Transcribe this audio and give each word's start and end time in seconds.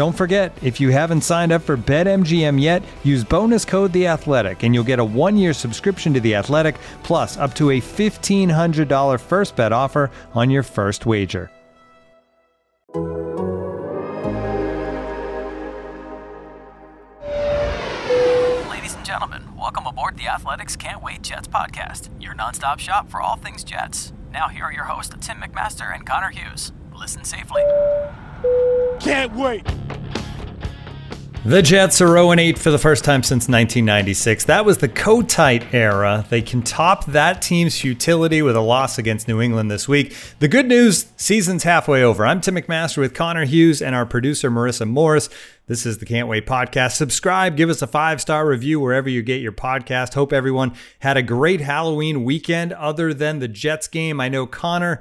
Don't 0.00 0.16
forget, 0.16 0.56
if 0.62 0.80
you 0.80 0.88
haven't 0.88 1.20
signed 1.20 1.52
up 1.52 1.60
for 1.60 1.76
BetMGM 1.76 2.58
yet, 2.58 2.82
use 3.04 3.22
bonus 3.22 3.66
code 3.66 3.92
The 3.92 4.06
Athletic, 4.06 4.62
and 4.62 4.74
you'll 4.74 4.82
get 4.82 4.98
a 4.98 5.04
one-year 5.04 5.52
subscription 5.52 6.14
to 6.14 6.20
The 6.20 6.36
Athletic, 6.36 6.76
plus 7.02 7.36
up 7.36 7.54
to 7.56 7.72
a 7.72 7.80
fifteen 7.80 8.48
hundred 8.48 8.88
dollar 8.88 9.18
first 9.18 9.56
bet 9.56 9.72
offer 9.72 10.10
on 10.32 10.48
your 10.48 10.62
first 10.62 11.04
wager. 11.04 11.50
Ladies 18.70 18.94
and 18.94 19.04
gentlemen, 19.04 19.54
welcome 19.54 19.86
aboard 19.86 20.16
the 20.16 20.28
Athletics 20.28 20.76
Can't 20.76 21.02
Wait 21.02 21.20
Jets 21.20 21.46
podcast, 21.46 22.08
your 22.18 22.32
nonstop 22.34 22.78
shop 22.78 23.10
for 23.10 23.20
all 23.20 23.36
things 23.36 23.62
Jets. 23.62 24.14
Now, 24.32 24.48
here 24.48 24.64
are 24.64 24.72
your 24.72 24.84
hosts, 24.84 25.14
Tim 25.20 25.42
McMaster 25.42 25.94
and 25.94 26.06
Connor 26.06 26.30
Hughes. 26.30 26.72
Listen 27.00 27.24
safely. 27.24 27.62
Can't 29.00 29.34
wait. 29.34 29.66
The 31.46 31.62
Jets 31.62 32.02
are 32.02 32.08
0 32.08 32.32
8 32.34 32.58
for 32.58 32.70
the 32.70 32.76
first 32.76 33.04
time 33.04 33.22
since 33.22 33.48
1996. 33.48 34.44
That 34.44 34.66
was 34.66 34.76
the 34.76 34.88
Kotite 34.90 35.72
era. 35.72 36.26
They 36.28 36.42
can 36.42 36.60
top 36.60 37.06
that 37.06 37.40
team's 37.40 37.80
futility 37.80 38.42
with 38.42 38.54
a 38.54 38.60
loss 38.60 38.98
against 38.98 39.28
New 39.28 39.40
England 39.40 39.70
this 39.70 39.88
week. 39.88 40.14
The 40.40 40.48
good 40.48 40.66
news 40.66 41.06
season's 41.16 41.62
halfway 41.62 42.02
over. 42.02 42.26
I'm 42.26 42.42
Tim 42.42 42.56
McMaster 42.56 42.98
with 42.98 43.14
Connor 43.14 43.46
Hughes 43.46 43.80
and 43.80 43.94
our 43.94 44.04
producer, 44.04 44.50
Marissa 44.50 44.86
Morris. 44.86 45.30
This 45.68 45.86
is 45.86 45.96
the 45.96 46.04
Can't 46.04 46.28
Wait 46.28 46.46
podcast. 46.46 46.96
Subscribe, 46.96 47.56
give 47.56 47.70
us 47.70 47.80
a 47.80 47.86
five 47.86 48.20
star 48.20 48.46
review 48.46 48.78
wherever 48.78 49.08
you 49.08 49.22
get 49.22 49.40
your 49.40 49.52
podcast. 49.52 50.12
Hope 50.12 50.34
everyone 50.34 50.74
had 50.98 51.16
a 51.16 51.22
great 51.22 51.62
Halloween 51.62 52.24
weekend 52.24 52.74
other 52.74 53.14
than 53.14 53.38
the 53.38 53.48
Jets 53.48 53.88
game. 53.88 54.20
I 54.20 54.28
know, 54.28 54.46
Connor, 54.46 55.00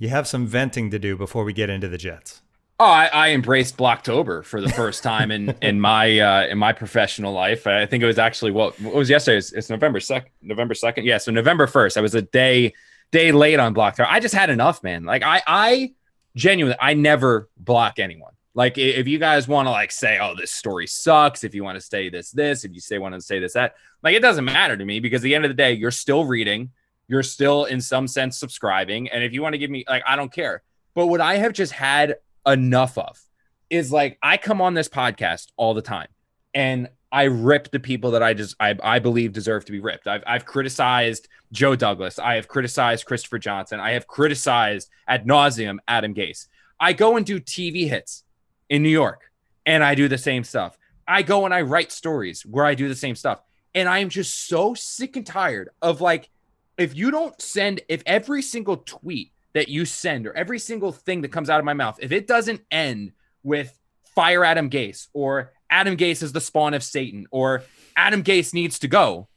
you 0.00 0.08
have 0.08 0.26
some 0.26 0.46
venting 0.46 0.90
to 0.90 0.98
do 0.98 1.16
before 1.16 1.44
we 1.44 1.52
get 1.52 1.70
into 1.70 1.86
the 1.86 1.98
Jets. 1.98 2.42
Oh, 2.80 2.86
I, 2.86 3.10
I 3.12 3.30
embraced 3.30 3.76
Blocktober 3.76 4.42
for 4.42 4.62
the 4.62 4.70
first 4.70 5.02
time 5.02 5.30
in 5.30 5.50
in 5.62 5.78
my 5.78 6.18
uh, 6.18 6.46
in 6.46 6.58
my 6.58 6.72
professional 6.72 7.32
life. 7.32 7.66
I 7.66 7.84
think 7.84 8.02
it 8.02 8.06
was 8.06 8.18
actually 8.18 8.50
what, 8.50 8.80
what 8.80 8.94
was 8.94 9.10
yesterday. 9.10 9.36
It's, 9.36 9.52
it's 9.52 9.68
November 9.68 10.00
second. 10.00 10.30
November 10.40 10.74
second. 10.74 11.04
Yeah, 11.04 11.18
so 11.18 11.30
November 11.30 11.66
first. 11.66 11.98
I 11.98 12.00
was 12.00 12.14
a 12.14 12.22
day 12.22 12.72
day 13.12 13.30
late 13.30 13.60
on 13.60 13.74
Blocktober. 13.74 14.06
I 14.08 14.18
just 14.18 14.34
had 14.34 14.48
enough, 14.48 14.82
man. 14.82 15.04
Like 15.04 15.22
I 15.22 15.42
I 15.46 15.94
genuinely 16.34 16.78
I 16.80 16.94
never 16.94 17.50
block 17.58 17.98
anyone. 17.98 18.32
Like 18.54 18.78
if 18.78 19.06
you 19.06 19.18
guys 19.18 19.46
want 19.46 19.66
to 19.66 19.70
like 19.70 19.92
say, 19.92 20.18
oh, 20.18 20.34
this 20.34 20.50
story 20.50 20.86
sucks. 20.86 21.44
If 21.44 21.54
you 21.54 21.62
want 21.62 21.76
to 21.76 21.82
say 21.82 22.08
this 22.08 22.30
this, 22.30 22.64
if 22.64 22.72
you 22.72 22.80
say 22.80 22.96
want 22.96 23.14
to 23.14 23.20
say 23.20 23.38
this 23.38 23.52
that, 23.52 23.74
like 24.02 24.14
it 24.14 24.20
doesn't 24.20 24.46
matter 24.46 24.78
to 24.78 24.84
me 24.86 25.00
because 25.00 25.20
at 25.20 25.24
the 25.24 25.34
end 25.34 25.44
of 25.44 25.50
the 25.50 25.54
day, 25.54 25.74
you're 25.74 25.90
still 25.90 26.24
reading. 26.24 26.70
You're 27.10 27.24
still 27.24 27.64
in 27.64 27.80
some 27.80 28.06
sense 28.06 28.38
subscribing, 28.38 29.08
and 29.08 29.24
if 29.24 29.32
you 29.32 29.42
want 29.42 29.54
to 29.54 29.58
give 29.58 29.68
me 29.68 29.84
like, 29.88 30.04
I 30.06 30.14
don't 30.14 30.32
care. 30.32 30.62
But 30.94 31.08
what 31.08 31.20
I 31.20 31.38
have 31.38 31.52
just 31.52 31.72
had 31.72 32.16
enough 32.46 32.96
of 32.96 33.20
is 33.68 33.90
like 33.90 34.16
I 34.22 34.36
come 34.36 34.60
on 34.60 34.74
this 34.74 34.88
podcast 34.88 35.48
all 35.56 35.74
the 35.74 35.82
time 35.82 36.06
and 36.54 36.88
I 37.10 37.24
rip 37.24 37.72
the 37.72 37.80
people 37.80 38.12
that 38.12 38.22
I 38.22 38.32
just 38.34 38.54
I, 38.60 38.76
I 38.80 39.00
believe 39.00 39.32
deserve 39.32 39.64
to 39.64 39.72
be 39.72 39.80
ripped. 39.80 40.06
I've 40.06 40.22
I've 40.24 40.44
criticized 40.44 41.26
Joe 41.50 41.74
Douglas. 41.74 42.20
I 42.20 42.36
have 42.36 42.46
criticized 42.46 43.06
Christopher 43.06 43.40
Johnson. 43.40 43.80
I 43.80 43.90
have 43.90 44.06
criticized 44.06 44.88
ad 45.08 45.26
nauseum 45.26 45.78
Adam 45.88 46.14
Gase. 46.14 46.46
I 46.78 46.92
go 46.92 47.16
and 47.16 47.26
do 47.26 47.40
TV 47.40 47.88
hits 47.88 48.22
in 48.68 48.84
New 48.84 48.88
York 48.88 49.32
and 49.66 49.82
I 49.82 49.96
do 49.96 50.06
the 50.06 50.16
same 50.16 50.44
stuff. 50.44 50.78
I 51.08 51.22
go 51.22 51.44
and 51.44 51.52
I 51.52 51.62
write 51.62 51.90
stories 51.90 52.46
where 52.46 52.64
I 52.64 52.74
do 52.74 52.88
the 52.88 52.94
same 52.94 53.16
stuff. 53.16 53.42
And 53.74 53.88
I 53.88 53.98
am 53.98 54.08
just 54.08 54.46
so 54.46 54.74
sick 54.74 55.16
and 55.16 55.26
tired 55.26 55.70
of 55.82 56.00
like, 56.00 56.30
if 56.80 56.96
you 56.96 57.10
don't 57.10 57.40
send, 57.40 57.80
if 57.88 58.02
every 58.06 58.42
single 58.42 58.78
tweet 58.78 59.32
that 59.52 59.68
you 59.68 59.84
send 59.84 60.26
or 60.26 60.32
every 60.32 60.58
single 60.58 60.92
thing 60.92 61.22
that 61.22 61.32
comes 61.32 61.50
out 61.50 61.58
of 61.58 61.64
my 61.64 61.74
mouth, 61.74 61.98
if 62.00 62.12
it 62.12 62.26
doesn't 62.26 62.62
end 62.70 63.12
with 63.42 63.76
fire 64.14 64.44
Adam 64.44 64.70
Gase 64.70 65.08
or 65.12 65.52
Adam 65.70 65.96
Gase 65.96 66.22
is 66.22 66.32
the 66.32 66.40
spawn 66.40 66.74
of 66.74 66.82
Satan 66.82 67.26
or 67.30 67.62
Adam 67.96 68.22
Gase 68.22 68.54
needs 68.54 68.78
to 68.80 68.88
go, 68.88 69.28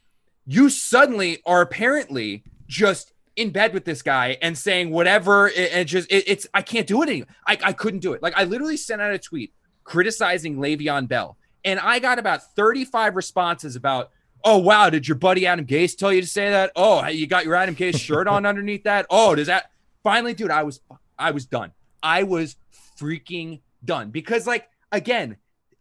you 0.46 0.68
suddenly 0.68 1.38
are 1.46 1.60
apparently 1.60 2.44
just 2.66 3.12
in 3.36 3.50
bed 3.50 3.74
with 3.74 3.84
this 3.84 4.02
guy 4.02 4.38
and 4.40 4.56
saying 4.56 4.90
whatever 4.90 5.50
and 5.50 5.88
just 5.88 6.10
it, 6.10 6.24
it's 6.26 6.46
I 6.54 6.62
can't 6.62 6.86
do 6.86 7.02
it 7.02 7.08
anymore. 7.08 7.28
I, 7.46 7.58
I 7.62 7.72
couldn't 7.72 8.00
do 8.00 8.12
it. 8.12 8.22
Like 8.22 8.34
I 8.36 8.44
literally 8.44 8.76
sent 8.76 9.02
out 9.02 9.12
a 9.12 9.18
tweet 9.18 9.52
criticizing 9.84 10.56
Le'Veon 10.56 11.08
Bell. 11.08 11.36
And 11.64 11.80
I 11.80 11.98
got 11.98 12.18
about 12.18 12.54
35 12.54 13.16
responses 13.16 13.76
about, 13.76 14.10
oh 14.44 14.58
wow, 14.58 14.90
did 14.90 15.08
your 15.08 15.16
buddy 15.16 15.46
Adam 15.46 15.66
Gase 15.66 15.96
tell 15.96 16.12
you 16.12 16.20
to 16.20 16.26
say 16.26 16.50
that? 16.50 16.70
Oh, 16.76 17.06
you 17.06 17.26
got 17.26 17.44
your 17.44 17.54
Adam 17.54 17.74
Gase 17.74 17.98
shirt 17.98 18.28
on 18.28 18.46
underneath 18.46 18.84
that? 18.84 19.06
Oh, 19.10 19.34
does 19.34 19.46
that 19.48 19.70
finally, 20.02 20.34
dude, 20.34 20.50
I 20.50 20.62
was 20.62 20.80
I 21.18 21.30
was 21.32 21.46
done. 21.46 21.72
I 22.02 22.22
was 22.22 22.56
freaking 23.00 23.60
done 23.84 24.10
because 24.10 24.46
like 24.46 24.68
again, 24.92 25.36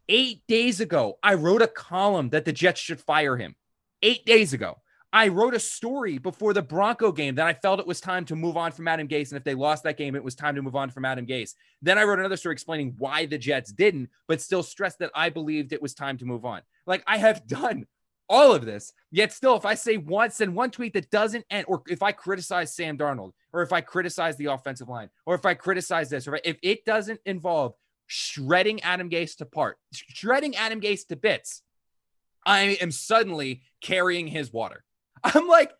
8 0.09 0.41
days 0.47 0.81
ago, 0.81 1.17
I 1.21 1.35
wrote 1.35 1.61
a 1.61 1.67
column 1.67 2.29
that 2.29 2.45
the 2.45 2.51
Jets 2.51 2.81
should 2.81 2.99
fire 2.99 3.37
him. 3.37 3.55
8 4.01 4.25
days 4.25 4.53
ago. 4.53 4.77
I 5.15 5.27
wrote 5.27 5.53
a 5.53 5.59
story 5.59 6.17
before 6.17 6.53
the 6.53 6.63
Bronco 6.63 7.11
game 7.11 7.35
that 7.35 7.45
I 7.45 7.53
felt 7.53 7.79
it 7.79 7.85
was 7.85 8.01
time 8.01 8.25
to 8.25 8.35
move 8.35 8.57
on 8.57 8.71
from 8.71 8.87
Adam 8.87 9.07
Gase. 9.07 9.29
And 9.29 9.37
if 9.37 9.43
they 9.43 9.53
lost 9.53 9.83
that 9.83 9.95
game, 9.95 10.15
it 10.15 10.23
was 10.23 10.33
time 10.33 10.55
to 10.55 10.63
move 10.63 10.75
on 10.75 10.89
from 10.89 11.05
Adam 11.05 11.27
Gase. 11.27 11.53
Then 11.83 11.99
I 11.99 12.03
wrote 12.03 12.17
another 12.17 12.35
story 12.35 12.53
explaining 12.53 12.95
why 12.97 13.27
the 13.27 13.37
Jets 13.37 13.71
didn't, 13.71 14.09
but 14.27 14.41
still 14.41 14.63
stressed 14.63 14.97
that 14.99 15.11
I 15.13 15.29
believed 15.29 15.71
it 15.71 15.83
was 15.83 15.93
time 15.93 16.17
to 16.17 16.25
move 16.25 16.45
on. 16.45 16.61
Like 16.87 17.03
I 17.05 17.19
have 17.19 17.45
done 17.45 17.85
all 18.29 18.53
of 18.53 18.65
this, 18.65 18.93
yet 19.11 19.31
still, 19.31 19.55
if 19.55 19.65
I 19.65 19.75
say 19.75 19.97
once 19.97 20.41
and 20.41 20.55
one 20.55 20.71
tweet 20.71 20.93
that 20.93 21.09
doesn't 21.09 21.45
end, 21.49 21.65
or 21.67 21.83
if 21.87 22.01
I 22.01 22.11
criticize 22.11 22.75
Sam 22.75 22.97
Darnold, 22.97 23.31
or 23.51 23.61
if 23.61 23.71
I 23.73 23.81
criticize 23.81 24.37
the 24.37 24.45
offensive 24.45 24.89
line, 24.89 25.09
or 25.25 25.35
if 25.35 25.45
I 25.45 25.53
criticize 25.53 26.09
this, 26.09 26.27
or 26.27 26.39
if 26.43 26.57
it 26.61 26.85
doesn't 26.85 27.19
involve 27.25 27.73
shredding 28.07 28.81
Adam 28.81 29.09
Gase 29.09 29.37
to 29.37 29.45
part, 29.45 29.77
shredding 29.93 30.55
Adam 30.55 30.81
Gase 30.81 31.07
to 31.07 31.15
bits, 31.15 31.61
I 32.45 32.77
am 32.81 32.91
suddenly 32.91 33.61
carrying 33.81 34.27
his 34.27 34.51
water. 34.51 34.83
I'm 35.23 35.47
like, 35.47 35.71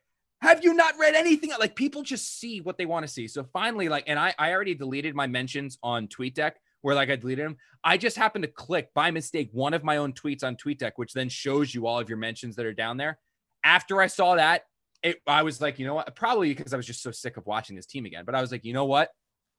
have 0.42 0.64
you 0.64 0.74
not 0.74 1.00
read 1.00 1.16
anything? 1.16 1.52
Like 1.58 1.75
people 1.75 2.04
just 2.04 2.40
see 2.40 2.60
what 2.60 2.78
they 2.78 2.86
want 2.86 3.06
to 3.06 3.12
see. 3.12 3.28
So 3.28 3.46
finally, 3.54 3.88
like, 3.88 4.04
and 4.08 4.20
I, 4.20 4.34
I 4.38 4.52
already 4.52 4.75
deleted 4.75 5.16
my 5.16 5.28
mentions 5.28 5.78
on 5.81 6.08
TweetDeck 6.08 6.54
where 6.83 6.94
like 6.94 7.09
I 7.09 7.16
deleted 7.16 7.45
them. 7.45 7.57
I 7.83 7.97
just 7.97 8.15
happened 8.15 8.44
to 8.44 8.51
click 8.51 8.94
by 8.94 9.09
mistake 9.09 9.50
one 9.51 9.74
of 9.74 9.83
my 9.83 9.97
own 9.97 10.13
tweets 10.13 10.44
on 10.44 10.56
TweetDeck, 10.56 10.91
which 10.97 11.13
then 11.13 11.30
shows 11.30 11.74
you 11.74 11.88
all 11.88 12.00
of 12.00 12.09
your 12.09 12.18
mentions 12.18 12.56
that 12.57 12.65
are 12.65 12.74
down 12.74 12.97
there. 12.97 13.18
After 13.63 14.01
I 14.01 14.07
saw 14.07 14.35
that, 14.35 14.63
it, 15.01 15.18
I 15.25 15.44
was 15.44 15.59
like, 15.59 15.80
you 15.80 15.88
know 15.88 15.95
what? 15.95 16.13
Probably 16.15 16.53
because 16.53 16.74
I 16.74 16.77
was 16.77 16.85
just 16.85 17.01
so 17.01 17.12
sick 17.12 17.38
of 17.38 17.45
watching 17.45 17.75
this 17.75 17.85
team 17.85 18.06
again. 18.06 18.25
But 18.25 18.35
I 18.35 18.41
was 18.41 18.51
like, 18.51 18.63
you 18.65 18.74
know 18.74 18.85
what? 18.85 19.09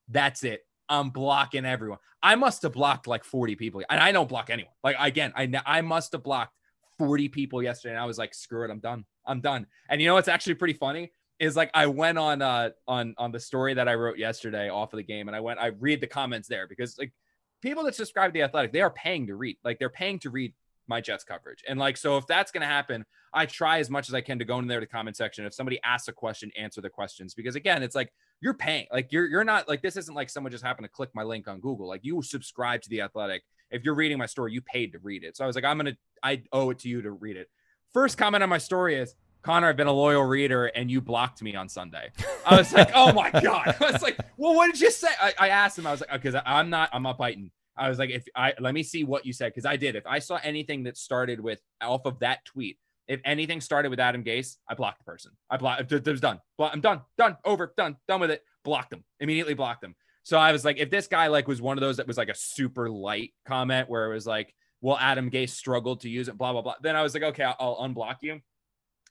That's 0.08 0.44
it. 0.44 0.60
I'm 0.88 1.10
blocking 1.10 1.64
everyone. 1.64 1.98
I 2.22 2.36
must 2.36 2.62
have 2.62 2.72
blocked 2.72 3.06
like 3.06 3.24
40 3.24 3.56
people, 3.56 3.82
and 3.88 3.98
I 3.98 4.12
don't 4.12 4.28
block 4.28 4.50
anyone. 4.50 4.72
Like 4.82 4.96
again, 5.00 5.32
I 5.34 5.50
I 5.64 5.80
must 5.80 6.12
have 6.12 6.22
blocked 6.22 6.52
40 6.98 7.30
people 7.30 7.62
yesterday, 7.62 7.94
and 7.94 8.02
I 8.02 8.06
was 8.06 8.18
like, 8.18 8.34
screw 8.34 8.64
it, 8.64 8.70
I'm 8.70 8.80
done. 8.80 9.06
I'm 9.26 9.40
done. 9.40 9.66
And 9.88 10.00
you 10.00 10.08
know 10.08 10.14
what's 10.14 10.28
actually 10.28 10.54
pretty 10.54 10.74
funny 10.74 11.10
is 11.44 11.56
like 11.56 11.70
I 11.74 11.86
went 11.86 12.18
on 12.18 12.42
uh 12.42 12.70
on 12.88 13.14
on 13.18 13.32
the 13.32 13.40
story 13.40 13.74
that 13.74 13.88
I 13.88 13.94
wrote 13.94 14.18
yesterday 14.18 14.68
off 14.68 14.92
of 14.92 14.96
the 14.96 15.02
game, 15.02 15.28
and 15.28 15.36
I 15.36 15.40
went 15.40 15.58
I 15.58 15.66
read 15.66 16.00
the 16.00 16.06
comments 16.06 16.48
there 16.48 16.66
because 16.66 16.98
like 16.98 17.12
people 17.60 17.84
that 17.84 17.94
subscribe 17.94 18.30
to 18.30 18.32
the 18.32 18.42
Athletic, 18.42 18.72
they 18.72 18.80
are 18.80 18.90
paying 18.90 19.26
to 19.28 19.36
read. 19.36 19.56
Like 19.64 19.78
they're 19.78 19.90
paying 19.90 20.18
to 20.20 20.30
read 20.30 20.54
my 20.86 21.00
Jets 21.00 21.24
coverage, 21.24 21.62
and 21.68 21.78
like 21.78 21.96
so 21.96 22.16
if 22.16 22.26
that's 22.26 22.50
gonna 22.50 22.66
happen, 22.66 23.04
I 23.32 23.46
try 23.46 23.78
as 23.78 23.90
much 23.90 24.08
as 24.08 24.14
I 24.14 24.20
can 24.20 24.38
to 24.38 24.44
go 24.44 24.58
in 24.58 24.66
there 24.66 24.80
to 24.80 24.86
comment 24.86 25.16
section. 25.16 25.44
If 25.44 25.54
somebody 25.54 25.78
asks 25.84 26.08
a 26.08 26.12
question, 26.12 26.50
answer 26.58 26.80
the 26.80 26.90
questions 26.90 27.34
because 27.34 27.56
again, 27.56 27.82
it's 27.82 27.94
like 27.94 28.12
you're 28.40 28.54
paying. 28.54 28.86
Like 28.92 29.12
you're 29.12 29.26
you're 29.26 29.44
not 29.44 29.68
like 29.68 29.82
this 29.82 29.96
isn't 29.96 30.14
like 30.14 30.30
someone 30.30 30.52
just 30.52 30.64
happened 30.64 30.84
to 30.84 30.90
click 30.90 31.10
my 31.14 31.22
link 31.22 31.48
on 31.48 31.60
Google. 31.60 31.88
Like 31.88 32.04
you 32.04 32.22
subscribe 32.22 32.82
to 32.82 32.90
the 32.90 33.02
Athletic. 33.02 33.42
If 33.70 33.84
you're 33.84 33.94
reading 33.94 34.18
my 34.18 34.26
story, 34.26 34.52
you 34.52 34.60
paid 34.60 34.92
to 34.92 34.98
read 34.98 35.24
it. 35.24 35.36
So 35.36 35.44
I 35.44 35.46
was 35.46 35.56
like, 35.56 35.64
I'm 35.64 35.76
gonna 35.76 35.96
I 36.22 36.42
owe 36.52 36.70
it 36.70 36.78
to 36.80 36.88
you 36.88 37.02
to 37.02 37.10
read 37.10 37.36
it. 37.36 37.48
First 37.92 38.18
comment 38.18 38.42
on 38.42 38.48
my 38.48 38.58
story 38.58 38.96
is 38.96 39.14
Connor, 39.44 39.68
I've 39.68 39.76
been 39.76 39.86
a 39.86 39.92
loyal 39.92 40.24
reader 40.24 40.66
and 40.66 40.90
you 40.90 41.02
blocked 41.02 41.42
me 41.42 41.54
on 41.54 41.68
Sunday. 41.68 42.10
I 42.46 42.56
was 42.56 42.72
like, 42.72 42.90
oh 42.94 43.12
my 43.12 43.30
God. 43.42 43.76
I 43.78 43.92
was 43.92 44.02
like, 44.02 44.18
well, 44.38 44.54
what 44.54 44.72
did 44.72 44.80
you 44.80 44.90
say? 44.90 45.08
I, 45.20 45.34
I 45.38 45.48
asked 45.50 45.78
him, 45.78 45.86
I 45.86 45.90
was 45.90 46.00
like, 46.00 46.10
because 46.12 46.40
I'm 46.46 46.70
not, 46.70 46.88
I'm 46.92 47.02
not 47.02 47.18
biting. 47.18 47.50
I 47.76 47.88
was 47.88 47.98
like, 47.98 48.10
if 48.10 48.24
I 48.34 48.54
let 48.58 48.72
me 48.72 48.82
see 48.82 49.04
what 49.04 49.26
you 49.26 49.32
said, 49.32 49.52
because 49.52 49.66
I 49.66 49.76
did. 49.76 49.96
If 49.96 50.06
I 50.06 50.18
saw 50.18 50.38
anything 50.42 50.84
that 50.84 50.96
started 50.96 51.40
with 51.40 51.60
off 51.82 52.06
of 52.06 52.20
that 52.20 52.44
tweet, 52.44 52.78
if 53.06 53.20
anything 53.24 53.60
started 53.60 53.90
with 53.90 54.00
Adam 54.00 54.24
Gase, 54.24 54.56
I 54.68 54.74
blocked 54.74 54.98
the 54.98 55.04
person. 55.04 55.32
I 55.50 55.58
blocked 55.58 55.92
it 55.92 56.06
was 56.06 56.20
done. 56.20 56.40
I'm 56.58 56.80
done, 56.80 57.02
done, 57.18 57.36
over, 57.44 57.74
done, 57.76 57.96
done 58.08 58.20
with 58.20 58.30
it. 58.30 58.42
Blocked 58.64 58.90
them. 58.90 59.04
Immediately 59.20 59.54
blocked 59.54 59.82
them. 59.82 59.94
So 60.22 60.38
I 60.38 60.52
was 60.52 60.64
like, 60.64 60.78
if 60.78 60.88
this 60.88 61.06
guy 61.06 61.26
like 61.26 61.46
was 61.46 61.60
one 61.60 61.76
of 61.76 61.82
those 61.82 61.98
that 61.98 62.06
was 62.06 62.16
like 62.16 62.30
a 62.30 62.34
super 62.34 62.88
light 62.88 63.34
comment 63.46 63.90
where 63.90 64.10
it 64.10 64.14
was 64.14 64.26
like, 64.26 64.54
well, 64.80 64.96
Adam 64.98 65.30
Gase 65.30 65.50
struggled 65.50 66.00
to 66.02 66.08
use 66.08 66.28
it, 66.28 66.38
blah, 66.38 66.52
blah, 66.52 66.62
blah. 66.62 66.76
Then 66.80 66.96
I 66.96 67.02
was 67.02 67.12
like, 67.12 67.24
okay, 67.24 67.42
I'll, 67.42 67.56
I'll 67.58 67.88
unblock 67.88 68.16
you. 68.22 68.40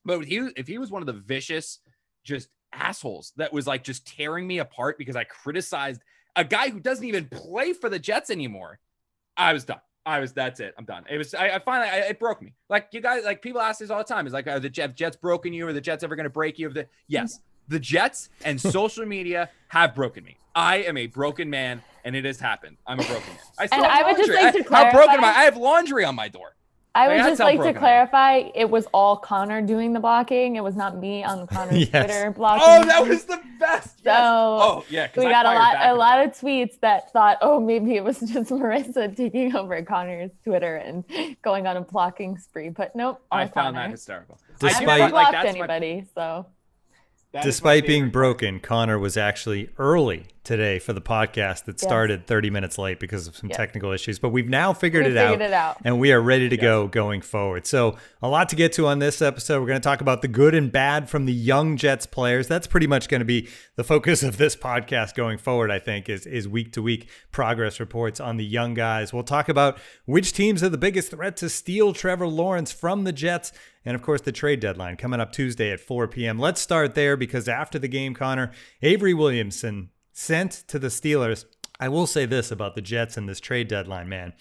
But 0.05 0.25
he, 0.25 0.37
if 0.55 0.67
he 0.67 0.77
was 0.77 0.91
one 0.91 1.01
of 1.01 1.05
the 1.05 1.13
vicious, 1.13 1.79
just 2.23 2.49
assholes 2.73 3.33
that 3.37 3.53
was 3.53 3.67
like 3.67 3.83
just 3.83 4.07
tearing 4.07 4.47
me 4.47 4.59
apart 4.59 4.97
because 4.97 5.15
I 5.15 5.23
criticized 5.23 6.01
a 6.35 6.43
guy 6.43 6.69
who 6.69 6.79
doesn't 6.79 7.05
even 7.05 7.27
play 7.27 7.73
for 7.73 7.89
the 7.89 7.99
Jets 7.99 8.29
anymore, 8.29 8.79
I 9.37 9.53
was 9.53 9.65
done. 9.65 9.81
I 10.05 10.19
was 10.19 10.33
that's 10.33 10.59
it. 10.59 10.73
I'm 10.77 10.85
done. 10.85 11.05
It 11.09 11.17
was 11.17 11.33
I, 11.33 11.49
I 11.51 11.59
finally 11.59 11.89
I, 11.89 11.97
it 12.09 12.19
broke 12.19 12.41
me. 12.41 12.53
Like 12.69 12.89
you 12.91 12.99
guys 12.99 13.23
like 13.23 13.41
people 13.41 13.61
ask 13.61 13.79
this 13.79 13.89
all 13.89 13.99
the 13.99 14.03
time. 14.03 14.25
It's 14.25 14.33
like 14.33 14.47
are 14.47 14.59
the 14.59 14.69
Jets, 14.69 14.93
Jets 14.95 15.15
broken 15.15 15.53
you 15.53 15.67
or 15.67 15.73
the 15.73 15.81
Jets 15.81 16.03
ever 16.03 16.15
going 16.15 16.25
to 16.25 16.29
break 16.29 16.59
you? 16.59 16.67
Of 16.67 16.73
the 16.73 16.87
yes, 17.07 17.35
mm-hmm. 17.35 17.73
the 17.73 17.79
Jets 17.79 18.29
and 18.43 18.59
social 18.61 19.05
media 19.05 19.49
have 19.69 19.95
broken 19.95 20.23
me. 20.23 20.37
I 20.55 20.77
am 20.77 20.97
a 20.97 21.07
broken 21.07 21.49
man, 21.49 21.81
and 22.03 22.15
it 22.15 22.25
has 22.25 22.39
happened. 22.39 22.77
I'm 22.85 22.99
a 22.99 23.03
broken 23.03 23.29
man. 23.29 23.39
I 23.57 23.65
still 23.65 23.83
and 23.83 23.91
I 23.91 24.03
would 24.03 24.17
just 24.17 24.29
like 24.29 24.53
to 24.53 24.63
clarify. 24.63 24.91
How 24.91 24.97
broken 24.97 25.15
am 25.15 25.23
I? 25.23 25.29
I 25.29 25.43
have 25.43 25.57
laundry 25.57 26.03
on 26.03 26.15
my 26.15 26.27
door. 26.27 26.55
I 26.95 27.07
would 27.07 27.17
Like, 27.17 27.25
just 27.27 27.39
like 27.39 27.53
to 27.53 27.63
broken 27.63 27.65
I 27.65 27.69
am. 27.69 27.79
clarify 28.07 28.51
it 28.53 28.69
was 28.69 28.85
all 28.93 29.17
Connor 29.17 29.63
doing 29.63 29.93
the 29.93 29.99
blocking. 29.99 30.57
It 30.57 30.63
was 30.63 30.75
not 30.75 30.97
me 30.97 31.23
on 31.23 31.47
Connor's 31.53 31.79
Yes. 31.79 31.89
Twitter 31.89 32.31
blocking. 32.31 32.63
Oh, 32.67 32.83
that 32.85 33.07
was 33.07 33.25
the 33.25 33.41
best. 33.59 33.97
So, 34.03 34.03
yes. 34.03 34.13
oh 34.13 34.85
yeah, 34.89 35.07
we 35.17 35.25
I 35.25 35.31
got 35.31 35.45
a 35.47 35.49
lot 35.53 35.75
a 35.81 35.95
lot 35.95 36.23
of 36.23 36.31
tweets 36.33 36.79
that 36.81 37.11
thought, 37.11 37.39
oh, 37.41 37.59
maybe 37.59 37.95
it 37.95 38.03
was 38.03 38.19
just 38.31 38.51
Marissa 38.51 39.15
taking 39.15 39.55
over 39.55 39.81
Connor's 39.81 40.29
Twitter 40.43 40.75
and 40.75 41.03
going 41.41 41.65
on 41.65 41.77
a 41.77 41.81
blocking 41.81 42.37
spree. 42.37 42.69
But 42.69 42.95
nope, 42.95 43.19
all 43.31 43.39
I 43.39 43.47
found 43.47 43.75
that 43.75 43.81
Connor. 43.83 43.91
hysterical. 43.91 44.37
I 44.49 44.53
Despite- 44.59 44.87
haven't 44.87 44.99
Like, 44.99 45.11
blocked 45.11 45.31
that's 45.31 45.43
my- 45.45 45.49
anybody, 45.49 46.05
so 46.13 46.45
that 47.31 47.39
is 47.39 47.45
Despite 47.55 47.87
being 47.87 48.01
favorite. 48.03 48.11
broken, 48.13 48.59
Connor 48.59 48.99
was 48.99 49.17
actually 49.17 49.69
early 49.79 50.27
today 50.43 50.77
for 50.79 50.93
the 50.93 51.01
podcast 51.01 51.65
that 51.65 51.75
Yes. 51.75 51.81
started 51.81 52.27
30 52.27 52.49
minutes 52.49 52.77
late 52.77 52.99
because 52.99 53.27
of 53.27 53.35
some 53.35 53.49
Yes. 53.49 53.57
technical 53.57 53.91
issues, 53.91 54.19
but 54.19 54.29
we've 54.29 54.49
now 54.49 54.73
figured, 54.73 55.05
We 55.05 55.11
it, 55.11 55.15
figured 55.15 55.41
out, 55.41 55.47
it 55.47 55.53
out. 55.53 55.77
and 55.85 55.99
we 55.99 56.11
are 56.11 56.21
ready 56.21 56.49
to 56.49 56.57
go 56.57 56.87
going 56.87 57.21
forward. 57.21 57.65
So, 57.65 57.95
a 58.21 58.27
lot 58.27 58.49
to 58.49 58.55
get 58.55 58.73
to 58.73 58.87
on 58.87 58.99
this 58.99 59.21
episode. 59.21 59.59
We're 59.61 59.67
going 59.67 59.79
to 59.81 59.83
talk 59.87 60.01
about 60.01 60.21
the 60.21 60.27
good 60.27 60.53
and 60.53 60.71
bad 60.71 61.09
from 61.09 61.25
the 61.25 61.33
young 61.33 61.77
Jets 61.77 62.05
players. 62.05 62.47
That's 62.47 62.67
pretty 62.67 62.87
much 62.87 63.07
going 63.09 63.19
to 63.21 63.25
be 63.25 63.47
the 63.75 63.83
focus 63.83 64.23
of 64.23 64.37
this 64.37 64.55
podcast 64.55 65.15
going 65.15 65.37
forward, 65.37 65.71
I 65.71 65.79
think, 65.79 66.09
is, 66.09 66.25
is 66.25 66.47
week 66.47 66.73
to 66.73 66.81
week 66.81 67.07
progress 67.31 67.79
reports 67.79 68.19
on 68.19 68.37
the 68.37 68.45
young 68.45 68.73
guys. 68.73 69.13
We'll 69.13 69.23
talk 69.23 69.49
about 69.49 69.77
which 70.05 70.33
teams 70.33 70.61
are 70.63 70.69
the 70.69 70.77
biggest 70.77 71.11
threat 71.11 71.37
to 71.37 71.49
steal 71.49 71.93
Trevor 71.93 72.27
Lawrence 72.27 72.71
from 72.71 73.03
the 73.05 73.13
Jets 73.13 73.51
and 73.85 73.95
of 73.95 74.01
course, 74.01 74.21
the 74.21 74.31
trade 74.31 74.61
deadline 74.61 74.95
coming 74.95 75.19
up 75.19 75.33
Tuesday 75.33 75.69
at 75.69 75.79
4 75.81 76.07
p.m. 76.07 76.39
Let's 76.39 76.61
start 76.61 76.95
there 76.95 77.17
because 77.17 77.49
after 77.49 77.77
the 77.77 77.89
game, 77.89 78.13
Connor, 78.13 78.51
Avery 78.81 79.13
Williamson 79.13 79.89
sent 80.13 80.51
to 80.67 80.79
the 80.79 80.87
Steelers. 80.87 81.45
I 81.79 81.89
will 81.89 82.07
say 82.07 82.25
this 82.25 82.51
about 82.51 82.75
the 82.75 82.81
Jets 82.81 83.17
and 83.17 83.27
this 83.27 83.39
trade 83.39 83.67
deadline, 83.67 84.07
man. 84.07 84.33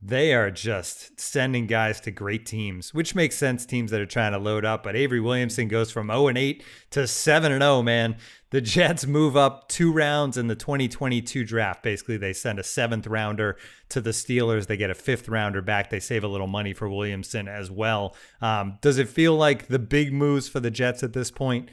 They 0.00 0.32
are 0.32 0.52
just 0.52 1.18
sending 1.18 1.66
guys 1.66 2.00
to 2.02 2.12
great 2.12 2.46
teams, 2.46 2.94
which 2.94 3.16
makes 3.16 3.36
sense. 3.36 3.66
Teams 3.66 3.90
that 3.90 4.00
are 4.00 4.06
trying 4.06 4.30
to 4.30 4.38
load 4.38 4.64
up, 4.64 4.84
but 4.84 4.94
Avery 4.94 5.18
Williamson 5.18 5.66
goes 5.66 5.90
from 5.90 6.06
0 6.06 6.28
and 6.28 6.38
8 6.38 6.62
to 6.90 7.08
7 7.08 7.50
and 7.50 7.62
0. 7.62 7.82
Man, 7.82 8.16
the 8.50 8.60
Jets 8.60 9.06
move 9.06 9.36
up 9.36 9.68
two 9.68 9.92
rounds 9.92 10.36
in 10.36 10.46
the 10.46 10.54
2022 10.54 11.42
draft. 11.44 11.82
Basically, 11.82 12.16
they 12.16 12.32
send 12.32 12.60
a 12.60 12.64
seventh 12.64 13.08
rounder 13.08 13.56
to 13.88 14.00
the 14.00 14.10
Steelers. 14.10 14.68
They 14.68 14.76
get 14.76 14.90
a 14.90 14.94
fifth 14.94 15.28
rounder 15.28 15.62
back. 15.62 15.90
They 15.90 16.00
save 16.00 16.22
a 16.22 16.28
little 16.28 16.46
money 16.46 16.74
for 16.74 16.88
Williamson 16.88 17.48
as 17.48 17.68
well. 17.68 18.14
Um, 18.40 18.78
does 18.80 18.98
it 18.98 19.08
feel 19.08 19.34
like 19.34 19.66
the 19.66 19.80
big 19.80 20.12
moves 20.12 20.48
for 20.48 20.60
the 20.60 20.70
Jets 20.70 21.02
at 21.02 21.12
this 21.12 21.32
point 21.32 21.70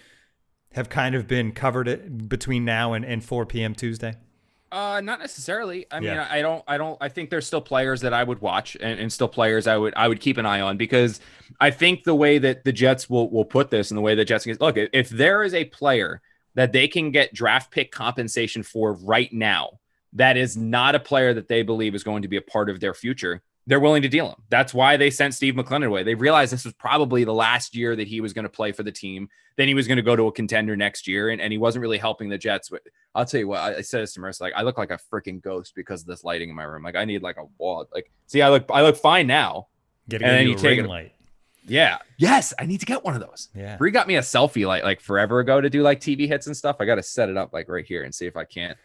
have 0.75 0.89
kind 0.89 1.15
of 1.15 1.25
been 1.25 1.53
covered 1.53 1.87
it 1.87 2.27
between 2.27 2.65
now 2.65 2.93
and, 2.93 3.05
and 3.05 3.23
4 3.23 3.45
p.m. 3.45 3.73
Tuesday? 3.73 4.15
Uh, 4.73 4.99
not 5.01 5.19
necessarily. 5.19 5.85
I 5.89 6.01
mean, 6.01 6.09
Yeah. 6.09 6.27
I 6.29 6.41
don't, 6.41 6.63
I 6.67 6.77
don't, 6.77 6.97
I 6.99 7.07
think 7.07 7.29
there's 7.29 7.47
still 7.47 7.61
players 7.61 8.01
that 8.01 8.13
I 8.13 8.21
would 8.21 8.41
watch 8.41 8.75
and, 8.81 8.99
and 8.99 9.11
still 9.11 9.29
players 9.29 9.67
I 9.67 9.77
would, 9.77 9.93
I 9.95 10.09
would 10.09 10.19
keep 10.19 10.37
an 10.37 10.45
eye 10.45 10.59
on 10.59 10.75
because 10.75 11.21
I 11.61 11.71
think 11.71 12.03
the 12.03 12.13
way 12.13 12.39
that 12.39 12.65
the 12.65 12.73
Jets 12.73 13.09
will, 13.09 13.29
will 13.29 13.45
put 13.45 13.69
this 13.69 13.89
and 13.89 13.97
the 13.97 14.01
way 14.01 14.15
the 14.15 14.25
Jets 14.25 14.43
can 14.43 14.57
look, 14.59 14.75
if 14.77 15.07
there 15.09 15.43
is 15.43 15.53
a 15.53 15.63
player 15.63 16.21
that 16.55 16.73
they 16.73 16.89
can 16.89 17.11
get 17.11 17.33
draft 17.33 17.71
pick 17.71 17.89
compensation 17.91 18.61
for 18.61 18.93
right 18.95 19.31
now, 19.31 19.79
that 20.11 20.35
is 20.35 20.57
not 20.57 20.93
a 20.93 20.99
player 20.99 21.33
that 21.33 21.47
they 21.47 21.63
believe 21.63 21.95
is 21.95 22.03
going 22.03 22.23
to 22.23 22.27
be 22.27 22.37
a 22.37 22.41
part 22.41 22.69
of 22.69 22.81
their 22.81 22.93
future, 22.93 23.41
they're 23.67 23.79
willing 23.79 24.01
to 24.03 24.07
deal 24.09 24.29
him. 24.29 24.35
That's 24.49 24.73
why 24.73 24.95
they 24.97 25.09
sent 25.09 25.33
Steve 25.33 25.55
McClendon 25.55 25.87
away. 25.87 26.03
They 26.03 26.15
realized 26.15 26.53
this 26.53 26.65
was 26.65 26.73
probably 26.75 27.23
the 27.23 27.33
last 27.33 27.75
year 27.75 27.95
that 27.95 28.07
he 28.07 28.21
was 28.21 28.31
going 28.33 28.43
to 28.43 28.49
play 28.49 28.71
for 28.71 28.83
the 28.83 28.91
team. 28.91 29.27
Then 29.57 29.67
he 29.67 29.73
was 29.73 29.87
going 29.87 29.95
to 29.97 30.03
go 30.03 30.15
to 30.15 30.27
a 30.27 30.31
contender 30.31 30.75
next 30.75 31.07
year, 31.07 31.29
and, 31.29 31.39
and 31.41 31.51
he 31.51 31.57
wasn't 31.57 31.81
really 31.81 31.97
helping 31.97 32.29
the 32.29 32.37
Jets. 32.37 32.69
But 32.69 32.81
I'll 33.15 33.25
tell 33.25 33.39
you 33.39 33.47
what, 33.47 33.59
I, 33.61 33.77
I 33.77 33.81
said 33.81 34.01
this 34.01 34.13
to 34.13 34.19
Marissa, 34.19 34.41
like 34.41 34.53
I 34.55 34.63
look 34.63 34.77
like 34.77 34.91
a 34.91 34.99
freaking 35.11 35.41
ghost 35.41 35.73
because 35.75 36.01
of 36.01 36.07
this 36.07 36.23
lighting 36.23 36.49
in 36.49 36.55
my 36.55 36.63
room. 36.63 36.83
Like 36.83 36.95
I 36.95 37.05
need 37.05 37.21
like 37.23 37.37
a 37.37 37.45
wall. 37.57 37.87
Like, 37.93 38.11
see, 38.27 38.41
I 38.41 38.49
look, 38.49 38.65
I 38.71 38.81
look 38.81 38.97
fine 38.97 39.27
now. 39.27 39.67
Getting 40.09 40.27
And 40.27 40.37
then 40.37 40.43
you 40.43 40.49
you 40.51 40.55
a 40.55 40.59
take 40.59 40.77
ring 40.77 40.85
it- 40.85 40.89
light. 40.89 41.11
Yeah. 41.67 41.97
Yes, 42.17 42.53
I 42.59 42.67
need 42.67 42.81
to 42.81 42.85
get 42.85 43.03
one 43.03 43.15
of 43.15 43.21
those. 43.21 43.49
Yeah. 43.55 43.75
Bree 43.77 43.89
got 43.89 44.07
me 44.07 44.17
a 44.17 44.21
selfie 44.21 44.67
light 44.67 44.83
like 44.83 45.01
forever 45.01 45.39
ago 45.39 45.59
to 45.59 45.67
do 45.69 45.81
like 45.81 45.99
TV 45.99 46.27
hits 46.27 46.45
and 46.45 46.55
stuff. 46.55 46.75
I 46.79 46.85
got 46.85 46.95
to 46.95 47.03
set 47.03 47.27
it 47.27 47.37
up 47.37 47.53
like 47.53 47.67
right 47.69 47.83
here 47.85 48.03
and 48.03 48.13
see 48.13 48.27
if 48.27 48.37
I 48.37 48.43
can't 48.43 48.77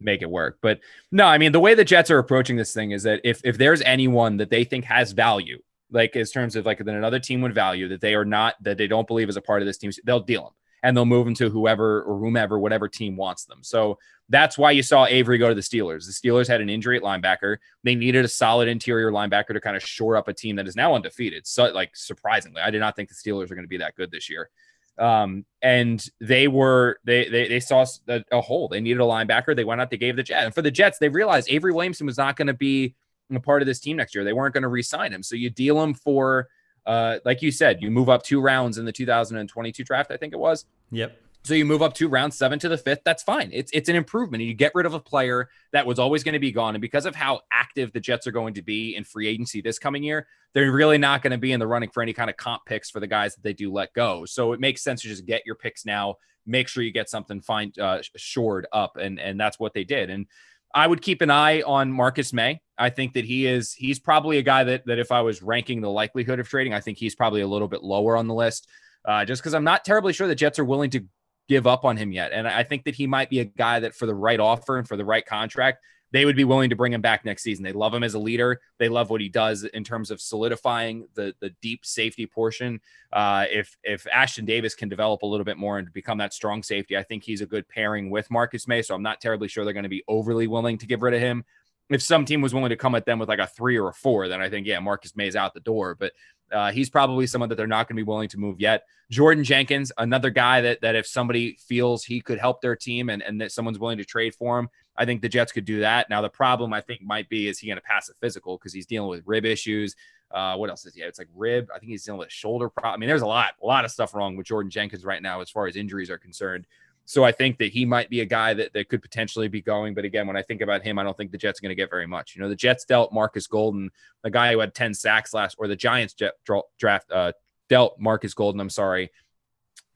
make 0.00 0.22
it 0.22 0.30
work. 0.30 0.58
But 0.60 0.80
no, 1.10 1.24
I 1.26 1.38
mean 1.38 1.52
the 1.52 1.60
way 1.60 1.74
the 1.74 1.84
Jets 1.84 2.10
are 2.10 2.18
approaching 2.18 2.56
this 2.56 2.72
thing 2.72 2.90
is 2.90 3.02
that 3.04 3.20
if 3.24 3.40
if 3.44 3.58
there's 3.58 3.82
anyone 3.82 4.36
that 4.38 4.50
they 4.50 4.64
think 4.64 4.84
has 4.84 5.12
value, 5.12 5.60
like 5.90 6.16
in 6.16 6.24
terms 6.26 6.56
of 6.56 6.66
like 6.66 6.78
that 6.78 6.88
another 6.88 7.20
team 7.20 7.40
would 7.42 7.54
value 7.54 7.88
that 7.88 8.00
they 8.00 8.14
are 8.14 8.24
not 8.24 8.54
that 8.62 8.78
they 8.78 8.86
don't 8.86 9.06
believe 9.06 9.28
is 9.28 9.36
a 9.36 9.42
part 9.42 9.62
of 9.62 9.66
this 9.66 9.78
team, 9.78 9.90
they'll 10.04 10.20
deal 10.20 10.44
them 10.44 10.52
and 10.84 10.94
they'll 10.94 11.06
move 11.06 11.24
them 11.24 11.34
to 11.34 11.48
whoever 11.48 12.02
or 12.02 12.18
whomever, 12.18 12.58
whatever 12.58 12.88
team 12.88 13.16
wants 13.16 13.46
them. 13.46 13.60
So 13.62 13.98
that's 14.28 14.58
why 14.58 14.70
you 14.70 14.82
saw 14.82 15.06
Avery 15.06 15.38
go 15.38 15.48
to 15.48 15.54
the 15.54 15.62
Steelers. 15.62 16.04
The 16.06 16.12
Steelers 16.12 16.46
had 16.46 16.60
an 16.60 16.68
injury 16.68 16.98
at 16.98 17.02
linebacker. 17.02 17.56
They 17.84 17.94
needed 17.94 18.22
a 18.24 18.28
solid 18.28 18.68
interior 18.68 19.10
linebacker 19.10 19.54
to 19.54 19.60
kind 19.60 19.76
of 19.76 19.82
shore 19.82 20.16
up 20.16 20.28
a 20.28 20.34
team 20.34 20.56
that 20.56 20.68
is 20.68 20.76
now 20.76 20.94
undefeated. 20.94 21.46
So, 21.46 21.64
like, 21.72 21.96
surprisingly, 21.96 22.60
I 22.60 22.70
did 22.70 22.80
not 22.80 22.96
think 22.96 23.08
the 23.08 23.14
Steelers 23.14 23.50
are 23.50 23.54
going 23.54 23.64
to 23.64 23.68
be 23.68 23.78
that 23.78 23.96
good 23.96 24.10
this 24.10 24.28
year. 24.28 24.50
Um, 24.98 25.44
and 25.62 26.04
they 26.20 26.46
were 26.46 26.98
they 27.04 27.28
they 27.28 27.48
they 27.48 27.60
saw 27.60 27.84
a, 28.08 28.22
a 28.30 28.40
hole. 28.40 28.68
They 28.68 28.80
needed 28.80 29.00
a 29.00 29.04
linebacker. 29.04 29.56
They 29.56 29.64
went 29.64 29.80
out. 29.80 29.90
They 29.90 29.96
gave 29.96 30.16
the 30.16 30.22
Jets. 30.22 30.44
And 30.44 30.54
for 30.54 30.62
the 30.62 30.70
Jets, 30.70 30.98
they 30.98 31.08
realized 31.08 31.50
Avery 31.50 31.72
Williamson 31.72 32.06
was 32.06 32.18
not 32.18 32.36
going 32.36 32.46
to 32.46 32.54
be 32.54 32.94
a 33.34 33.40
part 33.40 33.62
of 33.62 33.66
this 33.66 33.80
team 33.80 33.96
next 33.96 34.14
year. 34.14 34.24
They 34.24 34.32
weren't 34.32 34.54
going 34.54 34.62
to 34.62 34.68
re-sign 34.68 35.12
him. 35.12 35.22
So 35.22 35.34
you 35.34 35.50
deal 35.50 35.82
him 35.82 35.94
for, 35.94 36.48
uh, 36.86 37.18
like 37.24 37.42
you 37.42 37.50
said, 37.50 37.80
you 37.82 37.90
move 37.90 38.08
up 38.08 38.22
two 38.22 38.40
rounds 38.40 38.78
in 38.78 38.84
the 38.84 38.92
2022 38.92 39.82
draft. 39.84 40.10
I 40.10 40.16
think 40.16 40.32
it 40.32 40.38
was. 40.38 40.66
Yep. 40.90 41.18
So 41.44 41.52
you 41.52 41.66
move 41.66 41.82
up 41.82 41.92
to 41.94 42.08
round 42.08 42.32
seven 42.32 42.58
to 42.60 42.70
the 42.70 42.78
fifth. 42.78 43.02
That's 43.04 43.22
fine. 43.22 43.50
It's 43.52 43.70
it's 43.74 43.90
an 43.90 43.96
improvement. 43.96 44.42
You 44.42 44.54
get 44.54 44.74
rid 44.74 44.86
of 44.86 44.94
a 44.94 45.00
player 45.00 45.50
that 45.72 45.86
was 45.86 45.98
always 45.98 46.24
going 46.24 46.32
to 46.32 46.38
be 46.38 46.52
gone. 46.52 46.74
And 46.74 46.80
because 46.80 47.04
of 47.04 47.14
how 47.14 47.40
active 47.52 47.92
the 47.92 48.00
Jets 48.00 48.26
are 48.26 48.32
going 48.32 48.54
to 48.54 48.62
be 48.62 48.96
in 48.96 49.04
free 49.04 49.28
agency 49.28 49.60
this 49.60 49.78
coming 49.78 50.02
year, 50.02 50.26
they're 50.54 50.72
really 50.72 50.96
not 50.96 51.20
going 51.20 51.32
to 51.32 51.38
be 51.38 51.52
in 51.52 51.60
the 51.60 51.66
running 51.66 51.90
for 51.90 52.02
any 52.02 52.14
kind 52.14 52.30
of 52.30 52.38
comp 52.38 52.64
picks 52.64 52.88
for 52.88 52.98
the 52.98 53.06
guys 53.06 53.34
that 53.34 53.42
they 53.42 53.52
do 53.52 53.70
let 53.70 53.92
go. 53.92 54.24
So 54.24 54.54
it 54.54 54.60
makes 54.60 54.82
sense 54.82 55.02
to 55.02 55.08
just 55.08 55.26
get 55.26 55.42
your 55.44 55.54
picks 55.54 55.84
now. 55.84 56.16
Make 56.46 56.66
sure 56.66 56.82
you 56.82 56.92
get 56.92 57.10
something 57.10 57.42
fine 57.42 57.72
uh, 57.78 57.98
shored 58.16 58.66
up, 58.72 58.96
and 58.96 59.20
and 59.20 59.38
that's 59.38 59.58
what 59.60 59.74
they 59.74 59.84
did. 59.84 60.08
And 60.08 60.26
I 60.74 60.86
would 60.86 61.02
keep 61.02 61.20
an 61.20 61.30
eye 61.30 61.60
on 61.60 61.92
Marcus 61.92 62.32
Maye. 62.32 62.62
I 62.78 62.88
think 62.88 63.12
that 63.12 63.26
he 63.26 63.46
is 63.46 63.74
he's 63.74 63.98
probably 63.98 64.38
a 64.38 64.42
guy 64.42 64.64
that 64.64 64.86
that 64.86 64.98
if 64.98 65.12
I 65.12 65.20
was 65.20 65.42
ranking 65.42 65.82
the 65.82 65.90
likelihood 65.90 66.40
of 66.40 66.48
trading, 66.48 66.72
I 66.72 66.80
think 66.80 66.96
he's 66.96 67.14
probably 67.14 67.42
a 67.42 67.46
little 67.46 67.68
bit 67.68 67.82
lower 67.82 68.16
on 68.16 68.28
the 68.28 68.34
list. 68.34 68.66
Uh, 69.06 69.26
just 69.26 69.42
because 69.42 69.52
I'm 69.52 69.64
not 69.64 69.84
terribly 69.84 70.14
sure 70.14 70.26
the 70.26 70.34
Jets 70.34 70.58
are 70.58 70.64
willing 70.64 70.88
to 70.90 71.04
give 71.48 71.66
up 71.66 71.84
on 71.84 71.96
him 71.96 72.12
yet. 72.12 72.32
And 72.32 72.48
I 72.48 72.62
think 72.62 72.84
that 72.84 72.94
he 72.94 73.06
might 73.06 73.30
be 73.30 73.40
a 73.40 73.44
guy 73.44 73.80
that 73.80 73.94
for 73.94 74.06
the 74.06 74.14
right 74.14 74.40
offer 74.40 74.78
and 74.78 74.88
for 74.88 74.96
the 74.96 75.04
right 75.04 75.24
contract, 75.24 75.78
they 76.14 76.24
would 76.24 76.36
be 76.36 76.44
willing 76.44 76.70
to 76.70 76.76
bring 76.76 76.92
him 76.92 77.00
back 77.00 77.24
next 77.24 77.42
season. 77.42 77.64
They 77.64 77.72
love 77.72 77.92
him 77.92 78.04
as 78.04 78.14
a 78.14 78.20
leader. 78.20 78.60
They 78.78 78.88
love 78.88 79.10
what 79.10 79.20
he 79.20 79.28
does 79.28 79.64
in 79.64 79.82
terms 79.82 80.12
of 80.12 80.20
solidifying 80.20 81.08
the 81.14 81.34
the 81.40 81.50
deep 81.60 81.84
safety 81.84 82.24
portion. 82.24 82.80
Uh, 83.12 83.46
if 83.50 83.76
if 83.82 84.04
Ashtyn 84.04 84.46
Davis 84.46 84.76
can 84.76 84.88
develop 84.88 85.22
a 85.22 85.26
little 85.26 85.44
bit 85.44 85.56
more 85.56 85.78
and 85.78 85.92
become 85.92 86.18
that 86.18 86.32
strong 86.32 86.62
safety, 86.62 86.96
I 86.96 87.02
think 87.02 87.24
he's 87.24 87.40
a 87.40 87.46
good 87.46 87.68
pairing 87.68 88.10
with 88.10 88.30
Marcus 88.30 88.68
Maye. 88.68 88.82
So 88.82 88.94
I'm 88.94 89.02
not 89.02 89.20
terribly 89.20 89.48
sure 89.48 89.64
they're 89.64 89.72
going 89.72 89.82
to 89.82 89.88
be 89.88 90.04
overly 90.06 90.46
willing 90.46 90.78
to 90.78 90.86
get 90.86 91.00
rid 91.00 91.14
of 91.14 91.20
him. 91.20 91.44
If 91.90 92.02
some 92.02 92.24
team 92.24 92.40
was 92.40 92.54
willing 92.54 92.70
to 92.70 92.76
come 92.76 92.94
at 92.94 93.04
them 93.04 93.18
with 93.18 93.28
like 93.28 93.38
a 93.38 93.46
three 93.46 93.78
or 93.78 93.88
a 93.88 93.92
four, 93.92 94.28
then 94.28 94.40
I 94.40 94.48
think, 94.48 94.66
yeah, 94.66 94.78
Marcus 94.78 95.14
Maye's 95.16 95.36
out 95.36 95.54
the 95.54 95.60
door. 95.60 95.94
But 95.94 96.12
uh, 96.52 96.72
he's 96.72 96.88
probably 96.88 97.26
someone 97.26 97.48
that 97.48 97.56
they're 97.56 97.66
not 97.66 97.88
going 97.88 97.96
to 97.96 98.02
be 98.02 98.06
willing 98.06 98.28
to 98.28 98.38
move 98.38 98.60
yet. 98.60 98.84
Jordan 99.10 99.44
Jenkins, 99.44 99.92
another 99.98 100.30
guy 100.30 100.60
that 100.62 100.80
that 100.80 100.94
if 100.94 101.06
somebody 101.06 101.58
feels 101.68 102.04
he 102.04 102.20
could 102.20 102.38
help 102.38 102.60
their 102.60 102.76
team 102.76 103.10
and, 103.10 103.22
and 103.22 103.40
that 103.40 103.52
someone's 103.52 103.78
willing 103.78 103.98
to 103.98 104.04
trade 104.04 104.34
for 104.34 104.58
him, 104.58 104.68
I 104.96 105.04
think 105.04 105.20
the 105.20 105.28
Jets 105.28 105.52
could 105.52 105.64
do 105.64 105.80
that. 105.80 106.08
Now 106.08 106.22
the 106.22 106.28
problem 106.28 106.72
I 106.72 106.80
think 106.80 107.02
might 107.02 107.28
be 107.28 107.48
is 107.48 107.58
he 107.58 107.66
going 107.66 107.76
to 107.76 107.82
pass 107.82 108.08
a 108.08 108.14
physical 108.14 108.56
because 108.56 108.72
he's 108.72 108.86
dealing 108.86 109.10
with 109.10 109.22
rib 109.26 109.44
issues. 109.44 109.94
Uh, 110.30 110.56
what 110.56 110.70
else 110.70 110.84
is 110.84 110.94
he? 110.94 111.02
It's 111.02 111.18
like 111.18 111.28
rib. 111.34 111.68
I 111.74 111.78
think 111.78 111.90
he's 111.90 112.04
dealing 112.04 112.18
with 112.18 112.32
shoulder 112.32 112.68
problem. 112.68 112.94
I 112.94 112.98
mean, 112.98 113.08
there's 113.08 113.22
a 113.22 113.26
lot, 113.26 113.54
a 113.62 113.66
lot 113.66 113.84
of 113.84 113.90
stuff 113.90 114.14
wrong 114.14 114.36
with 114.36 114.46
Jordan 114.46 114.70
Jenkins 114.70 115.04
right 115.04 115.22
now 115.22 115.40
as 115.40 115.50
far 115.50 115.66
as 115.66 115.76
injuries 115.76 116.10
are 116.10 116.18
concerned. 116.18 116.66
So 117.06 117.22
I 117.22 117.32
think 117.32 117.58
that 117.58 117.72
he 117.72 117.84
might 117.84 118.08
be 118.08 118.20
a 118.20 118.24
guy 118.26 118.54
that, 118.54 118.72
that 118.72 118.88
could 118.88 119.02
potentially 119.02 119.48
be 119.48 119.60
going. 119.60 119.94
But 119.94 120.04
again, 120.04 120.26
when 120.26 120.36
I 120.36 120.42
think 120.42 120.62
about 120.62 120.82
him, 120.82 120.98
I 120.98 121.02
don't 121.02 121.16
think 121.16 121.32
the 121.32 121.38
Jets 121.38 121.60
are 121.60 121.62
going 121.62 121.70
to 121.70 121.74
get 121.74 121.90
very 121.90 122.06
much. 122.06 122.34
You 122.34 122.42
know, 122.42 122.48
the 122.48 122.56
Jets 122.56 122.84
dealt 122.84 123.12
Markus 123.12 123.46
Golden, 123.46 123.90
the 124.22 124.30
guy 124.30 124.52
who 124.52 124.60
had 124.60 124.74
10 124.74 124.94
sacks 124.94 125.34
last, 125.34 125.56
or 125.58 125.68
the 125.68 125.76
Giants 125.76 126.14
jet, 126.14 126.34
draft 126.78 127.10
uh, 127.12 127.32
dealt 127.68 127.98
Markus 127.98 128.32
Golden. 128.32 128.60
I'm 128.60 128.70
sorry. 128.70 129.10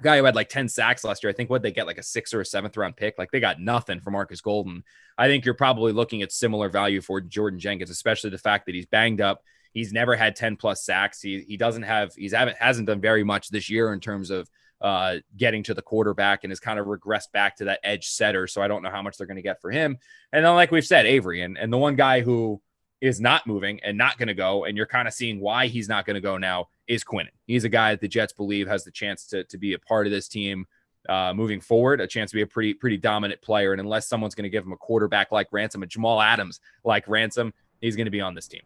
Guy 0.03 0.19
who 0.19 0.25
had 0.25 0.37
like 0.37 0.51
10 0.51 0.69
sacks 0.69 1.03
last 1.03 1.23
year. 1.23 1.31
I 1.31 1.33
think 1.33 1.49
what 1.49 1.63
they 1.63 1.73
get 1.73 1.87
like 1.87 1.99
a 1.99 2.03
sixth 2.03 2.35
or 2.35 2.43
a 2.43 2.47
seventh 2.47 2.77
round 2.77 2.97
pick. 2.97 3.15
Like 3.17 3.31
they 3.31 3.41
got 3.41 3.59
nothing 3.59 4.01
for 4.01 4.11
Markus 4.11 4.43
Golden. 4.43 4.85
I 5.17 5.29
think 5.29 5.45
you're 5.45 5.55
probably 5.55 5.93
looking 5.93 6.23
at 6.23 6.31
similar 6.31 6.69
value 6.69 7.01
for 7.01 7.21
Jordan 7.23 7.59
Jenkins, 7.59 7.91
especially 7.91 8.31
the 8.31 8.39
fact 8.39 8.67
that 8.67 8.75
he's 8.75 8.87
banged 8.87 9.21
up. 9.21 9.43
He's 9.73 9.93
never 9.93 10.15
had 10.15 10.37
10 10.37 10.57
plus 10.57 10.85
sacks. 10.85 11.21
He, 11.21 11.45
he 11.49 11.57
doesn't 11.57 11.83
have, 11.83 12.15
he's 12.15 12.33
haven't, 12.33 12.59
hasn't 12.59 12.87
done 12.87 13.01
very 13.01 13.25
much 13.25 13.49
this 13.49 13.71
year 13.71 13.93
in 13.93 14.01
terms 14.01 14.31
of 14.31 14.49
uh, 14.81 15.17
getting 15.37 15.63
to 15.65 15.75
the 15.75 15.83
quarterback 15.83 16.45
and 16.45 16.51
has 16.51 16.61
kind 16.61 16.79
of 16.79 16.87
regressed 16.87 17.33
back 17.33 17.57
to 17.57 17.65
that 17.65 17.81
edge 17.83 18.07
setter. 18.07 18.47
So 18.47 18.63
I 18.63 18.69
don't 18.69 18.83
know 18.83 18.91
how 18.91 19.03
much 19.03 19.17
they're 19.17 19.27
going 19.27 19.37
to 19.37 19.43
get 19.43 19.61
for 19.61 19.71
him. 19.71 19.99
And 20.33 20.45
then, 20.45 20.55
like 20.55 20.71
we've 20.71 20.87
said, 20.87 21.07
Avery 21.07 21.43
and, 21.43 21.59
and 21.59 21.73
the 21.73 21.79
one 21.79 21.97
guy 21.97 22.21
who 22.21 22.61
is 23.01 23.21
not 23.21 23.47
moving 23.47 23.81
and 23.85 23.97
not 23.97 24.19
going 24.19 24.29
to 24.29 24.35
go, 24.35 24.65
and 24.65 24.77
you're 24.77 24.87
kind 24.87 25.09
of 25.09 25.15
seeing 25.15 25.41
why 25.41 25.67
he's 25.67 25.89
not 25.89 26.05
going 26.05 26.15
to 26.15 26.21
go 26.21 26.37
now 26.37 26.69
is 26.87 27.05
Quinnen. 27.05 27.29
He's 27.47 27.65
a 27.65 27.69
guy 27.69 27.93
that 27.93 28.01
the 28.01 28.09
Jets 28.09 28.33
believe 28.33 28.67
has 28.69 28.85
the 28.85 28.91
chance 28.91 29.27
to, 29.27 29.45
to 29.45 29.59
be 29.59 29.75
a 29.75 29.79
part 29.79 30.07
of 30.07 30.13
this 30.13 30.29
team 30.29 30.67
uh, 31.09 31.33
moving 31.35 31.61
forward, 31.61 32.01
a 32.01 32.07
chance 32.07 32.31
to 32.31 32.37
be 32.37 32.43
a 32.43 32.47
pretty, 32.47 32.75
pretty 32.75 32.97
dominant 32.97 33.41
player. 33.41 33.73
And 33.73 33.81
unless 33.81 34.09
someone's 34.09 34.35
going 34.35 34.45
to 34.45 34.51
give 34.51 34.65
him 34.65 34.73
a 34.73 34.77
quarterback 34.77 35.33
like 35.33 35.49
Ransom, 35.53 35.83
a 35.83 35.87
Jamal 35.87 36.21
Adams 36.21 36.61
like 36.85 37.07
Ransom, 37.09 37.55
he's 37.81 37.97
going 37.97 38.07
to 38.07 38.11
be 38.11 38.21
on 38.21 38.35
this 38.35 38.49
team. 38.49 38.63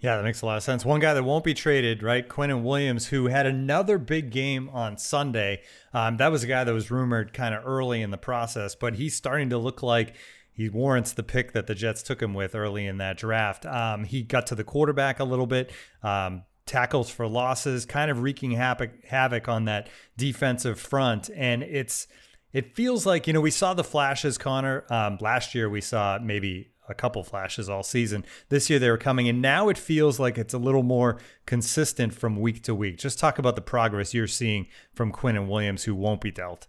Yeah, 0.00 0.16
that 0.16 0.24
makes 0.24 0.40
a 0.40 0.46
lot 0.46 0.56
of 0.56 0.62
sense. 0.62 0.82
One 0.82 0.98
guy 0.98 1.12
that 1.12 1.24
won't 1.24 1.44
be 1.44 1.52
traded, 1.52 2.02
right? 2.02 2.26
Quinnen 2.26 2.62
Williams, 2.62 3.08
who 3.08 3.26
had 3.26 3.46
another 3.46 3.98
big 3.98 4.30
game 4.30 4.70
on 4.70 4.96
Sunday. 4.96 5.60
Um, 5.92 6.16
that 6.16 6.32
was 6.32 6.42
a 6.42 6.46
guy 6.46 6.64
that 6.64 6.72
was 6.72 6.90
rumored 6.90 7.34
kind 7.34 7.54
of 7.54 7.66
early 7.66 8.00
in 8.00 8.10
the 8.10 8.16
process, 8.16 8.74
but 8.74 8.94
he's 8.94 9.14
starting 9.14 9.50
to 9.50 9.58
look 9.58 9.82
like 9.82 10.14
he 10.52 10.70
warrants 10.70 11.12
the 11.12 11.22
pick 11.22 11.52
that 11.52 11.66
the 11.66 11.74
Jets 11.74 12.02
took 12.02 12.22
him 12.22 12.32
with 12.32 12.54
early 12.54 12.86
in 12.86 12.96
that 12.96 13.18
draft. 13.18 13.66
Um, 13.66 14.04
he 14.04 14.22
got 14.22 14.46
to 14.48 14.54
the 14.54 14.64
quarterback 14.64 15.20
a 15.20 15.24
little 15.24 15.46
bit, 15.46 15.70
um, 16.02 16.44
tackles 16.64 17.10
for 17.10 17.26
losses, 17.26 17.84
kind 17.84 18.10
of 18.10 18.22
wreaking 18.22 18.52
havoc, 18.52 19.04
havoc 19.04 19.48
on 19.48 19.66
that 19.66 19.90
defensive 20.16 20.80
front. 20.80 21.28
And 21.36 21.62
it's 21.62 22.06
it 22.52 22.74
feels 22.74 23.04
like 23.04 23.26
you 23.26 23.32
know 23.32 23.40
we 23.40 23.50
saw 23.50 23.74
the 23.74 23.84
flashes, 23.84 24.38
Connor. 24.38 24.84
Um, 24.90 25.18
last 25.20 25.54
year 25.54 25.68
we 25.68 25.80
saw 25.80 26.18
maybe 26.22 26.70
a 26.90 26.94
couple 26.94 27.22
flashes 27.22 27.68
all 27.68 27.82
season. 27.82 28.24
This 28.48 28.68
year 28.68 28.78
they 28.78 28.90
were 28.90 28.98
coming, 28.98 29.28
and 29.28 29.40
now 29.40 29.68
it 29.68 29.78
feels 29.78 30.18
like 30.18 30.36
it's 30.36 30.54
a 30.54 30.58
little 30.58 30.82
more 30.82 31.18
consistent 31.46 32.12
from 32.12 32.40
week 32.40 32.62
to 32.64 32.74
week. 32.74 32.98
Just 32.98 33.18
talk 33.18 33.38
about 33.38 33.54
the 33.54 33.62
progress 33.62 34.12
you're 34.12 34.26
seeing 34.26 34.66
from 34.92 35.12
Quinnen 35.12 35.48
Williams, 35.48 35.84
who 35.84 35.94
won't 35.94 36.20
be 36.20 36.30
dealt. 36.30 36.66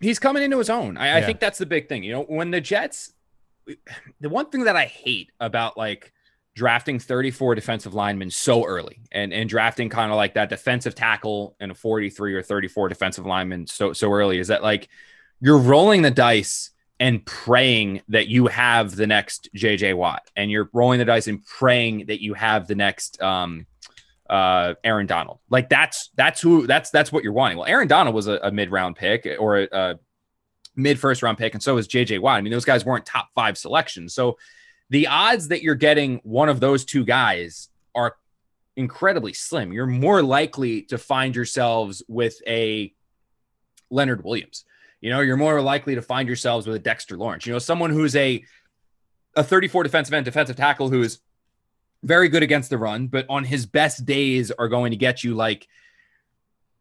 He's 0.00 0.18
coming 0.18 0.42
into 0.42 0.58
his 0.58 0.70
own. 0.70 0.96
I, 0.96 1.06
yeah. 1.06 1.16
I 1.16 1.22
think 1.22 1.40
that's 1.40 1.58
the 1.58 1.66
big 1.66 1.88
thing. 1.88 2.02
You 2.02 2.12
know, 2.12 2.22
when 2.22 2.50
the 2.50 2.60
Jets, 2.60 3.12
the 4.20 4.28
one 4.28 4.46
thing 4.46 4.64
that 4.64 4.76
I 4.76 4.86
hate 4.86 5.30
about 5.40 5.76
like 5.76 6.12
drafting 6.54 6.98
34 6.98 7.54
defensive 7.54 7.94
linemen 7.94 8.30
so 8.30 8.64
early 8.64 9.00
and, 9.12 9.32
and 9.32 9.48
drafting 9.48 9.88
kind 9.88 10.10
of 10.10 10.16
like 10.16 10.34
that 10.34 10.48
defensive 10.48 10.94
tackle 10.94 11.56
and 11.60 11.70
a 11.70 11.74
43 11.74 12.34
or 12.34 12.42
34 12.42 12.88
defensive 12.88 13.24
lineman 13.24 13.66
so 13.66 13.92
so 13.92 14.12
early 14.12 14.38
is 14.38 14.48
that 14.48 14.62
like 14.62 14.88
you're 15.40 15.58
rolling 15.58 16.02
the 16.02 16.10
dice 16.10 16.70
and 17.00 17.24
praying 17.24 18.02
that 18.08 18.28
you 18.28 18.46
have 18.46 18.94
the 18.94 19.06
next 19.06 19.48
JJ 19.56 19.96
Watt, 19.96 20.30
and 20.36 20.50
you're 20.50 20.68
rolling 20.74 20.98
the 20.98 21.06
dice 21.06 21.26
and 21.26 21.44
praying 21.44 22.06
that 22.06 22.22
you 22.22 22.34
have 22.34 22.68
the 22.68 22.74
next 22.74 23.20
um, 23.22 23.66
uh, 24.28 24.74
Aaron 24.84 25.06
Donald. 25.06 25.38
Like 25.48 25.70
that's 25.70 26.10
that's 26.14 26.42
who 26.42 26.66
that's 26.66 26.90
that's 26.90 27.10
what 27.10 27.24
you're 27.24 27.32
wanting. 27.32 27.56
Well, 27.56 27.66
Aaron 27.66 27.88
Donald 27.88 28.14
was 28.14 28.28
a, 28.28 28.38
a 28.42 28.52
mid 28.52 28.70
round 28.70 28.96
pick 28.96 29.26
or 29.38 29.62
a, 29.62 29.68
a 29.72 29.98
mid 30.76 31.00
first 31.00 31.22
round 31.22 31.38
pick, 31.38 31.54
and 31.54 31.62
so 31.62 31.74
was 31.74 31.88
JJ 31.88 32.20
Watt. 32.20 32.36
I 32.36 32.42
mean, 32.42 32.52
those 32.52 32.66
guys 32.66 32.84
weren't 32.84 33.06
top 33.06 33.30
five 33.34 33.56
selections, 33.56 34.14
so 34.14 34.36
the 34.90 35.06
odds 35.06 35.48
that 35.48 35.62
you're 35.62 35.74
getting 35.76 36.20
one 36.22 36.50
of 36.50 36.60
those 36.60 36.84
two 36.84 37.04
guys 37.04 37.70
are 37.94 38.16
incredibly 38.76 39.32
slim. 39.32 39.72
You're 39.72 39.86
more 39.86 40.22
likely 40.22 40.82
to 40.82 40.98
find 40.98 41.34
yourselves 41.34 42.02
with 42.08 42.36
a 42.46 42.92
Leonard 43.88 44.22
Williams 44.22 44.64
you 45.00 45.10
know, 45.10 45.20
you're 45.20 45.36
more 45.36 45.60
likely 45.60 45.94
to 45.94 46.02
find 46.02 46.28
yourselves 46.28 46.66
with 46.66 46.76
a 46.76 46.80
Dexter 46.80 47.16
Lawrence. 47.16 47.46
You 47.46 47.52
know, 47.52 47.58
someone 47.58 47.90
who's 47.90 48.14
a 48.16 48.44
a 49.36 49.44
34 49.44 49.84
defensive 49.84 50.12
end, 50.12 50.24
defensive 50.24 50.56
tackle 50.56 50.88
who's 50.88 51.20
very 52.02 52.28
good 52.28 52.42
against 52.42 52.70
the 52.70 52.78
run, 52.78 53.06
but 53.06 53.26
on 53.28 53.44
his 53.44 53.66
best 53.66 54.04
days 54.04 54.50
are 54.50 54.68
going 54.68 54.90
to 54.90 54.96
get 54.96 55.22
you 55.22 55.34
like 55.34 55.68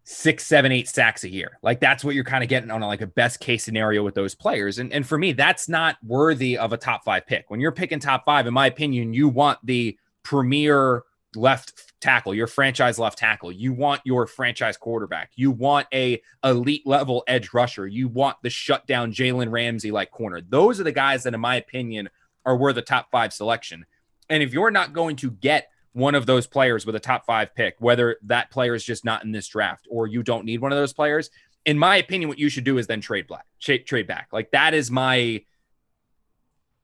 six, 0.04 0.46
seven, 0.46 0.72
eight 0.72 0.88
sacks 0.88 1.24
a 1.24 1.30
year. 1.30 1.60
Like 1.62 1.80
that's 1.80 2.04
what 2.04 2.16
you're 2.16 2.24
kind 2.24 2.44
of 2.44 2.50
getting 2.50 2.72
on 2.72 2.82
a, 2.82 2.88
like 2.88 3.02
a 3.02 3.08
best 3.08 3.40
case 3.40 3.64
scenario 3.64 4.04
with 4.04 4.16
those 4.16 4.34
players. 4.34 4.80
And 4.80 4.92
and 4.92 5.06
for 5.06 5.18
me, 5.18 5.34
that's 5.34 5.70
not 5.70 5.98
worthy 6.04 6.58
of 6.58 6.74
a 6.74 6.78
top 6.78 7.04
five 7.04 7.28
pick. 7.28 7.50
When 7.50 7.60
you're 7.60 7.72
picking 7.72 8.00
top 8.00 8.26
five, 8.26 8.48
in 8.48 8.54
my 8.54 8.68
opinion, 8.68 9.14
you 9.14 9.30
want 9.30 9.60
the 9.64 9.98
premier 10.24 11.04
left 11.36 11.94
tackle, 12.02 12.34
your 12.34 12.48
franchise 12.48 12.98
left 12.98 13.18
tackle. 13.18 13.52
You 13.52 13.74
want 13.74 14.02
your 14.04 14.26
franchise 14.28 14.78
quarterback. 14.78 15.32
You 15.36 15.52
want 15.52 15.88
a 15.94 16.22
elite 16.44 16.86
level 16.86 17.24
edge 17.28 17.54
rusher. 17.54 17.88
You 17.88 18.08
want 18.08 18.38
the 18.42 18.50
shutdown 18.50 19.12
Jalen 19.12 19.52
Ramsey 19.52 19.92
like 19.92 20.12
corner. 20.12 20.42
Those 20.42 20.80
are 20.80 20.84
the 20.84 20.92
guys 20.92 21.24
that, 21.24 21.34
in 21.34 21.40
my 21.40 21.56
opinion, 21.56 22.10
are 22.46 22.58
worth 22.58 22.78
a 22.78 22.82
top 22.82 23.12
five 23.12 23.34
selection. 23.34 23.86
And 24.30 24.44
if 24.44 24.54
you're 24.54 24.72
not 24.72 24.94
going 24.94 25.16
to 25.18 25.32
get 25.32 25.70
one 25.94 26.16
of 26.16 26.26
those 26.26 26.48
players 26.48 26.86
with 26.86 26.96
a 26.96 27.00
top 27.00 27.26
five 27.26 27.54
pick, 27.56 27.76
whether 27.80 28.18
that 28.24 28.52
player 28.52 28.76
is 28.76 28.84
just 28.84 29.04
not 29.04 29.24
in 29.24 29.32
this 29.32 29.48
draft 29.48 29.88
or 29.90 30.08
you 30.08 30.24
don't 30.24 30.46
need 30.46 30.62
one 30.62 30.72
of 30.72 30.78
those 30.78 30.94
players, 30.94 31.30
in 31.66 31.78
my 31.78 31.98
opinion, 31.98 32.30
what 32.30 32.40
you 32.40 32.50
should 32.50 32.64
do 32.64 32.78
is 32.78 32.88
then 32.88 33.02
trade 33.02 33.28
black, 33.28 33.46
trade 33.60 34.08
back. 34.08 34.30
Like 34.32 34.52
that 34.52 34.74
is 34.74 34.90
my 34.90 35.44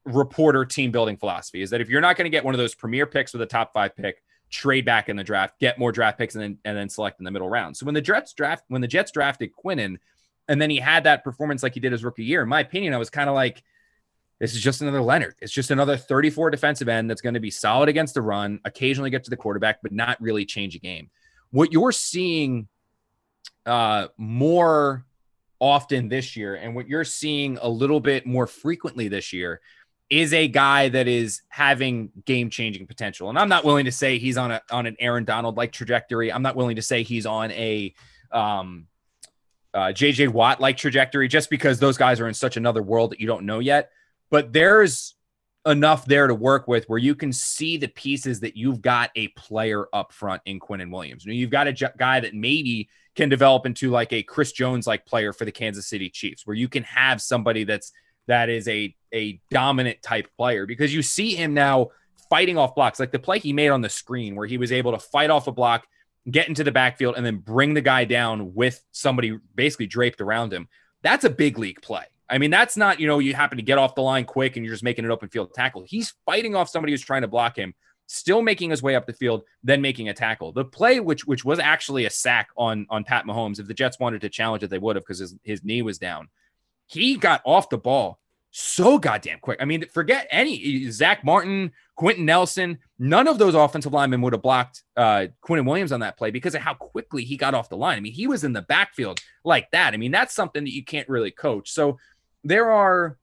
reporter 0.06 0.66
team 0.66 0.92
building 0.92 1.18
philosophy 1.18 1.62
is 1.62 1.72
that 1.72 1.82
if 1.82 1.90
you're 1.90 2.02
not 2.02 2.16
going 2.16 2.26
to 2.26 2.30
get 2.30 2.46
one 2.46 2.54
of 2.54 2.60
those 2.60 2.76
premier 2.76 3.06
picks 3.06 3.34
with 3.34 3.42
a 3.42 3.46
top 3.46 3.74
five 3.74 3.96
pick, 3.96 4.22
trade 4.50 4.86
back 4.86 5.10
in 5.10 5.16
the 5.16 5.24
draft, 5.24 5.60
get 5.60 5.80
more 5.80 5.92
draft 5.92 6.18
picks, 6.18 6.36
and 6.36 6.44
then 6.44 6.58
and 6.66 6.78
then 6.78 6.90
select 6.90 7.20
in 7.20 7.26
the 7.26 7.32
middle 7.32 7.50
round. 7.50 7.76
So 7.76 7.86
when 7.86 7.96
the 7.96 8.02
Jets 8.02 8.34
draft 8.34 8.64
when 8.68 8.82
the 8.82 8.88
Jets 8.88 9.12
drafted 9.12 9.52
Quinnen, 9.54 9.98
and 10.48 10.62
then 10.62 10.70
he 10.70 10.78
had 10.78 11.04
that 11.06 11.24
performance 11.24 11.64
like 11.64 11.74
he 11.74 11.80
did 11.80 11.92
his 11.92 12.04
rookie 12.04 12.24
year, 12.24 12.44
in 12.44 12.50
my 12.50 12.60
opinion, 12.60 12.94
I 12.94 12.98
was 12.98 13.10
kind 13.10 13.30
of 13.30 13.36
like, 13.36 13.64
this 14.40 14.54
is 14.54 14.62
just 14.62 14.82
another 14.82 15.02
Leonard. 15.02 15.36
It's 15.42 15.52
just 15.52 15.72
another 15.72 15.98
34 15.98 16.52
defensive 16.52 16.88
end 16.88 17.10
that's 17.10 17.22
going 17.22 17.34
to 17.34 17.40
be 17.40 17.52
solid 17.52 17.90
against 17.90 18.14
the 18.14 18.22
run, 18.22 18.60
occasionally 18.66 19.10
get 19.10 19.24
to 19.24 19.30
the 19.30 19.38
quarterback, 19.38 19.82
but 19.82 19.92
not 19.92 20.22
really 20.22 20.46
change 20.46 20.76
a 20.76 20.80
game. 20.80 21.10
What 21.52 21.72
you're 21.72 21.92
seeing 21.92 22.68
uh, 23.66 24.08
more 24.18 25.06
often 25.60 26.10
this 26.10 26.36
year, 26.36 26.56
and 26.56 26.76
what 26.76 26.88
you're 26.88 27.06
seeing 27.06 27.58
a 27.62 27.70
little 27.70 28.00
bit 28.00 28.26
more 28.26 28.46
frequently 28.46 29.08
this 29.08 29.34
year, 29.34 29.62
is 30.10 30.34
a 30.34 30.48
guy 30.48 30.90
that 30.90 31.08
is 31.08 31.42
having 31.50 32.12
game 32.26 32.50
changing 32.50 32.86
potential. 32.88 33.30
And 33.30 33.40
I'm 33.40 33.50
not 33.50 33.66
willing 33.66 33.86
to 33.86 33.92
say 33.92 34.18
he's 34.18 34.38
on 34.38 34.52
a 34.52 34.62
on 34.72 34.86
an 34.86 34.96
Aaron 35.00 35.26
Donald 35.26 35.58
like 35.58 35.72
trajectory. 35.72 36.32
I'm 36.32 36.44
not 36.44 36.56
willing 36.56 36.76
to 36.76 36.82
say 36.82 37.04
he's 37.04 37.26
on 37.26 37.52
a 37.52 37.94
um, 38.32 38.88
uh, 39.74 39.88
JJ 39.88 40.30
Watt 40.30 40.62
like 40.62 40.78
trajectory 40.78 41.28
just 41.28 41.50
because 41.50 41.80
those 41.80 41.98
guys 41.98 42.20
are 42.20 42.28
in 42.28 42.34
such 42.34 42.58
another 42.58 42.84
world 42.84 43.12
that 43.12 43.20
you 43.20 43.28
don't 43.28 43.46
know 43.46 43.60
yet. 43.60 43.90
But 44.30 44.54
there's 44.54 45.16
enough 45.66 46.06
there 46.06 46.28
to 46.28 46.36
work 46.36 46.68
with 46.68 46.86
where 46.86 47.00
you 47.00 47.16
can 47.16 47.34
see 47.34 47.78
the 47.78 47.88
pieces 47.88 48.40
that 48.42 48.56
you've 48.56 48.82
got 48.82 49.10
a 49.16 49.30
player 49.30 49.88
up 49.94 50.14
front 50.14 50.42
in 50.46 50.60
Quinnen 50.60 50.92
Williams. 50.92 51.26
You 51.26 51.32
know, 51.32 51.38
you've 51.38 51.50
got 51.50 51.68
a 51.68 51.74
j- 51.74 51.88
guy 51.98 52.20
that 52.20 52.36
maybe 52.36 52.90
can 53.16 53.30
develop 53.30 53.66
into 53.66 53.90
like 53.90 54.14
a 54.14 54.22
Chris 54.22 54.52
Jones 54.52 54.86
like 54.86 55.06
player 55.06 55.34
for 55.34 55.46
the 55.46 55.52
Kansas 55.52 55.88
City 55.88 56.10
Chiefs, 56.10 56.46
where 56.46 56.56
you 56.56 56.68
can 56.68 56.84
have 56.84 57.22
somebody 57.22 57.64
that's 57.64 57.92
that 58.28 58.50
is 58.50 58.68
a 58.68 58.96
a 59.16 59.40
dominant 59.50 60.02
type 60.02 60.28
player 60.38 60.66
because 60.66 60.94
you 60.94 61.02
see 61.02 61.34
him 61.34 61.54
now 61.54 61.90
fighting 62.30 62.58
off 62.58 62.76
blocks 62.76 63.00
like 63.00 63.12
the 63.12 63.20
play 63.20 63.40
he 63.40 63.54
made 63.54 63.70
on 63.70 63.82
the 63.82 63.90
screen 63.90 64.36
where 64.36 64.48
he 64.48 64.58
was 64.58 64.72
able 64.72 64.92
to 64.92 65.00
fight 65.00 65.30
off 65.30 65.48
a 65.48 65.52
block 65.52 65.88
get 66.30 66.48
into 66.48 66.64
the 66.64 66.72
backfield 66.72 67.16
and 67.16 67.26
then 67.26 67.38
bring 67.38 67.74
the 67.74 67.82
guy 67.82 68.04
down 68.04 68.54
with 68.54 68.84
somebody 68.92 69.38
basically 69.54 69.88
draped 69.88 70.22
around 70.22 70.52
him. 70.52 70.68
That's 71.04 71.24
a 71.24 71.30
big 71.30 71.58
league 71.58 71.82
play. 71.82 72.06
I 72.30 72.40
mean 72.40 72.52
that's 72.52 72.76
not 72.76 73.00
you 73.00 73.08
know 73.08 73.20
you 73.20 73.34
happen 73.34 73.58
to 73.58 73.64
get 73.64 73.78
off 73.78 73.96
the 73.96 74.02
line 74.02 74.26
quick 74.26 74.56
and 74.56 74.66
you're 74.66 74.74
just 74.74 74.84
making 74.84 75.06
an 75.06 75.12
open 75.12 75.30
field 75.30 75.54
tackle. 75.54 75.84
He's 75.88 76.14
fighting 76.26 76.56
off 76.56 76.70
somebody 76.70 76.92
who's 76.94 77.02
trying 77.02 77.22
to 77.22 77.28
block 77.28 77.58
him 77.58 77.74
still 78.08 78.42
making 78.42 78.70
his 78.70 78.84
way 78.84 78.96
up 78.96 79.06
the 79.08 79.14
field 79.14 79.44
then 79.64 79.82
making 79.82 80.10
a 80.10 80.14
tackle. 80.14 80.52
The 80.52 80.66
play 80.66 81.00
which 81.00 81.26
which 81.26 81.46
was 81.46 81.60
actually 81.60 82.06
a 82.06 82.10
sack 82.10 82.50
on 82.58 82.86
on 82.90 83.04
pat 83.04 83.26
mahomes 83.26 83.60
if 83.60 83.68
the 83.68 83.74
jets 83.74 84.00
wanted 84.00 84.22
to 84.22 84.30
challenge 84.30 84.64
it 84.64 84.70
they 84.70 84.78
would 84.78 84.96
have 84.96 85.04
because 85.04 85.20
his, 85.20 85.36
his 85.44 85.64
knee 85.64 85.82
was 85.82 85.98
down. 85.98 86.30
He 86.88 87.18
got 87.18 87.42
off 87.46 87.70
the 87.70 87.78
ball 87.78 88.20
so 88.58 88.98
goddamn 88.98 89.40
quick. 89.40 89.58
I 89.62 89.66
mean, 89.66 89.86
forget 89.90 90.30
any 90.32 90.90
Zack 90.90 91.26
Martin, 91.26 91.74
Quenton 91.98 92.24
Nelson. 92.24 92.80
None 92.98 93.28
of 93.28 93.38
those 93.38 93.54
offensive 93.54 93.92
linemen 93.92 94.22
would 94.22 94.32
have 94.32 94.42
blocked 94.42 94.84
uh, 94.96 95.26
Quinnen 95.44 95.68
Williams 95.68 95.92
on 95.92 96.00
that 96.00 96.18
play 96.18 96.32
because 96.32 96.56
of 96.56 96.62
how 96.62 96.74
quickly 96.74 97.26
he 97.26 97.36
got 97.36 97.54
off 97.54 97.68
the 97.68 97.76
line. 97.76 97.98
I 97.98 98.00
mean, 98.00 98.14
he 98.14 98.28
was 98.28 98.46
in 98.46 98.54
the 98.54 98.62
backfield 98.62 99.20
like 99.44 99.70
that. 99.72 99.94
I 99.94 99.98
mean, 99.98 100.12
that's 100.12 100.34
something 100.34 100.64
that 100.64 100.74
you 100.74 100.86
can't 100.86 101.10
really 101.10 101.32
coach. 101.32 101.70
So 101.72 101.98
there 102.46 102.72
are 102.72 103.18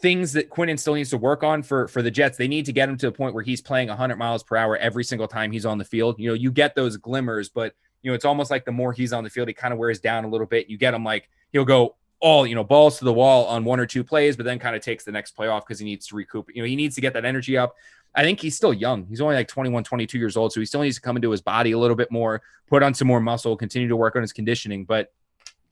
things 0.00 0.34
that 0.34 0.50
Quinnen 0.50 0.78
still 0.78 0.96
needs 0.96 1.10
to 1.10 1.16
work 1.16 1.42
on 1.42 1.62
for 1.62 1.88
for 1.88 2.02
the 2.02 2.10
Jets. 2.10 2.36
They 2.36 2.46
need 2.46 2.66
to 2.66 2.72
get 2.74 2.90
him 2.90 2.98
to 2.98 3.08
a 3.08 3.12
point 3.12 3.32
where 3.32 3.44
he's 3.44 3.62
playing 3.62 3.88
100 3.88 4.16
miles 4.16 4.42
per 4.42 4.56
hour 4.56 4.76
every 4.76 5.02
single 5.02 5.28
time 5.28 5.50
he's 5.50 5.64
on 5.64 5.78
the 5.78 5.84
field. 5.84 6.16
You 6.18 6.28
know, 6.28 6.34
you 6.34 6.52
get 6.52 6.74
those 6.74 6.98
glimmers, 6.98 7.48
but 7.48 7.72
you 8.02 8.10
know, 8.10 8.14
it's 8.14 8.26
almost 8.26 8.50
like 8.50 8.66
the 8.66 8.72
more 8.72 8.92
he's 8.92 9.14
on 9.14 9.24
the 9.24 9.30
field, 9.30 9.48
he 9.48 9.54
kind 9.54 9.72
of 9.72 9.78
wears 9.78 9.98
down 9.98 10.26
a 10.26 10.28
little 10.28 10.46
bit. 10.46 10.68
You 10.68 10.76
get 10.76 10.92
him 10.92 11.04
like 11.04 11.30
he'll 11.52 11.64
go 11.64 11.96
all 12.20 12.46
you 12.46 12.54
know 12.54 12.64
balls 12.64 12.98
to 12.98 13.04
the 13.04 13.12
wall 13.12 13.46
on 13.46 13.64
one 13.64 13.80
or 13.80 13.86
two 13.86 14.04
plays, 14.04 14.36
but 14.36 14.44
then 14.44 14.58
kind 14.58 14.74
of 14.74 14.82
takes 14.82 15.04
the 15.04 15.12
next 15.12 15.32
play 15.32 15.48
off 15.48 15.66
because 15.66 15.78
he 15.78 15.84
needs 15.84 16.06
to 16.08 16.16
recoup. 16.16 16.50
You 16.54 16.62
know, 16.62 16.68
he 16.68 16.76
needs 16.76 16.94
to 16.96 17.00
get 17.00 17.12
that 17.14 17.24
energy 17.24 17.56
up. 17.56 17.76
I 18.14 18.22
think 18.22 18.40
he's 18.40 18.56
still 18.56 18.72
young. 18.72 19.06
He's 19.06 19.20
only 19.20 19.36
like 19.36 19.48
21, 19.48 19.84
22 19.84 20.18
years 20.18 20.36
old, 20.36 20.52
so 20.52 20.60
he 20.60 20.66
still 20.66 20.82
needs 20.82 20.96
to 20.96 21.02
come 21.02 21.16
into 21.16 21.30
his 21.30 21.40
body 21.40 21.72
a 21.72 21.78
little 21.78 21.96
bit 21.96 22.10
more, 22.10 22.42
put 22.66 22.82
on 22.82 22.94
some 22.94 23.06
more 23.06 23.20
muscle, 23.20 23.56
continue 23.56 23.88
to 23.88 23.96
work 23.96 24.16
on 24.16 24.22
his 24.22 24.32
conditioning. 24.32 24.84
But 24.84 25.12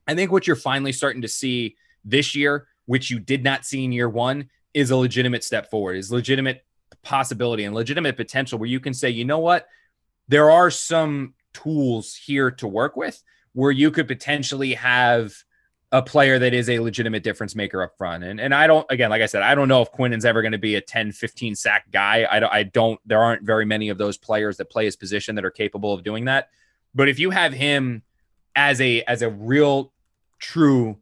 I 0.07 0.15
think 0.15 0.31
what 0.31 0.47
you're 0.47 0.55
finally 0.55 0.91
starting 0.93 1.23
to 1.23 1.27
see 1.27 1.75
this 2.05 2.35
year, 2.35 2.67
which 2.85 3.09
you 3.09 3.19
did 3.19 3.43
not 3.43 3.65
see 3.65 3.83
in 3.83 3.91
year 3.91 4.07
one, 4.07 4.49
is 4.73 4.91
a 4.91 4.95
legitimate 4.95 5.43
step 5.43 5.69
forward, 5.69 5.97
is 5.97 6.11
legitimate 6.11 6.63
possibility 7.01 7.63
and 7.63 7.75
legitimate 7.75 8.15
potential 8.15 8.59
where 8.59 8.69
you 8.69 8.79
can 8.79 8.93
say, 8.93 9.09
you 9.09 9.25
know 9.25 9.39
what, 9.39 9.67
there 10.27 10.51
are 10.51 10.69
some 10.69 11.33
tools 11.53 12.15
here 12.15 12.51
to 12.51 12.67
work 12.67 12.95
with 12.95 13.21
where 13.53 13.71
you 13.71 13.89
could 13.91 14.07
potentially 14.07 14.75
have 14.75 15.33
a 15.91 16.01
player 16.01 16.37
that 16.37 16.53
is 16.53 16.69
a 16.69 16.79
legitimate 16.79 17.23
difference 17.23 17.55
maker 17.55 17.81
up 17.81 17.97
front. 17.97 18.23
And 18.23 18.41
and 18.41 18.53
I 18.53 18.67
don't 18.67 18.85
again, 18.89 19.09
like 19.09 19.21
I 19.21 19.25
said, 19.25 19.41
I 19.41 19.55
don't 19.55 19.67
know 19.67 19.81
if 19.81 19.91
Quinnen's 19.91 20.25
ever 20.25 20.41
going 20.41 20.51
to 20.51 20.57
be 20.57 20.75
a 20.75 20.81
10, 20.81 21.13
15 21.13 21.55
sack 21.55 21.89
guy. 21.91 22.27
I 22.29 22.39
don't 22.39 22.53
I 22.53 22.63
don't 22.63 22.99
there 23.05 23.19
aren't 23.19 23.43
very 23.43 23.65
many 23.65 23.89
of 23.89 23.97
those 23.97 24.17
players 24.17 24.57
that 24.57 24.69
play 24.69 24.85
his 24.85 24.95
position 24.95 25.35
that 25.35 25.45
are 25.45 25.51
capable 25.51 25.93
of 25.93 26.03
doing 26.03 26.25
that. 26.25 26.49
But 26.93 27.07
if 27.07 27.19
you 27.19 27.29
have 27.29 27.53
him 27.53 28.03
as 28.55 28.81
a 28.81 29.03
as 29.03 29.21
a 29.21 29.29
real 29.29 29.93
true 30.39 30.97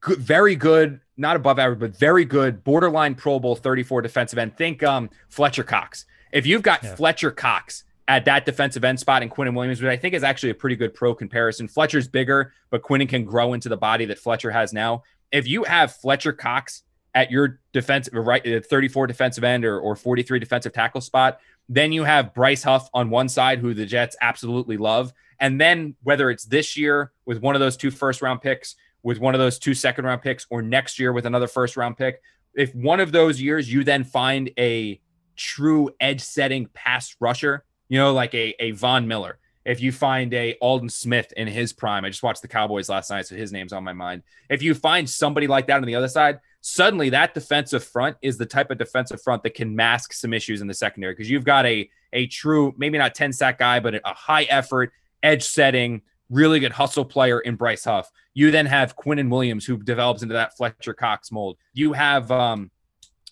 good, 0.00 0.18
very 0.18 0.54
good, 0.54 1.00
not 1.16 1.34
above 1.34 1.58
average, 1.58 1.80
but 1.80 1.96
very 1.96 2.24
good 2.24 2.62
borderline 2.62 3.16
Pro 3.16 3.40
Bowl 3.40 3.56
34 3.56 4.02
defensive 4.02 4.38
end. 4.38 4.56
Think 4.56 4.84
um 4.84 5.10
Fletcher 5.28 5.64
Cox. 5.64 6.04
If 6.30 6.46
you've 6.46 6.62
got 6.62 6.84
yeah. 6.84 6.94
Fletcher 6.94 7.32
Cox 7.32 7.82
at 8.06 8.26
that 8.26 8.44
defensive 8.44 8.84
end 8.84 9.00
spot 9.00 9.22
and 9.22 9.30
Quinnen 9.30 9.54
Williams, 9.54 9.80
which 9.80 9.88
I 9.88 9.96
think 9.96 10.14
is 10.14 10.22
actually 10.22 10.50
a 10.50 10.54
pretty 10.54 10.76
good 10.76 10.94
pro 10.94 11.14
comparison. 11.14 11.68
Fletcher's 11.68 12.06
bigger, 12.06 12.52
but 12.70 12.82
Quinnen 12.82 13.08
can 13.08 13.24
grow 13.24 13.54
into 13.54 13.68
the 13.68 13.76
body 13.76 14.04
that 14.06 14.18
Fletcher 14.18 14.50
has 14.50 14.72
now. 14.72 15.02
If 15.32 15.46
you 15.46 15.64
have 15.64 15.96
Fletcher 15.96 16.32
Cox 16.32 16.82
at 17.14 17.30
your 17.30 17.60
defensive 17.72 18.12
right 18.14 18.46
uh, 18.46 18.60
34 18.60 19.06
defensive 19.06 19.44
end 19.44 19.64
or, 19.64 19.78
or 19.78 19.96
43 19.96 20.38
defensive 20.38 20.72
tackle 20.72 21.00
spot, 21.00 21.38
then 21.68 21.92
you 21.92 22.04
have 22.04 22.34
Bryce 22.34 22.62
Huff 22.62 22.90
on 22.92 23.08
one 23.08 23.28
side, 23.28 23.58
who 23.58 23.72
the 23.72 23.86
Jets 23.86 24.16
absolutely 24.20 24.76
love. 24.76 25.12
And 25.40 25.60
then 25.60 25.96
whether 26.02 26.30
it's 26.30 26.44
this 26.44 26.76
year 26.76 27.12
with 27.24 27.40
one 27.40 27.54
of 27.54 27.60
those 27.60 27.76
two 27.76 27.90
first 27.90 28.20
round 28.20 28.42
picks, 28.42 28.76
with 29.02 29.18
one 29.18 29.34
of 29.34 29.38
those 29.38 29.58
two 29.58 29.74
second 29.74 30.04
round 30.04 30.22
picks, 30.22 30.46
or 30.50 30.60
next 30.60 30.98
year 30.98 31.12
with 31.12 31.26
another 31.26 31.46
first 31.46 31.76
round 31.76 31.96
pick, 31.96 32.20
if 32.54 32.74
one 32.74 33.00
of 33.00 33.12
those 33.12 33.40
years 33.40 33.72
you 33.72 33.82
then 33.82 34.04
find 34.04 34.50
a 34.58 35.00
true 35.36 35.90
edge 36.00 36.20
setting 36.20 36.68
pass 36.74 37.16
rusher 37.18 37.64
you 37.94 38.00
know, 38.00 38.12
like 38.12 38.34
a, 38.34 38.56
a 38.58 38.72
Von 38.72 39.06
Miller. 39.06 39.38
If 39.64 39.80
you 39.80 39.92
find 39.92 40.34
a 40.34 40.56
Aldon 40.60 40.88
Smith 40.88 41.32
in 41.36 41.46
his 41.46 41.72
prime, 41.72 42.04
I 42.04 42.08
just 42.08 42.24
watched 42.24 42.42
the 42.42 42.48
Cowboys 42.48 42.88
last 42.88 43.08
night, 43.08 43.24
so 43.24 43.36
his 43.36 43.52
name's 43.52 43.72
on 43.72 43.84
my 43.84 43.92
mind. 43.92 44.24
If 44.50 44.64
you 44.64 44.74
find 44.74 45.08
somebody 45.08 45.46
like 45.46 45.68
that 45.68 45.76
on 45.76 45.84
the 45.84 45.94
other 45.94 46.08
side, 46.08 46.40
suddenly 46.60 47.10
that 47.10 47.34
defensive 47.34 47.84
front 47.84 48.16
is 48.20 48.36
the 48.36 48.46
type 48.46 48.72
of 48.72 48.78
defensive 48.78 49.22
front 49.22 49.44
that 49.44 49.54
can 49.54 49.76
mask 49.76 50.12
some 50.12 50.34
issues 50.34 50.60
in 50.60 50.66
the 50.66 50.74
secondary 50.74 51.12
because 51.14 51.30
you've 51.30 51.44
got 51.44 51.66
a 51.66 51.88
a 52.12 52.26
true, 52.26 52.74
maybe 52.76 52.98
not 52.98 53.14
10 53.14 53.32
sack 53.32 53.60
guy, 53.60 53.78
but 53.78 53.94
a 53.94 54.00
high 54.04 54.42
effort, 54.44 54.92
edge 55.22 55.44
setting, 55.44 56.02
really 56.30 56.58
good 56.58 56.72
hustle 56.72 57.04
player 57.04 57.38
in 57.38 57.54
Bryce 57.54 57.84
Huff. 57.84 58.10
You 58.34 58.50
then 58.50 58.66
have 58.66 58.96
Quinnen 58.96 59.30
Williams, 59.30 59.64
who 59.66 59.76
develops 59.76 60.22
into 60.22 60.34
that 60.34 60.56
Fletcher 60.56 60.94
Cox 60.94 61.30
mold. 61.30 61.58
You 61.74 61.92
have 61.92 62.28
um, 62.32 62.72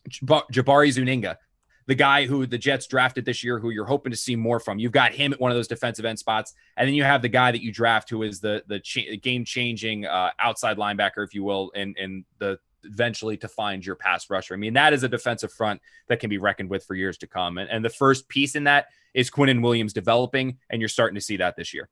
Jabari 0.09 0.93
Zuniga, 0.93 1.39
the 1.87 1.95
guy 1.95 2.27
who 2.27 2.47
the 2.47 2.59
Jets 2.59 2.87
drafted 2.87 3.25
this 3.25 3.43
year, 3.43 3.59
who 3.59 3.71
you're 3.71 3.85
hoping 3.85 4.11
to 4.11 4.17
see 4.17 4.37
more 4.37 4.61
from. 4.61 4.79
You've 4.79 4.93
got 4.93 5.13
him 5.13 5.33
at 5.33 5.41
one 5.41 5.51
of 5.51 5.57
those 5.57 5.69
defensive 5.69 6.05
end 6.05 6.19
spots, 6.19 6.55
and 6.77 6.87
then 6.87 6.95
you 6.95 7.05
have 7.05 7.23
the 7.23 7.29
guy 7.29 7.51
that 7.51 7.63
you 7.63 7.73
draft, 7.73 8.11
who 8.11 8.23
is 8.23 8.41
the 8.41 8.63
the 8.67 8.81
cha- 8.81 9.17
game 9.21 9.45
changing 9.45 10.07
uh, 10.07 10.31
outside 10.39 10.77
linebacker, 10.77 11.25
if 11.25 11.35
you 11.35 11.43
will, 11.43 11.73
and 11.75 11.97
and 11.99 12.25
the 12.39 12.59
eventually 12.85 13.37
to 13.37 13.49
find 13.49 13.85
your 13.85 13.95
pass 13.95 14.29
rusher. 14.31 14.55
I 14.55 14.57
mean, 14.57 14.75
that 14.75 14.93
is 14.93 15.03
a 15.03 15.09
defensive 15.09 15.53
front 15.53 15.81
that 16.09 16.21
can 16.21 16.31
be 16.31 16.39
reckoned 16.39 16.71
with 16.71 16.85
for 16.85 16.95
years 16.95 17.17
to 17.19 17.27
come. 17.27 17.59
And, 17.59 17.71
and 17.71 17.85
the 17.85 17.91
first 17.91 18.29
piece 18.29 18.57
in 18.57 18.65
that 18.65 18.87
is 19.15 19.31
Quinnen 19.31 19.63
Williams 19.63 19.93
developing, 19.93 20.59
and 20.71 20.81
you're 20.81 20.89
starting 20.89 21.15
to 21.15 21.21
see 21.21 21.37
that 21.37 21.57
this 21.57 21.73
year. 21.73 21.89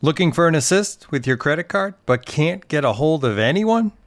Looking 0.00 0.32
for 0.32 0.48
an 0.48 0.56
assist 0.56 1.12
with 1.12 1.26
your 1.26 1.36
credit 1.36 1.64
card, 1.64 1.94
but 2.06 2.26
can't 2.26 2.66
get 2.66 2.84
a 2.84 2.94
hold 2.94 3.24
of 3.24 3.38
anyone? 3.38 3.92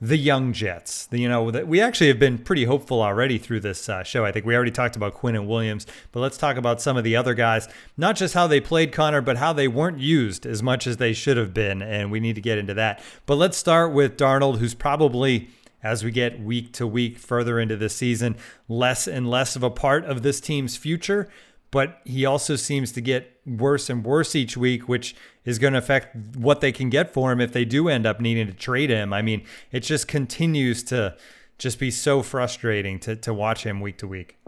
the 0.00 0.16
young 0.16 0.52
Jets. 0.52 1.08
You 1.10 1.28
know, 1.28 1.50
that 1.50 1.68
we 1.68 1.80
actually 1.80 2.08
have 2.08 2.18
been 2.18 2.38
pretty 2.38 2.64
hopeful 2.64 3.02
already 3.02 3.38
through 3.38 3.60
this 3.60 3.88
uh, 3.88 4.02
show. 4.02 4.24
I 4.24 4.32
think 4.32 4.44
we 4.44 4.54
already 4.54 4.70
talked 4.70 4.96
about 4.96 5.14
Quinnen 5.14 5.46
Williams, 5.46 5.86
but 6.12 6.20
let's 6.20 6.36
talk 6.36 6.56
about 6.56 6.80
some 6.80 6.96
of 6.96 7.04
the 7.04 7.16
other 7.16 7.34
guys. 7.34 7.68
Not 7.96 8.16
just 8.16 8.34
how 8.34 8.46
they 8.46 8.60
played 8.60 8.92
Connor, 8.92 9.20
but 9.20 9.36
how 9.36 9.52
they 9.52 9.68
weren't 9.68 9.98
used 9.98 10.46
as 10.46 10.62
much 10.62 10.86
as 10.86 10.98
they 10.98 11.12
should 11.12 11.36
have 11.36 11.54
been, 11.54 11.82
and 11.82 12.10
we 12.10 12.20
need 12.20 12.34
to 12.34 12.40
get 12.40 12.58
into 12.58 12.74
that. 12.74 13.02
But 13.26 13.36
let's 13.36 13.56
start 13.56 13.92
with 13.92 14.16
Darnold, 14.16 14.58
who's 14.58 14.74
probably 14.74 15.48
as 15.82 16.02
we 16.02 16.10
get 16.10 16.40
week 16.40 16.72
to 16.72 16.86
week 16.86 17.18
further 17.18 17.60
into 17.60 17.76
the 17.76 17.90
season, 17.90 18.36
less 18.68 19.06
and 19.06 19.30
less 19.30 19.54
of 19.54 19.62
a 19.62 19.70
part 19.70 20.04
of 20.06 20.22
this 20.22 20.40
team's 20.40 20.76
future 20.76 21.28
but 21.74 22.00
he 22.04 22.24
also 22.24 22.54
seems 22.54 22.92
to 22.92 23.00
get 23.00 23.40
worse 23.44 23.90
and 23.90 24.04
worse 24.04 24.36
each 24.36 24.56
week, 24.56 24.88
which 24.88 25.16
is 25.44 25.58
going 25.58 25.72
to 25.72 25.80
affect 25.80 26.36
what 26.36 26.60
they 26.60 26.70
can 26.70 26.88
get 26.88 27.12
for 27.12 27.32
him 27.32 27.40
if 27.40 27.52
they 27.52 27.64
do 27.64 27.88
end 27.88 28.06
up 28.06 28.20
needing 28.20 28.46
to 28.46 28.52
trade 28.52 28.90
him. 28.90 29.12
I 29.12 29.22
mean, 29.22 29.44
it 29.72 29.80
just 29.80 30.06
continues 30.06 30.84
to 30.84 31.16
just 31.58 31.80
be 31.80 31.90
so 31.90 32.22
frustrating 32.22 33.00
to 33.00 33.16
to 33.16 33.34
watch 33.34 33.64
him 33.64 33.80
week 33.80 33.98
to 33.98 34.06
week. 34.06 34.38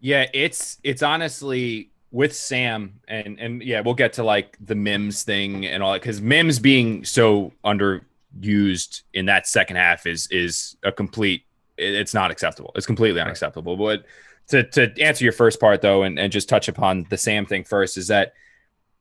Yeah, 0.00 0.26
it's 0.34 0.78
it's 0.82 1.04
honestly 1.04 1.92
with 2.10 2.34
Sam 2.34 2.98
and 3.06 3.38
and 3.38 3.62
yeah, 3.62 3.80
we'll 3.80 3.94
get 3.94 4.14
to 4.14 4.24
like 4.24 4.58
the 4.60 4.74
Mims 4.74 5.22
thing 5.22 5.64
and 5.64 5.84
all 5.84 5.92
that 5.92 6.02
because 6.02 6.20
Mims 6.20 6.58
being 6.58 7.04
so 7.04 7.52
underused 7.64 9.02
in 9.14 9.26
that 9.26 9.46
second 9.46 9.76
half 9.76 10.04
is 10.04 10.26
is 10.32 10.76
a 10.82 10.90
complete 10.90 11.44
it's 11.78 12.12
not 12.12 12.32
acceptable. 12.32 12.72
It's 12.74 12.86
completely 12.86 13.20
unacceptable. 13.20 13.76
But 13.76 14.04
to 14.52 14.88
to 14.88 15.02
answer 15.02 15.24
your 15.24 15.32
first 15.32 15.60
part 15.60 15.82
though, 15.82 16.02
and, 16.02 16.18
and 16.18 16.32
just 16.32 16.48
touch 16.48 16.68
upon 16.68 17.06
the 17.10 17.16
Sam 17.16 17.46
thing 17.46 17.64
first, 17.64 17.96
is 17.96 18.08
that 18.08 18.34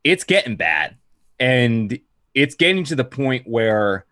it's 0.04 0.24
getting 0.24 0.56
bad. 0.56 0.98
And 1.40 2.00
it's 2.34 2.56
getting 2.56 2.84
to 2.86 2.96
the 2.96 3.04
point 3.04 3.48
where 3.48 4.06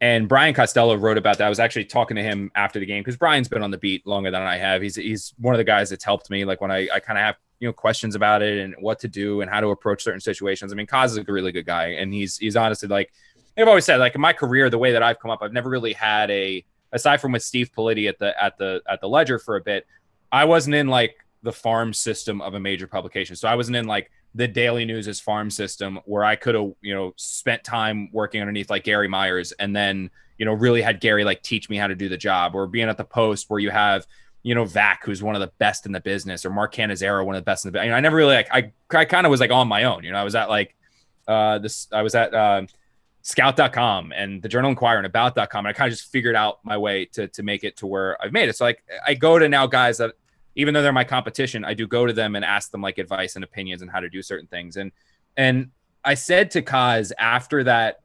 and 0.00 0.28
Brian 0.28 0.54
Costello 0.54 0.94
wrote 0.94 1.18
about 1.18 1.38
that. 1.38 1.46
I 1.46 1.48
was 1.48 1.58
actually 1.58 1.84
talking 1.86 2.16
to 2.16 2.22
him 2.22 2.52
after 2.54 2.78
the 2.78 2.86
game 2.86 3.02
because 3.02 3.16
Brian's 3.16 3.48
been 3.48 3.62
on 3.62 3.72
the 3.72 3.78
beat 3.78 4.06
longer 4.06 4.30
than 4.30 4.42
I 4.42 4.56
have. 4.56 4.80
He's 4.80 4.94
he's 4.94 5.34
one 5.38 5.54
of 5.54 5.58
the 5.58 5.64
guys 5.64 5.90
that's 5.90 6.04
helped 6.04 6.30
me. 6.30 6.44
Like 6.44 6.60
when 6.60 6.70
I, 6.70 6.88
I 6.94 7.00
kind 7.00 7.18
of 7.18 7.24
have 7.24 7.36
you 7.58 7.68
know 7.68 7.72
questions 7.72 8.14
about 8.14 8.42
it 8.42 8.58
and 8.58 8.74
what 8.78 9.00
to 9.00 9.08
do 9.08 9.40
and 9.40 9.50
how 9.50 9.60
to 9.60 9.68
approach 9.68 10.04
certain 10.04 10.20
situations. 10.20 10.72
I 10.72 10.76
mean, 10.76 10.86
Kaz 10.86 11.06
is 11.06 11.16
a 11.18 11.24
really 11.24 11.50
good 11.50 11.66
guy, 11.66 11.88
and 11.88 12.14
he's 12.14 12.38
he's 12.38 12.54
honestly 12.54 12.88
like 12.88 13.12
I've 13.56 13.66
always 13.66 13.84
said, 13.84 13.96
like 13.96 14.14
in 14.14 14.20
my 14.20 14.32
career, 14.32 14.70
the 14.70 14.78
way 14.78 14.92
that 14.92 15.02
I've 15.02 15.18
come 15.18 15.32
up, 15.32 15.40
I've 15.42 15.52
never 15.52 15.68
really 15.68 15.92
had 15.92 16.30
a 16.30 16.64
aside 16.92 17.20
from 17.20 17.32
with 17.32 17.42
Steve 17.42 17.70
Politi 17.76 18.08
at 18.08 18.18
the 18.18 18.40
at 18.42 18.56
the 18.56 18.80
at 18.88 19.00
the 19.00 19.08
Ledger 19.08 19.38
for 19.38 19.56
a 19.56 19.60
bit. 19.60 19.86
I 20.30 20.44
wasn't 20.44 20.76
in 20.76 20.88
like 20.88 21.16
the 21.42 21.52
farm 21.52 21.92
system 21.92 22.40
of 22.40 22.54
a 22.54 22.60
major 22.60 22.86
publication. 22.86 23.36
So 23.36 23.48
I 23.48 23.54
wasn't 23.54 23.76
in 23.76 23.86
like 23.86 24.10
the 24.34 24.48
Daily 24.48 24.84
News' 24.84 25.20
farm 25.20 25.50
system 25.50 25.98
where 26.04 26.24
I 26.24 26.36
could 26.36 26.54
have, 26.54 26.72
you 26.80 26.94
know, 26.94 27.14
spent 27.16 27.64
time 27.64 28.10
working 28.12 28.40
underneath 28.40 28.70
like 28.70 28.84
Gary 28.84 29.08
Myers 29.08 29.52
and 29.52 29.74
then, 29.74 30.10
you 30.36 30.44
know, 30.44 30.52
really 30.52 30.82
had 30.82 31.00
Gary 31.00 31.24
like 31.24 31.42
teach 31.42 31.70
me 31.70 31.76
how 31.76 31.86
to 31.86 31.94
do 31.94 32.08
the 32.08 32.16
job 32.16 32.54
or 32.54 32.66
being 32.66 32.88
at 32.88 32.96
the 32.96 33.04
post 33.04 33.48
where 33.48 33.60
you 33.60 33.70
have, 33.70 34.06
you 34.42 34.54
know, 34.54 34.64
Vac, 34.64 35.04
who's 35.04 35.22
one 35.22 35.34
of 35.34 35.40
the 35.40 35.52
best 35.58 35.86
in 35.86 35.92
the 35.92 36.00
business, 36.00 36.44
or 36.44 36.50
Mark 36.50 36.74
Cannizzaro, 36.74 37.24
one 37.24 37.34
of 37.34 37.40
the 37.40 37.44
best 37.44 37.64
in 37.64 37.72
the 37.72 37.78
business. 37.78 37.92
I 37.92 38.00
never 38.00 38.16
really 38.16 38.34
like, 38.34 38.48
I, 38.52 38.72
I 38.90 39.04
kind 39.04 39.26
of 39.26 39.30
was 39.30 39.40
like 39.40 39.50
on 39.50 39.68
my 39.68 39.84
own, 39.84 40.04
you 40.04 40.12
know, 40.12 40.18
I 40.18 40.24
was 40.24 40.34
at 40.34 40.48
like, 40.48 40.74
uh, 41.26 41.58
this, 41.58 41.88
I 41.92 42.02
was 42.02 42.14
at, 42.14 42.34
uh, 42.34 42.62
scout.com 43.22 44.12
and 44.16 44.40
the 44.40 44.48
journal 44.48 44.70
inquirer 44.70 44.96
and 44.96 45.04
about.com 45.04 45.66
and 45.66 45.68
i 45.68 45.72
kind 45.72 45.92
of 45.92 45.98
just 45.98 46.10
figured 46.10 46.36
out 46.36 46.60
my 46.64 46.78
way 46.78 47.04
to 47.04 47.28
to 47.28 47.42
make 47.42 47.62
it 47.62 47.76
to 47.76 47.86
where 47.86 48.16
i've 48.22 48.32
made 48.32 48.48
it 48.48 48.56
so 48.56 48.64
like 48.64 48.82
i 49.06 49.12
go 49.12 49.38
to 49.38 49.48
now 49.48 49.66
guys 49.66 49.98
that 49.98 50.14
even 50.58 50.74
though 50.74 50.82
they're 50.82 50.92
my 50.92 51.04
competition, 51.04 51.64
I 51.64 51.72
do 51.72 51.86
go 51.86 52.04
to 52.04 52.12
them 52.12 52.34
and 52.34 52.44
ask 52.44 52.72
them 52.72 52.82
like 52.82 52.98
advice 52.98 53.36
and 53.36 53.44
opinions 53.44 53.80
on 53.80 53.86
how 53.86 54.00
to 54.00 54.08
do 54.10 54.20
certain 54.20 54.48
things. 54.48 54.76
And 54.76 54.90
and 55.36 55.70
I 56.04 56.14
said 56.14 56.50
to 56.50 56.62
Kaz 56.62 57.12
after 57.16 57.62
that, 57.64 58.00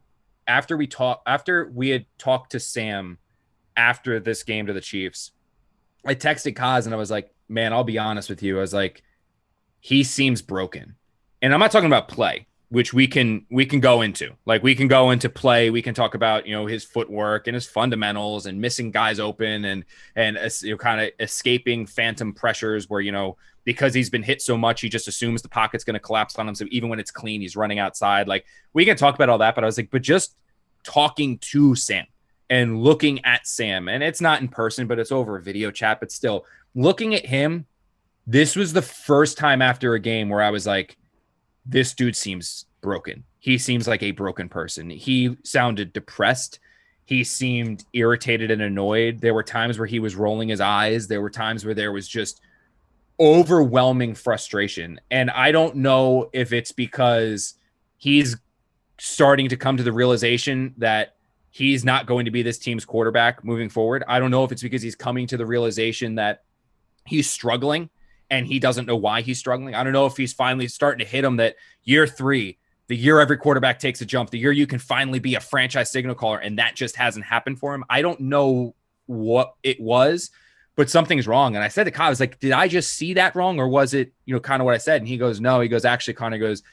after 0.48 0.78
we 0.78 0.86
talked, 0.86 1.28
after 1.28 1.72
we 1.74 1.90
had 1.90 2.06
talked 2.20 2.52
to 2.52 2.60
Sam 2.60 3.18
after 3.76 4.20
this 4.20 4.44
game 4.44 4.68
to 4.68 4.74
the 4.74 4.82
Chiefs, 4.82 5.32
I 6.06 6.14
texted 6.14 6.56
Kaz 6.56 6.86
and 6.86 6.94
I 6.94 6.98
was 6.98 7.10
like, 7.10 7.34
man, 7.50 7.74
I'll 7.74 7.84
be 7.84 7.98
honest 7.98 8.30
with 8.30 8.44
you. 8.44 8.58
I 8.58 8.62
was 8.62 8.74
like, 8.74 9.02
he 9.80 10.04
seems 10.04 10.44
broken. 10.44 10.96
And 11.42 11.56
I'm 11.56 11.60
not 11.60 11.72
talking 11.72 11.88
about 11.88 12.08
play 12.08 12.46
which 12.74 12.92
we 12.92 13.06
can 13.06 13.46
we 13.52 13.68
can 13.68 13.80
go 13.80 14.02
into. 14.02 14.32
Like 14.48 14.64
we 14.64 14.74
can 14.74 14.88
go 14.88 15.12
into 15.12 15.30
play. 15.30 15.70
We 15.70 15.84
can 15.84 15.94
talk 15.94 16.16
about 16.16 16.48
you 16.48 16.56
know 16.56 16.66
his 16.66 16.84
footwork 16.84 17.46
and 17.46 17.54
his 17.54 17.68
fundamentals 17.68 18.48
and 18.48 18.60
missing 18.60 18.90
guys 18.90 19.20
open 19.20 19.66
and 19.66 19.86
and 20.16 20.40
you 20.64 20.72
know, 20.72 20.78
kind 20.78 21.00
of 21.00 21.12
escaping 21.20 21.86
phantom 21.86 22.34
pressures 22.34 22.90
where 22.90 23.00
you 23.00 23.12
know 23.12 23.38
because 23.64 23.94
he's 23.94 24.10
been 24.10 24.24
hit 24.24 24.42
so 24.42 24.58
much 24.58 24.82
he 24.82 24.90
just 24.90 25.08
assumes 25.08 25.44
the 25.44 25.50
pocket's 25.50 25.84
going 25.84 25.94
to 25.94 26.00
collapse 26.00 26.40
on 26.40 26.50
him. 26.50 26.56
So 26.56 26.66
even 26.72 26.90
when 26.90 27.00
it's 27.00 27.12
clean 27.12 27.42
he's 27.42 27.56
running 27.56 27.78
outside. 27.78 28.28
Like 28.28 28.44
we 28.74 28.86
can 28.86 28.98
talk 28.98 29.14
about 29.14 29.30
all 29.30 29.38
that 29.38 29.54
but 29.54 29.64
i 29.64 29.68
was 29.68 29.78
like 29.78 29.92
but 29.92 30.02
just 30.02 30.36
talking 30.84 31.38
to 31.38 31.76
sam 31.76 32.08
and 32.50 32.82
looking 32.82 33.24
at 33.24 33.46
sam 33.46 33.88
and 33.88 34.02
it's 34.02 34.20
not 34.20 34.42
in 34.42 34.48
person 34.48 34.88
but 34.88 34.98
it's 34.98 35.12
over 35.12 35.38
a 35.38 35.44
video 35.44 35.70
chat 35.70 36.00
but 36.00 36.12
still 36.12 36.44
looking 36.74 37.14
at 37.14 37.24
him 37.24 37.68
this 38.26 38.56
was 38.56 38.74
the 38.74 38.82
first 38.82 39.38
time 39.38 39.62
after 39.62 39.94
a 39.94 40.00
game 40.00 40.28
where 40.28 40.42
i 40.42 40.50
was 40.50 40.66
like 40.66 40.98
this 41.66 41.94
dude 41.94 42.16
seems 42.16 42.66
broken. 42.82 43.24
He 43.40 43.58
seems 43.58 43.88
like 43.88 44.04
a 44.04 44.12
broken 44.12 44.50
person. 44.50 44.90
He 44.90 45.38
sounded 45.44 45.94
depressed. 45.94 46.60
He 47.06 47.24
seemed 47.24 47.86
irritated 47.94 48.52
and 48.52 48.62
annoyed. 48.62 49.20
There 49.22 49.34
were 49.34 49.44
times 49.44 49.78
where 49.78 49.88
he 49.88 50.00
was 50.00 50.16
rolling 50.16 50.50
his 50.50 50.62
eyes. 50.62 51.08
There 51.08 51.22
were 51.22 51.30
times 51.30 51.66
where 51.66 51.74
there 51.74 51.92
was 51.92 52.08
just 52.08 52.42
overwhelming 53.20 54.16
frustration. 54.16 55.00
And 55.12 55.30
I 55.30 55.52
don't 55.52 55.78
know 55.78 56.30
if 56.34 56.54
it's 56.54 56.72
because 56.72 57.56
he's 57.98 58.38
starting 59.00 59.50
to 59.50 59.58
come 59.58 59.78
to 59.78 59.84
the 59.84 59.92
realization 59.92 60.74
that 60.78 61.16
he's 61.50 61.86
not 61.86 62.08
going 62.08 62.26
to 62.26 62.32
be 62.32 62.42
this 62.42 62.58
team's 62.58 62.86
quarterback 62.86 63.44
moving 63.44 63.70
forward. 63.70 64.04
I 64.08 64.20
don't 64.20 64.32
know 64.32 64.44
if 64.44 64.52
it's 64.52 64.64
because 64.64 64.82
he's 64.82 64.96
coming 64.96 65.28
to 65.28 65.38
the 65.38 65.46
realization 65.46 66.16
that 66.16 66.44
he's 67.06 67.30
struggling 67.30 67.90
and 68.30 68.48
he 68.48 68.60
doesn't 68.60 68.86
know 68.86 68.96
why 68.96 69.22
he's 69.22 69.40
struggling. 69.40 69.76
I 69.76 69.84
don't 69.84 69.94
know 69.94 70.06
if 70.06 70.18
he's 70.18 70.34
finally 70.34 70.68
starting 70.68 71.06
to 71.06 71.12
hit 71.12 71.24
him 71.24 71.38
that 71.38 71.56
year 71.84 72.08
three, 72.08 72.58
the 72.88 72.96
year 72.96 73.20
every 73.20 73.38
quarterback 73.38 73.80
takes 73.80 74.02
a 74.02 74.06
jump, 74.06 74.30
the 74.30 74.40
year 74.40 74.52
you 74.52 74.68
can 74.68 74.80
finally 74.80 75.20
be 75.20 75.36
a 75.36 75.40
franchise 75.40 75.92
signal 75.92 76.16
caller, 76.16 76.40
and 76.40 76.60
that 76.60 76.76
just 76.76 76.96
hasn't 76.96 77.26
happened 77.26 77.60
for 77.60 77.74
him. 77.74 77.84
I 77.90 78.02
don't 78.02 78.20
know 78.20 78.76
what 79.06 79.54
it 79.64 79.80
was, 79.80 80.32
but 80.76 80.90
something's 80.90 81.28
wrong. 81.28 81.56
And 81.56 81.64
I 81.64 81.68
said 81.68 81.84
to 81.84 81.92
Kyle, 81.92 82.08
I 82.08 82.10
was 82.10 82.20
like, 82.20 82.40
did 82.40 82.52
I 82.52 82.68
just 82.68 82.94
see 82.94 83.14
that 83.14 83.36
wrong? 83.36 83.60
Or 83.60 83.68
was 83.68 83.94
it, 83.94 84.12
you 84.26 84.34
know, 84.34 84.40
kind 84.40 84.62
of 84.62 84.66
what 84.66 84.76
I 84.76 84.80
said? 84.80 85.02
And 85.02 85.08
he 85.08 85.18
goes, 85.18 85.40
no, 85.40 85.60
he 85.60 85.68
goes, 85.68 85.86
actually, 85.86 86.16
Connor 86.16 86.40
goes, 86.40 86.64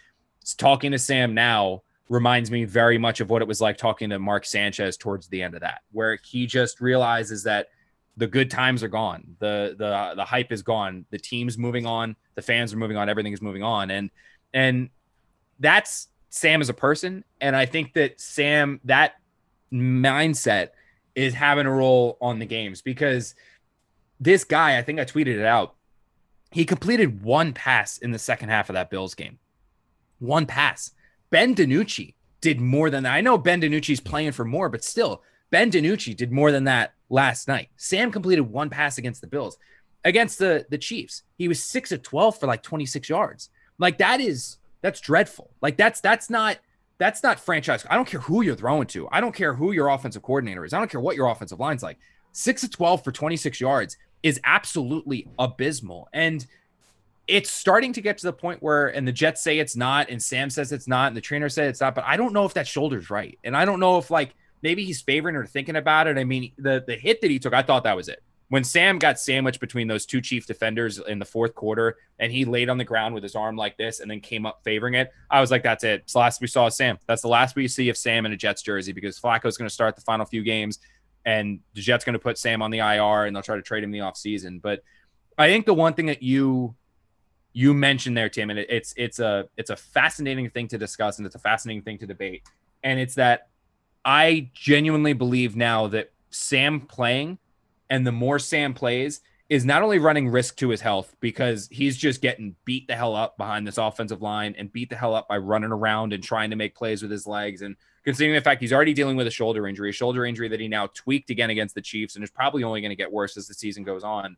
talking 0.56 0.92
to 0.92 0.98
Sam 0.98 1.34
now 1.34 1.82
reminds 2.08 2.50
me 2.50 2.64
very 2.64 2.98
much 2.98 3.20
of 3.20 3.30
what 3.30 3.42
it 3.42 3.48
was 3.48 3.60
like 3.60 3.76
talking 3.76 4.10
to 4.10 4.18
Mark 4.18 4.44
Sanchez 4.46 4.96
towards 4.96 5.28
the 5.28 5.42
end 5.42 5.54
of 5.54 5.60
that, 5.60 5.82
where 5.92 6.18
he 6.24 6.46
just 6.46 6.80
realizes 6.80 7.42
that– 7.44 7.68
the 8.16 8.26
good 8.26 8.50
times 8.50 8.82
are 8.82 8.88
gone. 8.88 9.36
The 9.38 9.74
the 9.78 10.14
the 10.16 10.24
hype 10.24 10.52
is 10.52 10.62
gone. 10.62 11.06
The 11.10 11.18
team's 11.18 11.56
moving 11.56 11.86
on. 11.86 12.16
The 12.34 12.42
fans 12.42 12.72
are 12.72 12.76
moving 12.76 12.96
on. 12.96 13.08
Everything 13.08 13.32
is 13.32 13.42
moving 13.42 13.62
on. 13.62 13.90
And 13.90 14.10
and 14.52 14.90
that's 15.58 16.08
Sam 16.30 16.60
as 16.60 16.68
a 16.68 16.74
person. 16.74 17.24
And 17.40 17.56
I 17.56 17.66
think 17.66 17.94
that 17.94 18.20
Sam 18.20 18.80
that 18.84 19.14
mindset 19.72 20.70
is 21.14 21.34
having 21.34 21.66
a 21.66 21.70
role 21.70 22.18
on 22.20 22.38
the 22.38 22.46
games 22.46 22.82
because 22.82 23.34
this 24.20 24.44
guy, 24.44 24.78
I 24.78 24.82
think 24.82 25.00
I 25.00 25.04
tweeted 25.04 25.38
it 25.38 25.44
out. 25.44 25.74
He 26.50 26.64
completed 26.64 27.22
one 27.22 27.52
pass 27.52 27.98
in 27.98 28.10
the 28.10 28.18
second 28.18 28.48
half 28.48 28.68
of 28.68 28.74
that 28.74 28.90
Bills 28.90 29.14
game. 29.14 29.38
One 30.18 30.46
pass. 30.46 30.92
Ben 31.30 31.54
DiNucci 31.54 32.14
did 32.40 32.60
more 32.60 32.90
than 32.90 33.04
that. 33.04 33.14
I 33.14 33.20
know 33.20 33.38
Ben 33.38 33.60
DiNucci's 33.60 34.00
playing 34.00 34.32
for 34.32 34.44
more, 34.44 34.68
but 34.68 34.84
still, 34.84 35.22
Ben 35.50 35.70
DiNucci 35.70 36.16
did 36.16 36.32
more 36.32 36.52
than 36.52 36.64
that 36.64 36.94
last 37.10 37.48
night. 37.48 37.68
Sam 37.76 38.10
completed 38.10 38.42
one 38.42 38.70
pass 38.70 38.96
against 38.96 39.20
the 39.20 39.26
Bills. 39.26 39.58
Against 40.04 40.38
the 40.38 40.64
the 40.70 40.78
Chiefs, 40.78 41.24
he 41.36 41.46
was 41.46 41.62
6 41.62 41.92
of 41.92 42.02
12 42.02 42.40
for 42.40 42.46
like 42.46 42.62
26 42.62 43.10
yards. 43.10 43.50
Like 43.78 43.98
that 43.98 44.20
is 44.20 44.56
that's 44.80 45.00
dreadful. 45.00 45.50
Like 45.60 45.76
that's 45.76 46.00
that's 46.00 46.30
not 46.30 46.58
that's 46.96 47.22
not 47.22 47.40
franchise. 47.40 47.84
I 47.88 47.96
don't 47.96 48.08
care 48.08 48.20
who 48.20 48.42
you're 48.42 48.56
throwing 48.56 48.86
to. 48.88 49.08
I 49.10 49.20
don't 49.20 49.34
care 49.34 49.54
who 49.54 49.72
your 49.72 49.88
offensive 49.88 50.22
coordinator 50.22 50.64
is. 50.64 50.72
I 50.72 50.78
don't 50.78 50.90
care 50.90 51.00
what 51.00 51.16
your 51.16 51.28
offensive 51.28 51.60
line's 51.60 51.82
like. 51.82 51.98
6 52.32 52.62
of 52.62 52.70
12 52.70 53.04
for 53.04 53.12
26 53.12 53.60
yards 53.60 53.96
is 54.22 54.40
absolutely 54.44 55.26
abysmal. 55.38 56.08
And 56.12 56.46
it's 57.26 57.50
starting 57.50 57.92
to 57.94 58.00
get 58.00 58.18
to 58.18 58.26
the 58.26 58.32
point 58.32 58.62
where, 58.62 58.88
and 58.88 59.06
the 59.06 59.12
Jets 59.12 59.40
say 59.42 59.58
it's 59.58 59.76
not, 59.76 60.10
and 60.10 60.22
Sam 60.22 60.50
says 60.50 60.72
it's 60.72 60.88
not, 60.88 61.08
and 61.08 61.16
the 61.16 61.20
trainer 61.20 61.48
said 61.48 61.68
it's 61.68 61.80
not, 61.80 61.94
but 61.94 62.04
I 62.04 62.16
don't 62.16 62.32
know 62.32 62.44
if 62.44 62.54
that 62.54 62.66
shoulder's 62.66 63.08
right. 63.08 63.38
And 63.44 63.56
I 63.56 63.64
don't 63.64 63.80
know 63.80 63.98
if 63.98 64.10
like 64.10 64.34
maybe 64.62 64.84
he's 64.84 65.00
favoring 65.00 65.36
or 65.36 65.46
thinking 65.46 65.76
about 65.76 66.06
it. 66.06 66.18
I 66.18 66.24
mean, 66.24 66.52
the 66.58 66.82
the 66.86 66.94
hit 66.94 67.20
that 67.20 67.30
he 67.30 67.38
took, 67.38 67.54
I 67.54 67.62
thought 67.62 67.84
that 67.84 67.96
was 67.96 68.08
it. 68.08 68.22
When 68.48 68.64
Sam 68.64 68.98
got 68.98 69.20
sandwiched 69.20 69.60
between 69.60 69.86
those 69.86 70.06
two 70.06 70.20
chief 70.20 70.44
defenders 70.44 70.98
in 70.98 71.20
the 71.20 71.24
fourth 71.24 71.54
quarter 71.54 71.96
and 72.18 72.32
he 72.32 72.44
laid 72.44 72.68
on 72.68 72.78
the 72.78 72.84
ground 72.84 73.14
with 73.14 73.22
his 73.22 73.36
arm 73.36 73.54
like 73.56 73.76
this 73.76 74.00
and 74.00 74.10
then 74.10 74.20
came 74.20 74.44
up 74.44 74.60
favoring 74.64 74.94
it, 74.94 75.12
I 75.30 75.40
was 75.40 75.52
like, 75.52 75.62
that's 75.62 75.84
it. 75.84 76.00
It's 76.00 76.14
the 76.14 76.18
last 76.18 76.40
we 76.40 76.48
saw 76.48 76.68
Sam. 76.68 76.98
That's 77.06 77.22
the 77.22 77.28
last 77.28 77.54
we 77.54 77.68
see 77.68 77.90
of 77.90 77.96
Sam 77.96 78.26
in 78.26 78.32
a 78.32 78.36
Jets 78.36 78.62
jersey 78.62 78.92
because 78.92 79.20
Flacco's 79.20 79.56
going 79.56 79.68
to 79.68 79.72
start 79.72 79.94
the 79.94 80.02
final 80.02 80.26
few 80.26 80.42
games 80.42 80.80
and 81.24 81.60
the 81.74 81.80
Jets 81.80 82.04
going 82.04 82.14
to 82.14 82.18
put 82.18 82.38
Sam 82.38 82.60
on 82.60 82.72
the 82.72 82.78
IR 82.78 83.26
and 83.26 83.36
they'll 83.36 83.42
try 83.42 83.54
to 83.54 83.62
trade 83.62 83.84
him 83.84 83.92
the 83.92 84.00
offseason. 84.00 84.60
But 84.60 84.82
I 85.38 85.46
think 85.46 85.64
the 85.64 85.74
one 85.74 85.94
thing 85.94 86.06
that 86.06 86.22
you 86.22 86.74
you 87.52 87.74
mentioned 87.74 88.16
there, 88.16 88.28
Tim, 88.28 88.50
and 88.50 88.58
it's 88.58 88.94
it's 88.96 89.18
a 89.18 89.48
it's 89.56 89.70
a 89.70 89.76
fascinating 89.76 90.50
thing 90.50 90.68
to 90.68 90.78
discuss 90.78 91.18
and 91.18 91.26
it's 91.26 91.36
a 91.36 91.40
fascinating 91.40 91.82
thing 91.82 91.98
to 91.98 92.06
debate. 92.06 92.42
And 92.82 92.98
it's 92.98 93.14
that 93.14 93.49
I 94.04 94.50
genuinely 94.54 95.12
believe 95.12 95.56
now 95.56 95.86
that 95.88 96.12
Sam 96.30 96.80
playing 96.80 97.38
and 97.88 98.06
the 98.06 98.12
more 98.12 98.38
Sam 98.38 98.72
plays 98.72 99.20
is 99.48 99.64
not 99.64 99.82
only 99.82 99.98
running 99.98 100.28
risk 100.28 100.56
to 100.56 100.68
his 100.68 100.80
health 100.80 101.14
because 101.18 101.68
he's 101.72 101.96
just 101.96 102.22
getting 102.22 102.54
beat 102.64 102.86
the 102.86 102.94
hell 102.94 103.16
up 103.16 103.36
behind 103.36 103.66
this 103.66 103.78
offensive 103.78 104.22
line 104.22 104.54
and 104.56 104.72
beat 104.72 104.88
the 104.88 104.96
hell 104.96 105.12
up 105.12 105.26
by 105.26 105.36
running 105.38 105.72
around 105.72 106.12
and 106.12 106.22
trying 106.22 106.50
to 106.50 106.56
make 106.56 106.76
plays 106.76 107.02
with 107.02 107.10
his 107.10 107.26
legs. 107.26 107.60
And 107.60 107.74
considering 108.04 108.36
the 108.36 108.40
fact 108.40 108.60
he's 108.60 108.72
already 108.72 108.94
dealing 108.94 109.16
with 109.16 109.26
a 109.26 109.30
shoulder 109.30 109.66
injury, 109.66 109.90
a 109.90 109.92
shoulder 109.92 110.24
injury 110.24 110.46
that 110.48 110.60
he 110.60 110.68
now 110.68 110.86
tweaked 110.94 111.30
again 111.30 111.50
against 111.50 111.74
the 111.74 111.82
Chiefs 111.82 112.14
and 112.14 112.22
is 112.22 112.30
probably 112.30 112.62
only 112.62 112.80
going 112.80 112.90
to 112.90 112.96
get 112.96 113.12
worse 113.12 113.36
as 113.36 113.48
the 113.48 113.54
season 113.54 113.82
goes 113.82 114.04
on. 114.04 114.36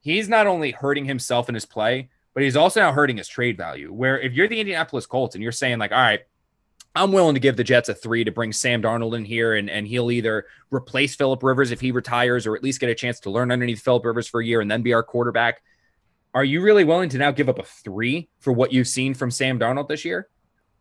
He's 0.00 0.28
not 0.28 0.46
only 0.46 0.70
hurting 0.70 1.06
himself 1.06 1.48
in 1.48 1.54
his 1.54 1.64
play, 1.64 2.10
but 2.34 2.42
he's 2.42 2.56
also 2.56 2.80
now 2.80 2.92
hurting 2.92 3.16
his 3.16 3.28
trade 3.28 3.56
value. 3.56 3.90
Where 3.90 4.20
if 4.20 4.34
you're 4.34 4.48
the 4.48 4.60
Indianapolis 4.60 5.06
Colts 5.06 5.34
and 5.34 5.42
you're 5.42 5.50
saying, 5.50 5.78
like, 5.78 5.92
all 5.92 5.98
right, 5.98 6.20
I'm 6.96 7.12
willing 7.12 7.34
to 7.34 7.40
give 7.40 7.56
the 7.56 7.64
Jets 7.64 7.90
a 7.90 7.94
three 7.94 8.24
to 8.24 8.32
bring 8.32 8.52
Sam 8.52 8.80
Darnold 8.80 9.14
in 9.14 9.24
here, 9.24 9.54
and, 9.54 9.68
and 9.68 9.86
he'll 9.86 10.10
either 10.10 10.46
replace 10.70 11.14
Philip 11.14 11.42
Rivers 11.42 11.70
if 11.70 11.80
he 11.80 11.92
retires, 11.92 12.46
or 12.46 12.56
at 12.56 12.62
least 12.62 12.80
get 12.80 12.88
a 12.88 12.94
chance 12.94 13.20
to 13.20 13.30
learn 13.30 13.52
underneath 13.52 13.82
Philip 13.82 14.04
Rivers 14.04 14.26
for 14.26 14.40
a 14.40 14.44
year 14.44 14.62
and 14.62 14.70
then 14.70 14.80
be 14.80 14.94
our 14.94 15.02
quarterback. 15.02 15.62
Are 16.32 16.44
you 16.44 16.62
really 16.62 16.84
willing 16.84 17.10
to 17.10 17.18
now 17.18 17.30
give 17.30 17.50
up 17.50 17.58
a 17.58 17.64
three 17.64 18.30
for 18.40 18.52
what 18.52 18.72
you've 18.72 18.88
seen 18.88 19.12
from 19.12 19.30
Sam 19.30 19.58
Darnold 19.58 19.88
this 19.88 20.04
year? 20.06 20.28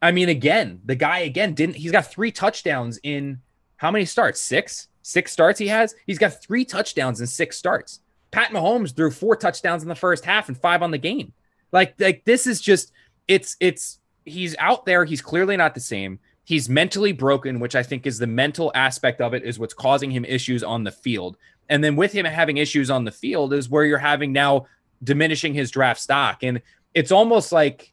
I 0.01 0.11
mean, 0.11 0.29
again, 0.29 0.79
the 0.85 0.95
guy 0.95 1.19
again 1.19 1.53
didn't. 1.53 1.75
He's 1.75 1.91
got 1.91 2.09
three 2.09 2.31
touchdowns 2.31 2.97
in 3.03 3.41
how 3.75 3.91
many 3.91 4.05
starts? 4.05 4.41
Six, 4.41 4.87
six 5.01 5.33
starts 5.33 5.59
he 5.59 5.67
has. 5.67 5.95
He's 6.07 6.17
got 6.17 6.41
three 6.41 6.63
touchdowns 6.63 7.19
in 7.19 7.27
six 7.27 7.57
starts. 7.57 7.99
Pat 8.31 8.51
Mahomes 8.51 8.95
threw 8.95 9.11
four 9.11 9.35
touchdowns 9.35 9.83
in 9.83 9.89
the 9.89 9.95
first 9.95 10.23
half 10.23 10.47
and 10.47 10.57
five 10.57 10.81
on 10.81 10.91
the 10.91 10.97
game. 10.97 11.33
Like, 11.71 11.95
like 11.99 12.23
this 12.25 12.47
is 12.47 12.61
just 12.61 12.93
it's 13.27 13.57
it's 13.59 13.99
he's 14.25 14.55
out 14.59 14.85
there. 14.85 15.05
He's 15.05 15.21
clearly 15.21 15.55
not 15.55 15.73
the 15.73 15.79
same. 15.79 16.19
He's 16.43 16.69
mentally 16.69 17.11
broken, 17.11 17.59
which 17.59 17.75
I 17.75 17.83
think 17.83 18.05
is 18.05 18.17
the 18.17 18.27
mental 18.27 18.71
aspect 18.75 19.21
of 19.21 19.33
it, 19.33 19.43
is 19.43 19.57
what's 19.57 19.73
causing 19.73 20.11
him 20.11 20.25
issues 20.25 20.63
on 20.63 20.83
the 20.83 20.91
field. 20.91 21.37
And 21.69 21.83
then 21.83 21.95
with 21.95 22.11
him 22.11 22.25
having 22.25 22.57
issues 22.57 22.91
on 22.91 23.05
the 23.05 23.11
field 23.11 23.53
is 23.53 23.69
where 23.69 23.85
you're 23.85 23.97
having 23.97 24.31
now 24.31 24.67
diminishing 25.03 25.53
his 25.53 25.71
draft 25.71 25.99
stock. 25.99 26.43
And 26.43 26.61
it's 26.93 27.11
almost 27.11 27.51
like 27.51 27.91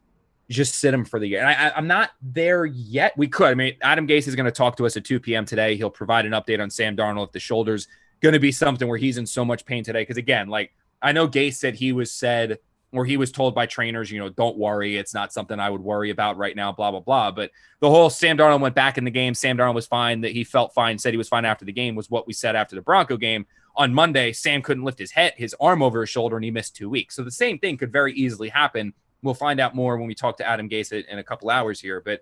just 0.50 0.74
sit 0.74 0.92
him 0.92 1.04
for 1.04 1.18
the 1.18 1.26
year. 1.26 1.40
And 1.40 1.48
I, 1.48 1.78
am 1.78 1.86
not 1.86 2.10
there 2.20 2.66
yet. 2.66 3.16
We 3.16 3.28
could. 3.28 3.48
I 3.48 3.54
mean, 3.54 3.76
Adam 3.80 4.06
Gase 4.06 4.28
is 4.28 4.36
going 4.36 4.44
to 4.44 4.52
talk 4.52 4.76
to 4.76 4.84
us 4.84 4.96
at 4.98 5.04
2 5.04 5.20
p.m. 5.20 5.46
today. 5.46 5.76
He'll 5.76 5.88
provide 5.88 6.26
an 6.26 6.32
update 6.32 6.60
on 6.60 6.68
Sam 6.68 6.94
Darnold 6.94 7.28
if 7.28 7.32
the 7.32 7.40
shoulder's 7.40 7.88
going 8.20 8.34
to 8.34 8.38
be 8.38 8.52
something 8.52 8.86
where 8.86 8.98
he's 8.98 9.16
in 9.16 9.24
so 9.24 9.44
much 9.44 9.64
pain 9.64 9.82
today. 9.82 10.02
Because 10.02 10.18
again, 10.18 10.48
like 10.48 10.74
I 11.00 11.12
know 11.12 11.26
Gase 11.26 11.54
said 11.54 11.74
he 11.74 11.92
was 11.92 12.12
said– 12.12 12.58
or 12.92 13.04
he 13.04 13.16
was 13.16 13.32
told 13.32 13.54
by 13.54 13.66
trainers, 13.66 14.10
you 14.10 14.20
know, 14.20 14.28
don't 14.28 14.56
worry, 14.56 14.96
it's 14.96 15.14
not 15.14 15.32
something 15.32 15.58
I 15.58 15.70
would 15.70 15.80
worry 15.80 16.10
about 16.10 16.36
right 16.36 16.54
now, 16.54 16.72
blah, 16.72 16.90
blah, 16.90 17.00
blah. 17.00 17.30
But 17.30 17.50
the 17.80 17.88
whole 17.88 18.10
Sam 18.10 18.36
Darnold 18.36 18.60
went 18.60 18.74
back 18.74 18.98
in 18.98 19.04
the 19.04 19.10
game. 19.10 19.34
Sam 19.34 19.56
Darnold 19.56 19.74
was 19.74 19.86
fine, 19.86 20.20
that 20.20 20.32
he 20.32 20.44
felt 20.44 20.74
fine, 20.74 20.98
said 20.98 21.12
he 21.12 21.18
was 21.18 21.28
fine 21.28 21.44
after 21.44 21.64
the 21.64 21.72
game, 21.72 21.94
was 21.94 22.10
what 22.10 22.26
we 22.26 22.32
said 22.32 22.54
after 22.54 22.76
the 22.76 22.82
Bronco 22.82 23.16
game. 23.16 23.46
On 23.76 23.94
Monday, 23.94 24.32
Sam 24.32 24.60
couldn't 24.60 24.84
lift 24.84 24.98
his 24.98 25.10
head, 25.10 25.32
his 25.36 25.56
arm 25.58 25.82
over 25.82 26.02
his 26.02 26.10
shoulder, 26.10 26.36
and 26.36 26.44
he 26.44 26.50
missed 26.50 26.76
two 26.76 26.90
weeks. 26.90 27.16
So 27.16 27.24
the 27.24 27.30
same 27.30 27.58
thing 27.58 27.78
could 27.78 27.90
very 27.90 28.12
easily 28.12 28.50
happen. 28.50 28.92
We'll 29.22 29.32
find 29.34 29.58
out 29.58 29.74
more 29.74 29.96
when 29.96 30.06
we 30.06 30.14
talk 30.14 30.36
to 30.38 30.46
Adam 30.46 30.68
Gase 30.68 30.92
in 30.92 31.18
a 31.18 31.24
couple 31.24 31.48
hours 31.48 31.80
here. 31.80 32.00
But 32.00 32.20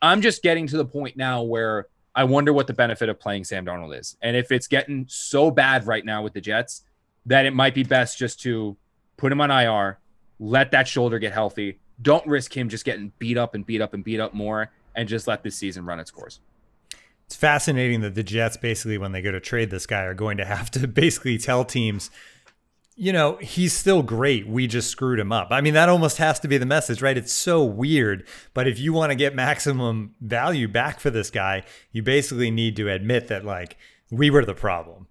I'm 0.00 0.22
just 0.22 0.42
getting 0.42 0.66
to 0.68 0.78
the 0.78 0.84
point 0.86 1.16
now 1.16 1.42
where 1.42 1.88
I 2.14 2.24
wonder 2.24 2.54
what 2.54 2.66
the 2.66 2.72
benefit 2.72 3.10
of 3.10 3.20
playing 3.20 3.44
Sam 3.44 3.66
Darnold 3.66 3.98
is. 3.98 4.16
And 4.22 4.34
if 4.34 4.50
it's 4.50 4.68
getting 4.68 5.04
so 5.08 5.50
bad 5.50 5.86
right 5.86 6.04
now 6.04 6.22
with 6.22 6.32
the 6.32 6.40
Jets 6.40 6.82
that 7.26 7.44
it 7.44 7.52
might 7.52 7.74
be 7.74 7.82
best 7.82 8.16
just 8.16 8.40
to 8.40 8.76
put 9.18 9.30
him 9.30 9.40
on 9.42 9.50
IR, 9.50 9.98
let 10.38 10.70
that 10.72 10.88
shoulder 10.88 11.18
get 11.18 11.32
healthy. 11.32 11.78
Don't 12.00 12.26
risk 12.26 12.56
him 12.56 12.68
just 12.68 12.84
getting 12.84 13.12
beat 13.18 13.38
up 13.38 13.54
and 13.54 13.64
beat 13.64 13.80
up 13.80 13.94
and 13.94 14.04
beat 14.04 14.20
up 14.20 14.34
more, 14.34 14.70
and 14.94 15.08
just 15.08 15.26
let 15.26 15.42
this 15.42 15.56
season 15.56 15.84
run 15.84 16.00
its 16.00 16.10
course. 16.10 16.40
It's 17.26 17.36
fascinating 17.36 18.02
that 18.02 18.14
the 18.14 18.22
Jets 18.22 18.56
basically, 18.56 18.98
when 18.98 19.12
they 19.12 19.22
go 19.22 19.32
to 19.32 19.40
trade 19.40 19.70
this 19.70 19.86
guy, 19.86 20.02
are 20.02 20.14
going 20.14 20.36
to 20.36 20.44
have 20.44 20.70
to 20.72 20.86
basically 20.88 21.38
tell 21.38 21.64
teams, 21.64 22.10
you 22.94 23.12
know, 23.12 23.36
he's 23.36 23.74
still 23.74 24.02
great. 24.02 24.46
We 24.46 24.66
just 24.66 24.90
screwed 24.90 25.18
him 25.18 25.32
up. 25.32 25.48
I 25.50 25.60
mean, 25.60 25.74
that 25.74 25.88
almost 25.88 26.16
has 26.16 26.40
to 26.40 26.48
be 26.48 26.56
the 26.56 26.66
message, 26.66 27.02
right? 27.02 27.16
It's 27.16 27.32
so 27.32 27.62
weird. 27.62 28.26
But 28.54 28.66
if 28.66 28.78
you 28.78 28.92
want 28.92 29.10
to 29.10 29.16
get 29.16 29.34
maximum 29.34 30.14
value 30.20 30.66
back 30.66 30.98
for 31.00 31.10
this 31.10 31.30
guy, 31.30 31.64
you 31.92 32.02
basically 32.02 32.50
need 32.50 32.74
to 32.76 32.88
admit 32.88 33.28
that, 33.28 33.44
like, 33.44 33.76
we 34.10 34.30
were 34.30 34.44
the 34.44 34.54
problem. 34.54 35.08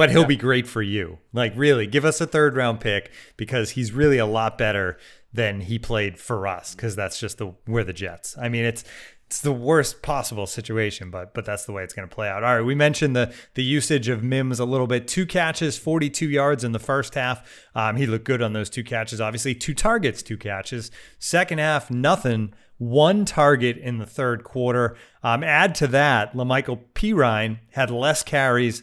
But 0.00 0.10
he'll 0.10 0.22
yeah. 0.22 0.28
be 0.28 0.36
great 0.36 0.66
for 0.66 0.80
you. 0.80 1.18
Like, 1.32 1.52
really, 1.56 1.86
give 1.86 2.06
us 2.06 2.20
a 2.20 2.26
third 2.26 2.56
round 2.56 2.80
pick 2.80 3.10
because 3.36 3.70
he's 3.70 3.92
really 3.92 4.16
a 4.18 4.26
lot 4.26 4.56
better 4.56 4.98
than 5.32 5.60
he 5.60 5.78
played 5.78 6.18
for 6.18 6.46
us 6.46 6.74
because 6.74 6.96
that's 6.96 7.20
just 7.20 7.38
the 7.38 7.54
we're 7.66 7.84
the 7.84 7.92
Jets. 7.92 8.36
I 8.40 8.48
mean, 8.48 8.64
it's 8.64 8.82
it's 9.26 9.42
the 9.42 9.52
worst 9.52 10.02
possible 10.02 10.46
situation, 10.46 11.10
but 11.10 11.34
but 11.34 11.44
that's 11.44 11.64
the 11.64 11.72
way 11.72 11.84
it's 11.84 11.94
going 11.94 12.08
to 12.08 12.12
play 12.12 12.28
out. 12.28 12.42
All 12.42 12.56
right, 12.56 12.64
we 12.64 12.74
mentioned 12.74 13.14
the 13.14 13.32
the 13.54 13.62
usage 13.62 14.08
of 14.08 14.24
Mims 14.24 14.58
a 14.58 14.64
little 14.64 14.86
bit. 14.86 15.06
Two 15.06 15.26
catches, 15.26 15.78
42 15.78 16.28
yards 16.28 16.64
in 16.64 16.72
the 16.72 16.80
first 16.80 17.14
half. 17.14 17.68
Um, 17.74 17.96
he 17.96 18.06
looked 18.06 18.24
good 18.24 18.42
on 18.42 18.54
those 18.54 18.70
two 18.70 18.82
catches. 18.82 19.20
Obviously, 19.20 19.54
two 19.54 19.74
targets, 19.74 20.22
two 20.22 20.36
catches. 20.36 20.90
Second 21.18 21.58
half, 21.58 21.90
nothing. 21.90 22.54
One 22.78 23.26
target 23.26 23.76
in 23.76 23.98
the 23.98 24.06
third 24.06 24.42
quarter. 24.42 24.96
Um, 25.22 25.44
add 25.44 25.74
to 25.76 25.86
that, 25.88 26.32
La'Mical 26.32 26.80
Perine 26.94 27.58
had 27.72 27.90
less 27.90 28.22
carries 28.22 28.82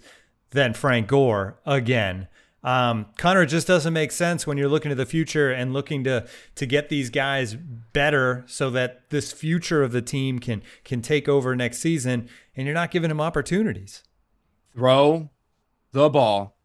than 0.52 0.74
Frank 0.74 1.08
Gore 1.08 1.60
again. 1.66 2.28
Um, 2.64 3.08
Connor, 3.18 3.46
just 3.46 3.68
doesn't 3.68 3.94
make 3.94 4.12
sense 4.12 4.46
when 4.46 4.58
you're 4.58 4.68
looking 4.68 4.90
to 4.90 4.96
the 4.96 5.06
future 5.06 5.52
and 5.52 5.74
looking 5.74 6.04
to 6.04 6.28
to 6.56 6.66
get 6.66 6.90
these 6.90 7.10
guys 7.10 7.56
better 7.56 8.44
so 8.48 8.70
that 8.72 9.10
this 9.10 9.32
future 9.32 9.84
of 9.84 9.92
the 9.92 10.02
team 10.02 10.40
can 10.40 10.64
can 10.84 11.02
take 11.02 11.30
over 11.30 11.56
next 11.56 11.78
season, 11.78 12.28
and 12.56 12.66
you're 12.66 12.74
not 12.74 12.92
giving 12.92 13.10
them 13.10 13.22
opportunities. 13.22 14.04
Throw 14.76 15.30
the 15.92 16.10
ball 16.10 16.58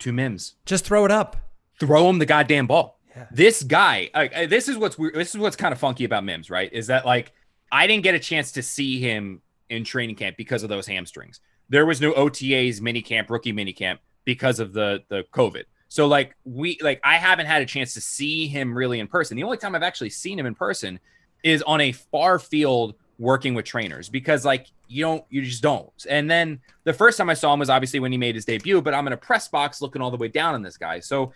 to 0.00 0.12
Mims. 0.12 0.54
Just 0.66 0.84
throw 0.84 1.04
it 1.04 1.10
up. 1.10 1.36
Throw 1.80 2.10
him 2.10 2.18
the 2.18 2.26
goddamn 2.26 2.66
ball. 2.66 3.00
Yeah. 3.16 3.26
This 3.30 3.62
guy, 3.62 4.10
uh, 4.14 4.46
this 4.46 4.68
is 4.68 4.76
what's 4.76 4.98
weird. 4.98 5.14
This 5.14 5.34
is 5.34 5.38
what's 5.38 5.56
kind 5.56 5.72
of 5.72 5.78
funky 5.78 6.04
about 6.04 6.24
Mims, 6.24 6.50
right? 6.50 6.70
Is 6.72 6.88
that 6.88 7.06
like 7.06 7.32
I 7.72 7.86
didn't 7.86 8.02
get 8.02 8.14
a 8.14 8.18
chance 8.18 8.52
to 8.52 8.62
see 8.62 9.00
him 9.00 9.40
in 9.70 9.84
training 9.84 10.16
camp 10.16 10.36
because 10.36 10.62
of 10.62 10.68
those 10.68 10.86
hamstrings. 10.86 11.40
There 11.68 11.86
was 11.86 12.00
no 12.00 12.12
OTAs, 12.12 12.80
mini 12.80 13.02
camp, 13.02 13.30
rookie 13.30 13.52
mini 13.52 13.72
camp 13.72 14.00
because 14.24 14.60
of 14.60 14.72
the 14.72 15.02
the 15.08 15.24
COVID. 15.32 15.64
So 15.88 16.06
like 16.06 16.36
we 16.44 16.78
like 16.82 17.00
I 17.02 17.16
haven't 17.16 17.46
had 17.46 17.62
a 17.62 17.66
chance 17.66 17.94
to 17.94 18.00
see 18.00 18.46
him 18.46 18.76
really 18.76 19.00
in 19.00 19.08
person. 19.08 19.36
The 19.36 19.42
only 19.42 19.56
time 19.56 19.74
I've 19.74 19.82
actually 19.82 20.10
seen 20.10 20.38
him 20.38 20.46
in 20.46 20.54
person 20.54 21.00
is 21.42 21.62
on 21.62 21.80
a 21.80 21.92
far 21.92 22.38
field 22.38 22.94
working 23.18 23.54
with 23.54 23.64
trainers 23.64 24.08
because 24.08 24.44
like 24.44 24.68
you 24.86 25.02
don't 25.02 25.24
you 25.30 25.42
just 25.42 25.62
don't. 25.62 26.06
And 26.08 26.30
then 26.30 26.60
the 26.84 26.92
first 26.92 27.18
time 27.18 27.30
I 27.30 27.34
saw 27.34 27.52
him 27.52 27.60
was 27.60 27.70
obviously 27.70 28.00
when 28.00 28.12
he 28.12 28.18
made 28.18 28.34
his 28.34 28.44
debut, 28.44 28.80
but 28.80 28.94
I'm 28.94 29.06
in 29.06 29.12
a 29.12 29.18
press 29.18 29.48
box 29.48 29.82
looking 29.82 30.02
all 30.02 30.10
the 30.10 30.16
way 30.16 30.28
down 30.28 30.54
on 30.54 30.62
this 30.62 30.76
guy. 30.76 31.00
So 31.00 31.32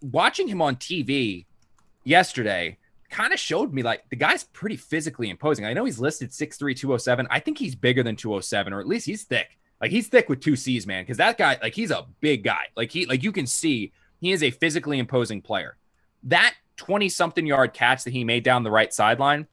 watching 0.00 0.48
him 0.48 0.62
on 0.62 0.76
TV 0.76 1.46
yesterday 2.04 2.78
kind 3.10 3.32
of 3.32 3.40
showed 3.40 3.72
me 3.72 3.82
like 3.82 4.08
the 4.08 4.16
guy's 4.16 4.44
pretty 4.44 4.76
physically 4.76 5.30
imposing. 5.30 5.64
I 5.64 5.72
know 5.72 5.84
he's 5.84 5.98
listed 5.98 6.30
6'3, 6.30 6.76
207. 6.76 7.26
I 7.28 7.40
think 7.40 7.58
he's 7.58 7.74
bigger 7.74 8.02
than 8.02 8.16
207, 8.16 8.72
or 8.72 8.80
at 8.80 8.86
least 8.86 9.06
he's 9.06 9.24
thick. 9.24 9.58
Like 9.80 9.90
he's 9.90 10.08
thick 10.08 10.28
with 10.28 10.40
two 10.40 10.56
C's, 10.56 10.86
man. 10.86 11.02
Because 11.02 11.16
that 11.18 11.38
guy, 11.38 11.58
like 11.62 11.74
he's 11.74 11.90
a 11.90 12.06
big 12.20 12.44
guy. 12.44 12.64
Like 12.76 12.90
he, 12.90 13.06
like 13.06 13.22
you 13.22 13.32
can 13.32 13.46
see, 13.46 13.92
he 14.20 14.32
is 14.32 14.42
a 14.42 14.50
physically 14.50 14.98
imposing 14.98 15.40
player. 15.42 15.76
That 16.24 16.54
twenty-something 16.76 17.46
yard 17.46 17.72
catch 17.72 18.04
that 18.04 18.12
he 18.12 18.24
made 18.24 18.44
down 18.44 18.62
the 18.62 18.70
right 18.70 18.92
sideline, 18.92 19.46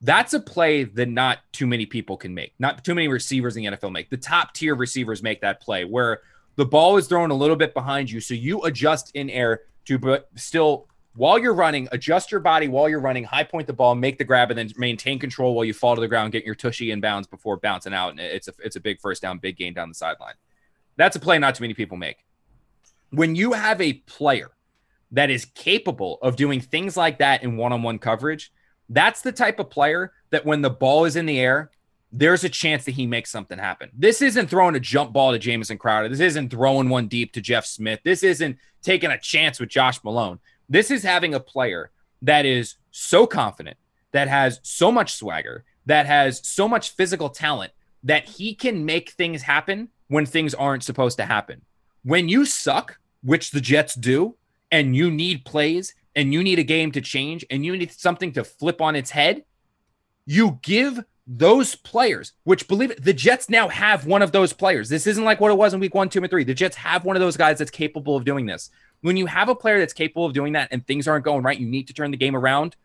that's 0.00 0.34
a 0.34 0.40
play 0.40 0.84
that 0.84 1.08
not 1.08 1.38
too 1.52 1.66
many 1.66 1.86
people 1.86 2.16
can 2.16 2.34
make. 2.34 2.54
Not 2.58 2.84
too 2.84 2.94
many 2.94 3.08
receivers 3.08 3.56
in 3.56 3.64
the 3.64 3.76
NFL 3.76 3.92
make. 3.92 4.10
The 4.10 4.16
top 4.16 4.54
tier 4.54 4.74
receivers 4.74 5.22
make 5.22 5.40
that 5.40 5.60
play 5.60 5.84
where 5.84 6.20
the 6.56 6.66
ball 6.66 6.96
is 6.96 7.06
thrown 7.06 7.30
a 7.30 7.34
little 7.34 7.56
bit 7.56 7.74
behind 7.74 8.10
you, 8.10 8.20
so 8.20 8.34
you 8.34 8.62
adjust 8.62 9.12
in 9.14 9.30
air 9.30 9.62
to 9.86 9.98
but 9.98 10.28
still 10.34 10.87
while 11.18 11.36
you're 11.36 11.52
running, 11.52 11.88
adjust 11.90 12.30
your 12.30 12.40
body 12.40 12.68
while 12.68 12.88
you're 12.88 13.00
running, 13.00 13.24
high 13.24 13.42
point 13.42 13.66
the 13.66 13.72
ball, 13.72 13.96
make 13.96 14.18
the 14.18 14.24
grab, 14.24 14.52
and 14.52 14.58
then 14.58 14.70
maintain 14.76 15.18
control 15.18 15.52
while 15.52 15.64
you 15.64 15.74
fall 15.74 15.96
to 15.96 16.00
the 16.00 16.06
ground, 16.06 16.30
get 16.30 16.44
your 16.44 16.54
tushy 16.54 16.92
in 16.92 17.00
bounds 17.00 17.26
before 17.26 17.56
bouncing 17.56 17.92
out. 17.92 18.10
And 18.10 18.20
it's 18.20 18.46
a 18.46 18.52
it's 18.62 18.76
a 18.76 18.80
big 18.80 19.00
first 19.00 19.20
down, 19.20 19.38
big 19.38 19.56
gain 19.56 19.74
down 19.74 19.88
the 19.88 19.96
sideline. 19.96 20.34
That's 20.96 21.16
a 21.16 21.20
play 21.20 21.38
not 21.40 21.56
too 21.56 21.64
many 21.64 21.74
people 21.74 21.96
make. 21.96 22.24
When 23.10 23.34
you 23.34 23.52
have 23.52 23.80
a 23.80 23.94
player 23.94 24.52
that 25.10 25.28
is 25.28 25.44
capable 25.44 26.18
of 26.22 26.36
doing 26.36 26.60
things 26.60 26.96
like 26.96 27.18
that 27.18 27.42
in 27.42 27.56
one-on-one 27.56 27.98
coverage, 27.98 28.52
that's 28.88 29.20
the 29.20 29.32
type 29.32 29.58
of 29.58 29.70
player 29.70 30.12
that 30.30 30.46
when 30.46 30.62
the 30.62 30.70
ball 30.70 31.04
is 31.04 31.16
in 31.16 31.26
the 31.26 31.40
air, 31.40 31.72
there's 32.12 32.44
a 32.44 32.48
chance 32.48 32.84
that 32.84 32.92
he 32.92 33.06
makes 33.06 33.30
something 33.30 33.58
happen. 33.58 33.90
This 33.92 34.22
isn't 34.22 34.48
throwing 34.48 34.76
a 34.76 34.80
jump 34.80 35.12
ball 35.12 35.32
to 35.32 35.38
Jamison 35.38 35.78
Crowder. 35.78 36.08
This 36.08 36.20
isn't 36.20 36.50
throwing 36.50 36.88
one 36.88 37.08
deep 37.08 37.32
to 37.32 37.40
Jeff 37.40 37.66
Smith. 37.66 38.00
This 38.04 38.22
isn't 38.22 38.56
taking 38.82 39.10
a 39.10 39.18
chance 39.18 39.58
with 39.58 39.68
Josh 39.68 40.02
Malone. 40.04 40.38
This 40.68 40.90
is 40.90 41.02
having 41.02 41.34
a 41.34 41.40
player 41.40 41.90
that 42.22 42.44
is 42.44 42.76
so 42.90 43.26
confident, 43.26 43.76
that 44.12 44.28
has 44.28 44.60
so 44.62 44.92
much 44.92 45.14
swagger, 45.14 45.64
that 45.86 46.06
has 46.06 46.46
so 46.46 46.68
much 46.68 46.90
physical 46.90 47.30
talent 47.30 47.72
that 48.02 48.24
he 48.24 48.54
can 48.54 48.84
make 48.84 49.10
things 49.10 49.42
happen 49.42 49.88
when 50.08 50.26
things 50.26 50.54
aren't 50.54 50.84
supposed 50.84 51.16
to 51.18 51.24
happen. 51.24 51.62
When 52.04 52.28
you 52.28 52.44
suck, 52.44 52.98
which 53.22 53.50
the 53.50 53.60
Jets 53.60 53.94
do, 53.94 54.36
and 54.70 54.94
you 54.94 55.10
need 55.10 55.44
plays 55.44 55.94
and 56.14 56.32
you 56.32 56.42
need 56.42 56.58
a 56.58 56.64
game 56.64 56.92
to 56.92 57.00
change 57.00 57.44
and 57.50 57.64
you 57.64 57.76
need 57.76 57.92
something 57.92 58.32
to 58.32 58.44
flip 58.44 58.80
on 58.80 58.96
its 58.96 59.10
head, 59.10 59.44
you 60.26 60.58
give 60.62 61.00
those 61.26 61.74
players, 61.74 62.32
which 62.44 62.68
believe 62.68 62.90
it, 62.90 63.04
the 63.04 63.12
Jets 63.12 63.50
now 63.50 63.68
have 63.68 64.06
one 64.06 64.22
of 64.22 64.32
those 64.32 64.52
players. 64.52 64.88
This 64.88 65.06
isn't 65.06 65.24
like 65.24 65.40
what 65.40 65.50
it 65.50 65.58
was 65.58 65.74
in 65.74 65.80
week 65.80 65.94
one, 65.94 66.08
two, 66.08 66.20
and 66.20 66.30
three. 66.30 66.44
The 66.44 66.54
Jets 66.54 66.76
have 66.76 67.04
one 67.04 67.16
of 67.16 67.20
those 67.20 67.36
guys 67.36 67.58
that's 67.58 67.70
capable 67.70 68.16
of 68.16 68.24
doing 68.24 68.46
this. 68.46 68.70
When 69.00 69.16
you 69.16 69.26
have 69.26 69.48
a 69.48 69.54
player 69.54 69.78
that's 69.78 69.92
capable 69.92 70.26
of 70.26 70.32
doing 70.32 70.54
that 70.54 70.68
and 70.72 70.86
things 70.86 71.06
aren't 71.06 71.24
going 71.24 71.42
right, 71.42 71.58
you 71.58 71.66
need 71.66 71.86
to 71.88 71.94
turn 71.94 72.10
the 72.10 72.16
game 72.16 72.34
around. 72.34 72.76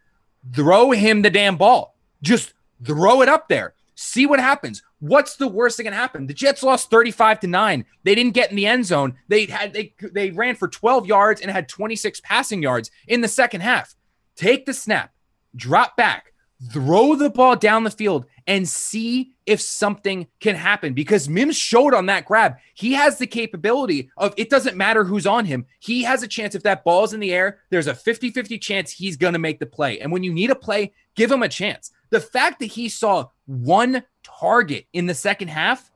Throw 0.54 0.92
him 0.92 1.22
the 1.22 1.30
damn 1.30 1.58
ball. 1.58 1.96
Just 2.22 2.54
throw 2.84 3.22
it 3.22 3.30
up 3.30 3.48
there. 3.48 3.74
See 3.96 4.26
what 4.26 4.40
happens. 4.40 4.82
What's 5.00 5.36
the 5.36 5.48
worst 5.48 5.78
that 5.78 5.84
can 5.84 5.94
happen? 5.94 6.28
The 6.28 6.34
Jets 6.34 6.64
lost 6.64 6.90
35 6.90 7.42
to 7.42 7.48
9. 7.48 7.86
They 8.04 8.16
didn't 8.16 8.34
get 8.34 8.50
in 8.50 8.56
the 8.56 8.66
end 8.66 8.86
zone. 8.86 9.18
They 9.28 9.46
had 9.46 9.74
they 9.74 9.94
they 10.00 10.32
ran 10.32 10.56
for 10.56 10.68
12 10.68 11.06
yards 11.06 11.42
and 11.42 11.52
had 11.52 11.70
26 11.70 12.22
passing 12.22 12.64
yards 12.64 12.90
in 13.08 13.22
the 13.22 13.28
second 13.28 13.62
half. 13.62 13.96
Take 14.36 14.66
the 14.66 14.74
snap, 14.74 15.14
drop 15.56 15.96
back, 15.96 16.33
throw 16.72 17.16
the 17.16 17.30
ball 17.30 17.56
down 17.56 17.84
the 17.84 17.92
field 17.92 18.26
and 18.48 18.68
see 18.68 19.34
if 19.46 19.62
something 19.62 20.28
can 20.40 20.56
happen 20.56 20.94
because 20.94 21.30
Mims 21.30 21.58
showed 21.58 21.94
on 21.94 22.06
that 22.08 22.26
grab. 22.26 22.56
He 22.74 22.94
has 22.94 23.18
the 23.18 23.28
capability 23.28 24.10
of 24.18 24.34
it 24.38 24.50
doesn't 24.50 24.78
matter 24.78 25.04
who's 25.04 25.28
on 25.28 25.46
him. 25.46 25.66
He 25.80 26.04
has 26.04 26.24
a 26.24 26.28
chance 26.28 26.56
if 26.56 26.64
that 26.64 26.84
ball's 26.84 27.14
in 27.14 27.20
the 27.20 27.34
air, 27.34 27.60
there's 27.70 27.88
a 27.88 27.94
50-50 27.94 28.62
chance 28.62 28.92
he's 28.92 29.18
going 29.18 29.34
to 29.34 29.40
make 29.40 29.60
the 29.60 29.66
play. 29.66 30.00
And 30.00 30.12
when 30.12 30.24
you 30.24 30.34
need 30.34 30.50
a 30.50 30.56
play, 30.56 30.94
give 31.16 31.32
him 31.32 31.44
a 31.44 31.50
chance. 31.50 31.92
The 32.10 32.20
fact 32.20 32.60
that 32.60 32.68
he 32.68 32.90
saw 32.90 33.30
one 33.46 34.04
target 34.24 34.86
in 34.94 35.06
the 35.06 35.16
second 35.16 35.50
half 35.50 35.90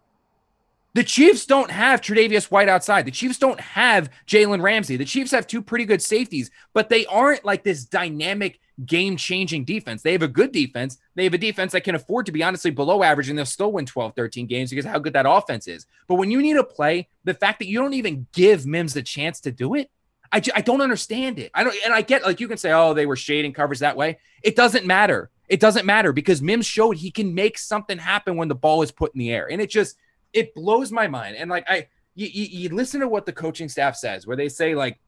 the 0.97 1.03
Chiefs 1.03 1.45
don't 1.45 1.69
have 1.69 2.01
Tre'Davious 2.01 2.49
White 2.49 2.69
outside. 2.69 3.05
The 3.05 3.11
Chiefs 3.11 3.37
don't 3.37 3.59
have 3.59 4.09
Jalen 4.25 4.63
Ramsey. 4.63 4.97
The 4.97 5.05
Chiefs 5.05 5.29
have 5.29 5.45
two 5.45 5.61
pretty 5.61 5.85
good 5.85 6.01
safeties, 6.01 6.49
but 6.73 6.89
they 6.89 7.05
aren't 7.05 7.45
like 7.45 7.63
this 7.63 7.85
dynamic, 7.85 8.59
game 8.85 9.17
changing 9.17 9.65
defense. 9.65 10.01
They 10.01 10.11
have 10.11 10.21
a 10.21 10.27
good 10.27 10.51
defense. 10.51 10.97
They 11.15 11.23
have 11.23 11.33
a 11.33 11.39
defense 11.39 11.71
that 11.71 11.83
can 11.83 11.95
afford 11.95 12.25
to 12.27 12.31
be 12.31 12.43
honestly 12.43 12.71
below 12.71 13.03
average, 13.03 13.29
and 13.29 13.37
they'll 13.37 13.45
still 13.45 13.71
win 13.71 13.85
12, 13.85 14.15
13 14.15 14.45
games 14.45 14.69
because 14.69 14.85
how 14.85 14.99
good 14.99 15.13
that 15.13 15.25
offense 15.27 15.67
is. 15.67 15.85
But 16.07 16.15
when 16.15 16.31
you 16.31 16.41
need 16.41 16.57
a 16.57 16.63
play, 16.63 17.07
the 17.23 17.33
fact 17.33 17.59
that 17.59 17.67
you 17.67 17.79
don't 17.79 17.95
even 17.95 18.27
give 18.33 18.65
Mims 18.65 18.93
the 18.93 19.01
chance 19.01 19.39
to 19.41 19.51
do 19.51 19.75
it, 19.75 19.89
I, 20.31 20.41
I 20.55 20.61
don't 20.61 20.81
understand 20.81 21.39
it. 21.39 21.51
I 21.53 21.63
don't, 21.63 21.75
and 21.85 21.93
I 21.93 22.01
get 22.01 22.23
like 22.23 22.39
you 22.39 22.47
can 22.47 22.57
say, 22.57 22.71
oh, 22.71 22.93
they 22.93 23.05
were 23.05 23.15
shading 23.15 23.53
covers 23.53 23.79
that 23.79 23.97
way. 23.97 24.19
It 24.43 24.55
doesn't 24.55 24.85
matter. 24.85 25.29
It 25.47 25.59
doesn't 25.59 25.85
matter 25.85 26.11
because 26.11 26.41
Mims 26.41 26.65
showed 26.65 26.97
he 26.97 27.11
can 27.11 27.33
make 27.33 27.57
something 27.57 27.97
happen 27.97 28.35
when 28.35 28.49
the 28.49 28.55
ball 28.55 28.81
is 28.81 28.91
put 28.91 29.13
in 29.15 29.19
the 29.19 29.31
air, 29.31 29.49
and 29.49 29.61
it 29.61 29.69
just 29.69 29.95
it 30.33 30.53
blows 30.53 30.91
my 30.91 31.07
mind. 31.07 31.37
And 31.37 31.49
like 31.49 31.65
I, 31.69 31.87
you, 32.15 32.27
you, 32.27 32.69
listen 32.69 32.99
to 33.01 33.07
what 33.07 33.25
the 33.25 33.31
coaching 33.31 33.69
staff 33.69 33.95
says, 33.95 34.27
where 34.27 34.35
they 34.35 34.49
say 34.49 34.75
like, 34.75 34.99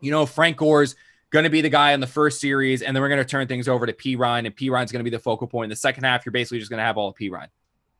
you 0.00 0.10
know, 0.10 0.26
Frank 0.26 0.58
Gore's 0.58 0.96
going 1.30 1.44
to 1.44 1.50
be 1.50 1.60
the 1.60 1.68
guy 1.68 1.92
in 1.92 2.00
the 2.00 2.06
first 2.06 2.40
series, 2.40 2.82
and 2.82 2.94
then 2.94 3.02
we're 3.02 3.08
going 3.08 3.22
to 3.22 3.24
turn 3.24 3.46
things 3.46 3.68
over 3.68 3.86
to 3.86 3.92
Perine, 3.92 4.46
and 4.46 4.56
Perine's 4.56 4.92
going 4.92 5.00
to 5.00 5.04
be 5.04 5.14
the 5.14 5.18
focal 5.18 5.46
point. 5.46 5.64
In 5.64 5.70
the 5.70 5.76
second 5.76 6.04
half, 6.04 6.26
you're 6.26 6.32
basically 6.32 6.58
just 6.58 6.70
going 6.70 6.78
to 6.78 6.84
have 6.84 6.98
all 6.98 7.08
of 7.08 7.16
Perine. 7.16 7.48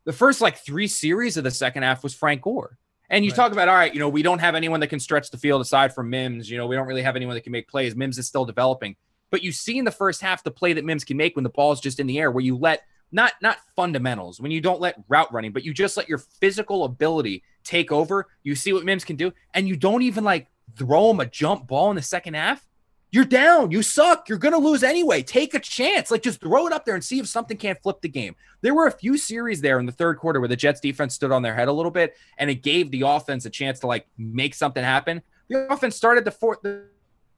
The 0.05 0.13
first 0.13 0.41
like 0.41 0.59
three 0.59 0.87
series 0.87 1.37
of 1.37 1.45
the 1.45 1.51
second 1.51 1.83
half 1.83 2.03
was 2.03 2.15
Frank 2.15 2.43
Gore. 2.43 2.79
And 3.09 3.25
you 3.25 3.31
right. 3.31 3.37
talk 3.37 3.53
about, 3.53 3.69
all 3.69 3.75
right, 3.75 3.93
you 3.93 4.01
know, 4.01 4.09
we 4.09 4.23
don't 4.23 4.39
have 4.39 4.55
anyone 4.55 4.81
that 4.81 4.87
can 4.87 5.01
stretch 5.01 5.31
the 5.31 5.37
field 5.37 5.61
aside 5.61 5.95
from 5.95 6.11
Mims. 6.11 6.49
You 6.49 6.59
know, 6.59 6.67
we 6.67 6.77
don't 6.77 6.87
really 6.87 7.03
have 7.03 7.17
anyone 7.17 7.35
that 7.35 7.43
can 7.43 7.53
make 7.53 7.69
plays. 7.69 7.97
Mims 7.97 8.19
is 8.19 8.27
still 8.27 8.45
developing. 8.45 8.97
But 9.31 9.43
you 9.43 9.53
see 9.53 9.79
in 9.79 9.85
the 9.85 9.91
first 9.91 10.21
half 10.21 10.43
the 10.43 10.51
play 10.51 10.73
that 10.73 10.85
Mims 10.85 11.05
can 11.05 11.17
make 11.17 11.37
when 11.37 11.43
the 11.43 11.51
ball 11.51 11.73
is 11.73 11.81
just 11.81 12.01
in 12.01 12.07
the 12.07 12.19
air, 12.19 12.31
where 12.31 12.43
you 12.43 12.57
let 12.57 12.85
not 13.13 13.33
not 13.43 13.59
fundamentals 13.75 14.41
when 14.41 14.51
you 14.51 14.61
don't 14.61 14.81
let 14.81 14.97
route 15.09 15.33
running 15.33 15.53
but 15.53 15.65
you 15.65 15.75
just 15.75 15.97
let 15.97 16.09
your 16.09 16.19
physical 16.19 16.85
ability 16.85 17.43
take 17.65 17.91
over 17.91 18.27
you 18.43 18.55
see 18.55 18.73
what 18.73 18.85
mims 18.85 19.05
can 19.05 19.17
do 19.17 19.33
and 19.55 19.69
you 19.69 19.77
don't 19.77 20.03
even 20.03 20.25
like 20.25 20.49
throw 20.77 21.11
him 21.11 21.21
a 21.21 21.27
jump 21.27 21.67
ball 21.67 21.91
in 21.91 21.97
the 21.97 22.03
second 22.03 22.35
half 22.35 22.67
You're 23.13 23.25
down. 23.25 23.71
You 23.71 23.83
suck. 23.83 24.29
You're 24.29 24.39
going 24.39 24.53
to 24.53 24.59
lose 24.59 24.83
anyway. 24.83 25.23
Take 25.23 25.55
a 25.55 25.59
chance. 25.59 26.11
Like 26.11 26.23
just 26.23 26.41
throw 26.41 26.67
it 26.67 26.73
up 26.73 26.85
there 26.85 26.95
and 26.95 27.05
see 27.05 27.19
if 27.19 27.27
something 27.27 27.57
can't 27.57 27.81
flip 27.83 28.01
the 28.03 28.09
game. 28.09 28.37
There 28.61 28.75
were 28.75 28.87
a 28.87 28.93
few 28.93 29.17
series 29.17 29.61
there 29.61 29.81
in 29.81 29.87
the 29.87 29.93
third 29.93 30.19
quarter 30.19 30.39
where 30.41 30.49
the 30.49 30.57
Jets 30.57 30.81
defense 30.81 31.15
stood 31.15 31.33
on 31.33 31.43
their 31.43 31.55
head 31.55 31.69
a 31.69 31.73
little 31.73 31.91
bit 31.91 32.17
and 32.39 32.49
it 32.49 32.63
gave 32.63 32.91
the 32.91 33.03
offense 33.03 33.45
a 33.47 33.51
chance 33.51 33.81
to 33.81 33.87
like 33.87 34.07
make 34.17 34.55
something 34.55 34.85
happen. 34.85 35.23
The 35.49 35.73
offense 35.73 35.97
started 35.97 36.25
the 36.25 36.31
fourth 36.31 36.63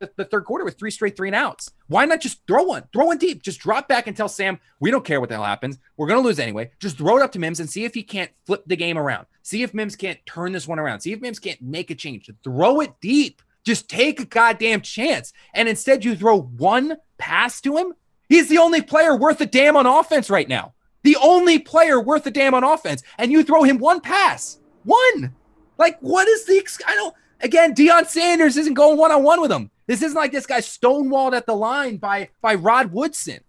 the, 0.03 0.11
the 0.17 0.25
third 0.25 0.45
quarter 0.45 0.65
with 0.65 0.79
three 0.79 0.91
straight 0.91 1.17
three 1.17 1.29
and 1.29 1.35
outs. 1.35 1.71
Why 1.87 2.05
not 2.05 2.21
just 2.21 2.47
throw 2.47 2.65
one? 2.65 2.85
Throw 2.93 3.07
one 3.07 3.19
deep. 3.19 3.43
Just 3.43 3.61
drop 3.61 3.89
back 3.89 4.07
and 4.07 4.17
tell 4.17 4.29
Sam, 4.29 4.59
we 4.81 4.91
don't 4.91 5.05
care 5.05 5.21
what 5.21 5.29
the 5.29 5.37
hell 5.37 5.45
happens. 5.45 5.79
We're 5.97 6.09
going 6.09 6.21
to 6.21 6.27
lose 6.27 6.39
anyway. 6.39 6.73
Just 6.81 6.99
throw 6.99 7.17
it 7.17 7.23
up 7.23 7.33
to 7.33 7.39
Mims 7.39 7.61
and 7.61 7.71
see 7.71 7.85
if 7.85 7.95
he 7.95 8.03
can't 8.03 8.31
flip 8.45 8.65
the 8.67 8.77
game 8.77 8.99
around. 8.99 9.27
See 9.43 9.63
if 9.63 9.73
Mims 9.73 9.97
can't 9.97 10.19
turn 10.27 10.53
this 10.53 10.69
one 10.69 10.79
around. 10.79 11.01
See 11.01 11.13
if 11.13 11.21
Mims 11.21 11.39
can't 11.39 11.63
make 11.63 11.91
a 11.91 11.95
change. 11.95 12.29
Throw 12.45 12.81
it 12.81 12.93
deep. 13.01 13.41
Just 13.64 13.88
take 13.88 14.20
a 14.20 14.25
goddamn 14.25 14.81
chance. 14.81 15.33
And 15.55 15.68
instead, 15.68 16.05
you 16.05 16.16
throw 16.16 16.40
one 16.40 16.96
pass 17.18 17.61
to 17.62 17.77
him. 17.77 17.94
He's 18.29 18.48
the 18.48 18.59
only 18.59 18.83
player 18.83 19.16
worth 19.16 19.40
a 19.40 19.46
damn 19.46 19.77
on 19.77 19.87
offense 19.87 20.31
right 20.31 20.48
now. 20.48 20.75
The 21.03 21.16
only 21.16 21.59
player 21.59 22.01
worth 22.01 22.27
a 22.27 22.31
damn 22.31 22.55
on 22.55 22.64
offense. 22.64 23.03
And 23.18 23.31
you 23.31 23.42
throw 23.42 23.62
him 23.62 23.79
one 23.79 24.01
pass. 24.01 24.59
One. 24.85 25.35
Like, 25.79 25.98
what 26.01 26.29
is 26.29 26.44
the. 26.44 26.62
I 26.87 26.94
don't. 26.94 27.14
Again, 27.40 27.75
Deion 27.75 28.07
Sanders 28.07 28.57
isn't 28.57 28.75
going 28.75 28.98
one 28.98 29.11
on 29.11 29.22
one 29.22 29.40
with 29.40 29.51
him. 29.51 29.70
This 29.87 30.03
isn't 30.03 30.16
like 30.16 30.31
this 30.31 30.46
guy 30.46 30.61
stonewalled 30.61 31.35
at 31.35 31.44
the 31.44 31.57
line 31.57 31.96
by, 31.96 32.29
by 32.40 32.55
Rod 32.55 32.92
Woodson. 32.92 33.40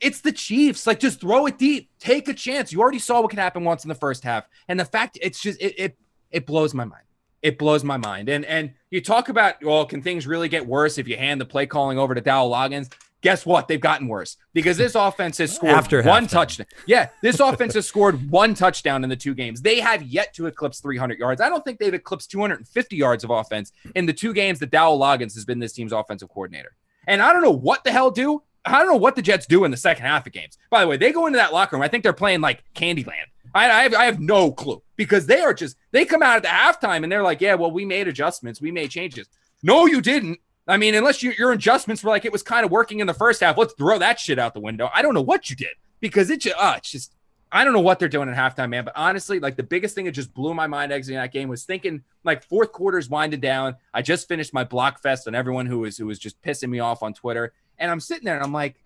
It's 0.00 0.20
the 0.20 0.32
Chiefs. 0.32 0.86
Like, 0.86 0.98
just 0.98 1.20
throw 1.20 1.46
it 1.46 1.56
deep. 1.56 1.90
Take 2.00 2.28
a 2.28 2.34
chance. 2.34 2.72
You 2.72 2.80
already 2.80 2.98
saw 2.98 3.20
what 3.20 3.30
could 3.30 3.38
happen 3.38 3.62
once 3.62 3.84
in 3.84 3.88
the 3.88 3.94
first 3.94 4.24
half. 4.24 4.46
And 4.68 4.78
the 4.78 4.84
fact 4.84 5.16
it's 5.22 5.40
just, 5.40 5.60
it, 5.62 5.74
it, 5.78 5.98
it 6.32 6.46
blows 6.46 6.74
my 6.74 6.84
mind 6.84 7.04
it 7.44 7.58
blows 7.58 7.84
my 7.84 7.98
mind. 7.98 8.28
And 8.30 8.44
and 8.46 8.72
you 8.90 9.02
talk 9.02 9.28
about, 9.28 9.62
well, 9.62 9.84
can 9.84 10.02
things 10.02 10.26
really 10.26 10.48
get 10.48 10.66
worse 10.66 10.96
if 10.96 11.06
you 11.06 11.16
hand 11.16 11.40
the 11.40 11.44
play 11.44 11.66
calling 11.66 11.98
over 11.98 12.14
to 12.14 12.20
Dowell 12.20 12.50
Loggins? 12.50 12.90
Guess 13.20 13.46
what? 13.46 13.68
They've 13.68 13.80
gotten 13.80 14.08
worse 14.08 14.36
because 14.52 14.76
this 14.76 14.94
offense 14.94 15.38
has 15.38 15.54
scored 15.54 15.72
After 15.74 16.02
one 16.02 16.26
touchdown. 16.26 16.66
Yeah, 16.86 17.08
this 17.22 17.40
offense 17.40 17.74
has 17.74 17.86
scored 17.86 18.30
one 18.30 18.54
touchdown 18.54 19.04
in 19.04 19.10
the 19.10 19.16
two 19.16 19.34
games. 19.34 19.62
They 19.62 19.80
have 19.80 20.02
yet 20.02 20.34
to 20.34 20.46
eclipse 20.46 20.80
300 20.80 21.18
yards. 21.18 21.40
I 21.40 21.48
don't 21.48 21.64
think 21.64 21.78
they've 21.78 21.94
eclipsed 21.94 22.30
250 22.30 22.96
yards 22.96 23.24
of 23.24 23.30
offense 23.30 23.72
in 23.94 24.04
the 24.04 24.12
two 24.12 24.34
games 24.34 24.58
that 24.60 24.70
Dowell 24.70 24.98
Loggins 24.98 25.34
has 25.34 25.44
been 25.44 25.58
this 25.58 25.72
team's 25.72 25.92
offensive 25.92 26.28
coordinator. 26.28 26.74
And 27.06 27.22
I 27.22 27.32
don't 27.32 27.42
know 27.42 27.50
what 27.50 27.84
the 27.84 27.92
hell 27.92 28.10
do. 28.10 28.42
I 28.64 28.78
don't 28.78 28.88
know 28.88 28.96
what 28.96 29.16
the 29.16 29.22
Jets 29.22 29.46
do 29.46 29.64
in 29.64 29.70
the 29.70 29.76
second 29.76 30.06
half 30.06 30.26
of 30.26 30.32
games. 30.32 30.56
By 30.70 30.82
the 30.82 30.88
way, 30.88 30.96
they 30.96 31.12
go 31.12 31.26
into 31.26 31.38
that 31.38 31.52
locker 31.52 31.76
room. 31.76 31.82
I 31.82 31.88
think 31.88 32.02
they're 32.02 32.14
playing 32.14 32.40
like 32.40 32.62
Candyland. 32.74 33.28
I, 33.54 33.70
I, 33.70 33.82
have, 33.84 33.94
I 33.94 34.04
have 34.04 34.20
no 34.20 34.50
clue 34.52 34.82
because 34.96 35.26
they 35.26 35.40
are 35.40 35.54
just 35.54 35.76
they 35.92 36.04
come 36.04 36.22
out 36.22 36.36
at 36.36 36.42
the 36.42 36.48
halftime 36.48 37.02
and 37.02 37.12
they're 37.12 37.22
like, 37.22 37.40
yeah, 37.40 37.54
well, 37.54 37.70
we 37.70 37.84
made 37.84 38.08
adjustments, 38.08 38.60
we 38.60 38.72
made 38.72 38.90
changes. 38.90 39.28
No, 39.62 39.86
you 39.86 40.00
didn't. 40.00 40.40
I 40.66 40.76
mean, 40.76 40.94
unless 40.94 41.22
you, 41.22 41.32
your 41.38 41.52
adjustments 41.52 42.02
were 42.02 42.10
like 42.10 42.24
it 42.24 42.32
was 42.32 42.42
kind 42.42 42.64
of 42.64 42.70
working 42.70 43.00
in 43.00 43.06
the 43.06 43.14
first 43.14 43.40
half, 43.40 43.56
let's 43.56 43.74
throw 43.74 43.98
that 43.98 44.18
shit 44.18 44.38
out 44.38 44.54
the 44.54 44.60
window. 44.60 44.90
I 44.92 45.02
don't 45.02 45.14
know 45.14 45.22
what 45.22 45.50
you 45.50 45.56
did 45.56 45.74
because 46.00 46.30
it 46.30 46.40
just, 46.40 46.56
uh, 46.58 46.74
it's 46.76 46.90
just 46.90 47.14
I 47.54 47.62
don't 47.62 47.72
know 47.72 47.80
what 47.80 48.00
they're 48.00 48.08
doing 48.08 48.28
at 48.28 48.36
halftime, 48.36 48.70
man. 48.70 48.84
But 48.84 48.94
honestly, 48.96 49.38
like 49.38 49.54
the 49.54 49.62
biggest 49.62 49.94
thing 49.94 50.06
that 50.06 50.12
just 50.12 50.34
blew 50.34 50.54
my 50.54 50.66
mind 50.66 50.90
exiting 50.90 51.18
that 51.18 51.32
game 51.32 51.48
was 51.48 51.64
thinking 51.64 52.02
like 52.24 52.42
fourth 52.42 52.72
quarter's 52.72 53.08
winding 53.08 53.38
down. 53.38 53.76
I 53.92 54.02
just 54.02 54.26
finished 54.26 54.52
my 54.52 54.64
block 54.64 55.00
fest 55.00 55.28
on 55.28 55.36
everyone 55.36 55.66
who 55.66 55.78
was 55.80 55.96
who 55.96 56.06
was 56.06 56.18
just 56.18 56.42
pissing 56.42 56.70
me 56.70 56.80
off 56.80 57.04
on 57.04 57.14
Twitter, 57.14 57.52
and 57.78 57.92
I'm 57.92 58.00
sitting 58.00 58.24
there 58.24 58.34
and 58.34 58.42
I'm 58.42 58.52
like, 58.52 58.82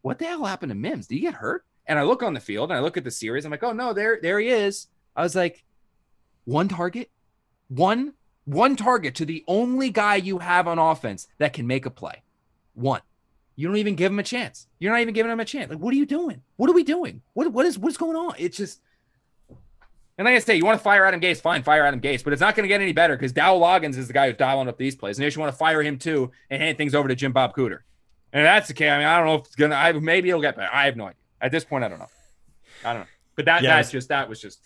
what 0.00 0.18
the 0.18 0.24
hell 0.24 0.46
happened 0.46 0.70
to 0.70 0.76
Mims? 0.76 1.08
Did 1.08 1.16
he 1.16 1.20
get 1.20 1.34
hurt? 1.34 1.64
And 1.86 1.98
I 1.98 2.02
look 2.02 2.22
on 2.22 2.34
the 2.34 2.40
field 2.40 2.70
and 2.70 2.78
I 2.78 2.82
look 2.82 2.96
at 2.96 3.04
the 3.04 3.10
series. 3.10 3.44
I'm 3.44 3.50
like, 3.50 3.62
oh 3.62 3.72
no, 3.72 3.92
there, 3.92 4.18
there 4.22 4.38
he 4.38 4.48
is. 4.48 4.88
I 5.16 5.22
was 5.22 5.34
like, 5.34 5.64
one 6.44 6.68
target, 6.68 7.10
one, 7.68 8.14
one 8.44 8.76
target 8.76 9.14
to 9.16 9.24
the 9.24 9.44
only 9.46 9.90
guy 9.90 10.16
you 10.16 10.38
have 10.38 10.68
on 10.68 10.78
offense 10.78 11.26
that 11.38 11.52
can 11.52 11.66
make 11.66 11.86
a 11.86 11.90
play. 11.90 12.22
One. 12.74 13.02
You 13.56 13.68
don't 13.68 13.76
even 13.76 13.94
give 13.94 14.10
him 14.10 14.18
a 14.18 14.24
chance. 14.24 14.68
You're 14.78 14.92
not 14.92 15.02
even 15.02 15.12
giving 15.12 15.30
him 15.30 15.40
a 15.40 15.44
chance. 15.44 15.68
Like, 15.68 15.80
what 15.80 15.92
are 15.92 15.96
you 15.96 16.06
doing? 16.06 16.40
What 16.56 16.70
are 16.70 16.72
we 16.72 16.82
doing? 16.82 17.20
What 17.34 17.52
what 17.52 17.66
is 17.66 17.78
what's 17.78 17.98
going 17.98 18.16
on? 18.16 18.34
It's 18.38 18.56
just 18.56 18.80
and 20.20 20.26
like 20.26 20.34
I 20.34 20.38
say, 20.40 20.54
you 20.54 20.66
want 20.66 20.78
to 20.78 20.82
fire 20.82 21.06
Adam 21.06 21.18
Gase, 21.18 21.40
fine, 21.40 21.62
fire 21.62 21.86
Adam 21.86 21.98
Gase, 21.98 22.22
but 22.22 22.34
it's 22.34 22.40
not 22.40 22.54
going 22.54 22.64
to 22.64 22.68
get 22.68 22.82
any 22.82 22.92
better 22.92 23.16
because 23.16 23.32
Dowell 23.32 23.58
Loggins 23.58 23.96
is 23.96 24.06
the 24.06 24.12
guy 24.12 24.28
who's 24.28 24.36
dialing 24.36 24.68
up 24.68 24.76
these 24.76 24.94
plays. 24.94 25.18
And 25.18 25.26
if 25.26 25.34
you 25.34 25.40
want 25.40 25.50
to 25.50 25.56
fire 25.56 25.82
him 25.82 25.96
too 25.98 26.30
and 26.50 26.62
hand 26.62 26.76
things 26.76 26.94
over 26.94 27.08
to 27.08 27.14
Jim 27.14 27.32
Bob 27.32 27.56
Cooter. 27.56 27.78
And 28.30 28.44
that's 28.44 28.68
the 28.68 28.74
case. 28.74 28.90
I 28.90 28.98
mean, 28.98 29.06
I 29.06 29.16
don't 29.16 29.26
know 29.26 29.36
if 29.36 29.46
it's 29.46 29.56
gonna. 29.56 29.74
I 29.74 29.92
maybe 29.92 30.28
it'll 30.28 30.42
get 30.42 30.56
better. 30.56 30.68
I 30.70 30.84
have 30.84 30.96
no 30.96 31.06
idea. 31.06 31.19
At 31.40 31.52
this 31.52 31.64
point, 31.64 31.84
I 31.84 31.88
don't 31.88 31.98
know. 31.98 32.08
I 32.84 32.92
don't 32.92 33.02
know. 33.02 33.08
But 33.36 33.44
that 33.46 33.62
yeah, 33.62 33.76
that's 33.76 33.90
just 33.90 34.08
that 34.08 34.28
was 34.28 34.40
just. 34.40 34.60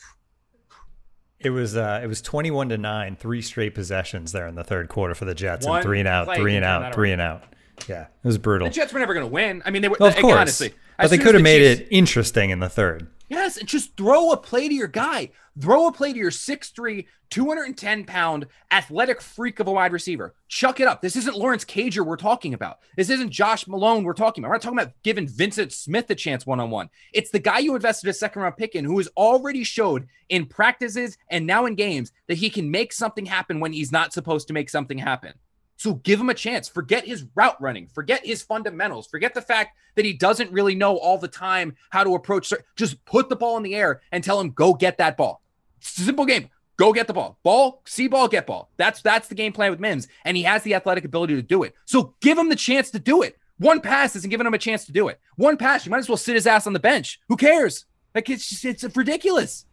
It 1.39 1.51
was 1.51 1.77
uh 1.77 2.01
it 2.03 2.07
was 2.07 2.23
twenty 2.23 2.51
one 2.51 2.69
to 2.71 2.79
nine, 2.79 3.17
three 3.17 3.43
straight 3.43 3.75
possessions 3.75 4.33
there 4.33 4.47
in 4.47 4.55
the 4.55 4.65
third 4.65 4.89
quarter 4.89 5.15
for 5.15 5.27
the 5.27 5.35
Jets, 5.35 5.67
One 5.67 5.77
and 5.77 5.85
three 5.85 5.99
and 5.99 6.09
out, 6.09 6.35
three 6.37 6.57
and 6.57 6.65
out, 6.65 6.95
three 6.95 7.13
and 7.13 7.21
out. 7.21 7.43
Yeah, 7.89 8.03
it 8.03 8.27
was 8.27 8.39
brutal. 8.39 8.69
The 8.69 8.75
Jets 8.75 8.93
were 8.93 9.01
never 9.01 9.15
going 9.15 9.27
to 9.27 9.33
win. 9.33 9.63
I 9.65 9.71
mean, 9.71 9.83
they 9.83 9.89
were. 9.89 9.97
Well, 10.01 10.09
of 10.09 10.17
course, 10.17 10.37
honestly, 10.37 10.73
but 10.97 11.11
they 11.11 11.19
could 11.19 11.35
have 11.35 11.41
the 11.41 11.43
made 11.43 11.59
Chiefs, 11.59 11.81
it 11.83 11.89
interesting 11.91 12.51
in 12.51 12.61
the 12.61 12.69
third. 12.69 13.09
Yes, 13.35 13.57
and 13.57 13.67
just 13.67 13.97
throw 13.97 14.31
a 14.31 14.37
play 14.37 14.69
to 14.69 14.75
your 14.75 14.87
guy. 14.87 15.31
Throw 15.61 15.89
a 15.89 15.93
play 15.93 16.13
to 16.13 16.19
your 16.19 16.31
6'3, 16.31 17.05
210 17.31 18.05
pound 18.05 18.47
athletic 18.71 19.21
freak 19.21 19.59
of 19.59 19.67
a 19.67 19.73
wide 19.73 19.93
receiver. 19.93 20.37
Chuck 20.47 20.79
it 20.79 20.87
up. 20.87 21.03
This 21.03 21.17
isn't 21.17 21.37
Lawrence 21.37 21.65
Cager 21.65 22.07
we're 22.07 22.17
talking 22.17 22.55
about. 22.55 22.79
This 22.97 23.11
isn't 23.11 23.31
Josh 23.31 23.67
Malone 23.67 24.05
we're 24.05 24.13
talking 24.13 24.45
about. 24.45 24.51
We're 24.51 24.55
not 24.55 24.63
talking 24.63 24.79
about 24.79 24.93
giving 25.03 25.27
Vincent 25.27 25.73
Smith 25.73 26.09
a 26.11 26.15
chance 26.15 26.47
one 26.47 26.61
on 26.61 26.71
one. 26.71 26.91
It's 27.13 27.33
the 27.33 27.41
guy 27.41 27.59
you 27.59 27.75
invested 27.75 28.09
a 28.09 28.13
second 28.13 28.43
round 28.43 28.57
pick 28.57 28.77
in 28.77 28.85
who 28.85 28.99
has 28.99 29.09
already 29.17 29.65
showed 29.65 30.07
in 30.29 30.47
practices 30.47 31.19
and 31.29 31.45
now 31.45 31.67
in 31.67 31.75
games 31.75 32.13
that 32.29 32.39
he 32.39 32.51
can 32.51 32.71
make 32.71 32.93
something 32.93 33.27
happen 33.27 33.59
when 33.59 33.73
he's 33.73 33.91
not 33.91 34.13
supposed 34.13 34.47
to 34.47 34.55
make 34.55 34.71
something 34.71 34.99
happen. 34.99 35.35
So 35.77 35.95
give 35.95 36.21
him 36.21 36.31
a 36.31 36.35
chance. 36.35 36.69
Forget 36.69 37.05
his 37.05 37.25
route 37.35 37.61
running. 37.61 37.89
Forget 37.89 38.25
his 38.25 38.43
fundamentals. 38.43 39.07
Forget 39.07 39.35
the 39.35 39.43
fact 39.43 39.77
that 39.97 40.05
he 40.05 40.13
doesn't 40.13 40.53
really 40.53 40.75
know 40.75 40.97
all 40.97 41.19
the 41.19 41.29
time 41.29 41.77
how 41.91 42.05
to 42.05 42.15
approach. 42.15 42.53
Just 42.77 43.05
put 43.05 43.29
the 43.29 43.37
ball 43.37 43.57
in 43.57 43.63
the 43.63 43.75
air 43.75 44.01
and 44.13 44.23
tell 44.23 44.41
him 44.41 44.51
go 44.51 44.75
get 44.75 44.99
that 44.99 45.17
ball. 45.17 45.43
Simple 45.81 46.27
game. 46.27 46.49
Go 46.77 46.93
get 46.93 47.07
the 47.07 47.13
ball. 47.13 47.39
Ball, 47.43 47.83
see 47.85 48.09
ball, 48.09 48.27
get 48.27 48.47
ball. 48.47 48.69
That's 48.77 49.01
that's 49.01 49.29
the 49.29 49.35
game 49.35 49.53
plan 49.53 49.71
with 49.71 49.79
Mims, 49.79 50.09
and 50.25 50.37
he 50.37 50.43
has 50.43 50.63
the 50.65 50.75
athletic 50.75 51.05
ability 51.05 51.37
to 51.37 51.43
do 51.43 51.63
it. 51.63 51.75
So 51.85 52.15
give 52.21 52.37
him 52.37 52.49
the 52.49 52.57
chance 52.57 52.91
to 52.93 52.99
do 52.99 53.23
it. 53.23 53.39
One 53.59 53.81
pass 53.81 54.17
isn't 54.17 54.31
giving 54.31 54.47
him 54.47 54.55
a 54.55 54.59
chance 54.59 54.85
to 54.87 54.93
do 54.93 55.07
it. 55.07 55.21
One 55.37 55.57
pass, 55.57 55.87
you 55.87 55.91
might 55.91 55.99
as 55.99 56.09
well 56.09 56.17
sit 56.17 56.35
his 56.35 56.47
ass 56.47 56.67
on 56.67 56.73
the 56.73 56.81
bench. 56.81 57.21
Who 57.29 57.37
cares? 57.37 57.85
Like 58.13 58.29
it's 58.29 58.49
just, 58.49 58.65
it's 58.65 58.97
ridiculous, 58.97 59.67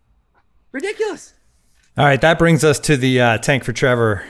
ridiculous. 0.72 1.34
All 1.98 2.06
right, 2.06 2.22
that 2.22 2.38
brings 2.38 2.64
us 2.64 2.80
to 2.82 2.98
the 2.98 3.20
uh, 3.20 3.38
tank 3.40 3.64
for 3.64 3.74
Trevor 3.74 4.24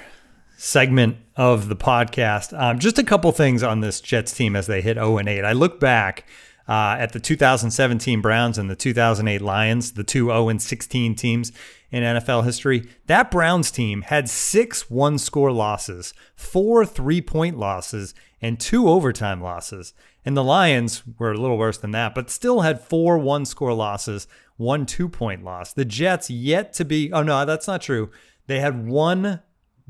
segment 0.61 1.17
of 1.35 1.69
the 1.69 1.75
podcast. 1.75 2.55
Um, 2.57 2.77
just 2.77 2.99
a 2.99 3.03
couple 3.03 3.31
things 3.31 3.63
on 3.63 3.79
this 3.79 3.99
Jets 3.99 4.31
team 4.31 4.55
as 4.55 4.67
they 4.67 4.79
hit 4.79 4.93
0 4.93 5.17
and 5.17 5.27
8. 5.27 5.43
I 5.43 5.53
look 5.53 5.79
back 5.79 6.29
uh, 6.69 6.97
at 6.99 7.13
the 7.13 7.19
2017 7.19 8.21
Browns 8.21 8.59
and 8.59 8.69
the 8.69 8.75
2008 8.75 9.41
Lions, 9.41 9.93
the 9.93 10.03
two 10.03 10.27
0 10.27 10.49
and 10.49 10.61
16 10.61 11.15
teams 11.15 11.51
in 11.89 12.03
NFL 12.03 12.43
history. 12.43 12.87
That 13.07 13.31
Browns 13.31 13.71
team 13.71 14.03
had 14.03 14.29
six 14.29 14.87
one 14.87 15.17
score 15.17 15.51
losses, 15.51 16.13
four 16.35 16.85
three 16.85 17.21
point 17.21 17.57
losses, 17.57 18.13
and 18.39 18.59
two 18.59 18.87
overtime 18.87 19.41
losses. 19.41 19.95
And 20.23 20.37
the 20.37 20.43
Lions 20.43 21.01
were 21.17 21.31
a 21.31 21.39
little 21.39 21.57
worse 21.57 21.79
than 21.79 21.91
that, 21.91 22.13
but 22.13 22.29
still 22.29 22.61
had 22.61 22.79
four 22.79 23.17
one 23.17 23.45
score 23.45 23.73
losses, 23.73 24.27
one 24.57 24.85
two 24.85 25.09
point 25.09 25.43
loss. 25.43 25.73
The 25.73 25.85
Jets 25.85 26.29
yet 26.29 26.71
to 26.73 26.85
be, 26.85 27.11
oh 27.11 27.23
no, 27.23 27.45
that's 27.45 27.67
not 27.67 27.81
true. 27.81 28.11
They 28.45 28.59
had 28.59 28.87
one 28.87 29.41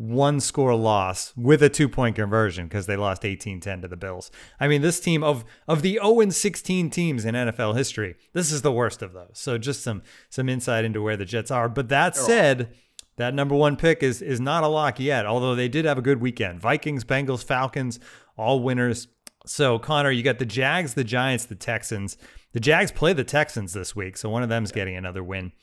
one 0.01 0.39
score 0.39 0.73
loss 0.73 1.31
with 1.37 1.61
a 1.61 1.69
two 1.69 1.87
point 1.87 2.15
conversion 2.15 2.65
because 2.65 2.87
they 2.87 2.95
lost 2.95 3.21
18-10 3.21 3.81
to 3.81 3.87
the 3.87 3.95
Bills. 3.95 4.31
I 4.59 4.67
mean, 4.67 4.81
this 4.81 4.99
team 4.99 5.23
of 5.23 5.45
of 5.67 5.83
the 5.83 5.99
0 6.01 6.29
16 6.29 6.89
teams 6.89 7.23
in 7.23 7.35
NFL 7.35 7.77
history, 7.77 8.15
this 8.33 8.51
is 8.51 8.63
the 8.63 8.71
worst 8.71 9.01
of 9.01 9.13
those. 9.13 9.31
So 9.33 9.57
just 9.57 9.83
some 9.83 10.01
some 10.29 10.49
insight 10.49 10.85
into 10.85 11.01
where 11.01 11.17
the 11.17 11.25
Jets 11.25 11.51
are. 11.51 11.69
But 11.69 11.89
that 11.89 12.15
said, 12.15 12.73
that 13.17 13.35
number 13.35 13.55
one 13.55 13.75
pick 13.75 14.01
is 14.01 14.21
is 14.21 14.39
not 14.39 14.63
a 14.63 14.67
lock 14.67 14.99
yet, 14.99 15.25
although 15.25 15.53
they 15.53 15.67
did 15.67 15.85
have 15.85 15.99
a 15.99 16.01
good 16.01 16.19
weekend. 16.19 16.59
Vikings, 16.59 17.03
Bengals, 17.03 17.43
Falcons, 17.43 17.99
all 18.35 18.61
winners. 18.61 19.07
So 19.45 19.77
Connor, 19.77 20.11
you 20.11 20.23
got 20.23 20.39
the 20.39 20.45
Jags, 20.45 20.95
the 20.95 21.03
Giants, 21.03 21.45
the 21.45 21.55
Texans. 21.55 22.17
The 22.53 22.59
Jags 22.59 22.91
play 22.91 23.13
the 23.13 23.23
Texans 23.23 23.73
this 23.73 23.95
week, 23.95 24.17
so 24.17 24.29
one 24.29 24.43
of 24.43 24.49
them's 24.49 24.71
getting 24.71 24.95
another 24.95 25.23
win. 25.23 25.53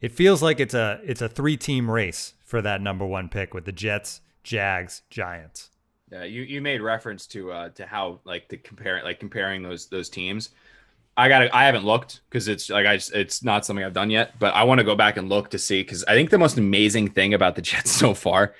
It 0.00 0.12
feels 0.12 0.42
like 0.42 0.60
it's 0.60 0.74
a 0.74 1.00
it's 1.04 1.20
a 1.20 1.28
three 1.28 1.56
team 1.56 1.90
race 1.90 2.34
for 2.44 2.62
that 2.62 2.80
number 2.80 3.04
one 3.04 3.28
pick 3.28 3.52
with 3.52 3.64
the 3.64 3.72
Jets, 3.72 4.20
Jags, 4.42 5.02
Giants. 5.10 5.70
Yeah, 6.10 6.24
you, 6.24 6.42
you 6.42 6.60
made 6.60 6.80
reference 6.80 7.26
to 7.28 7.52
uh 7.52 7.68
to 7.70 7.86
how 7.86 8.20
like 8.24 8.48
the 8.48 8.56
compare 8.56 9.02
like 9.04 9.20
comparing 9.20 9.62
those 9.62 9.86
those 9.86 10.08
teams. 10.08 10.50
I 11.16 11.28
got 11.28 11.52
I 11.54 11.66
haven't 11.66 11.84
looked 11.84 12.22
because 12.28 12.48
it's 12.48 12.70
like 12.70 12.86
I 12.86 12.98
it's 13.14 13.44
not 13.44 13.66
something 13.66 13.84
I've 13.84 13.92
done 13.92 14.10
yet, 14.10 14.38
but 14.38 14.54
I 14.54 14.64
want 14.64 14.78
to 14.78 14.84
go 14.84 14.94
back 14.96 15.16
and 15.18 15.28
look 15.28 15.50
to 15.50 15.58
see 15.58 15.82
because 15.82 16.02
I 16.04 16.14
think 16.14 16.30
the 16.30 16.38
most 16.38 16.56
amazing 16.56 17.10
thing 17.10 17.34
about 17.34 17.56
the 17.56 17.62
Jets 17.70 17.90
so 17.90 18.14
far 18.14 18.54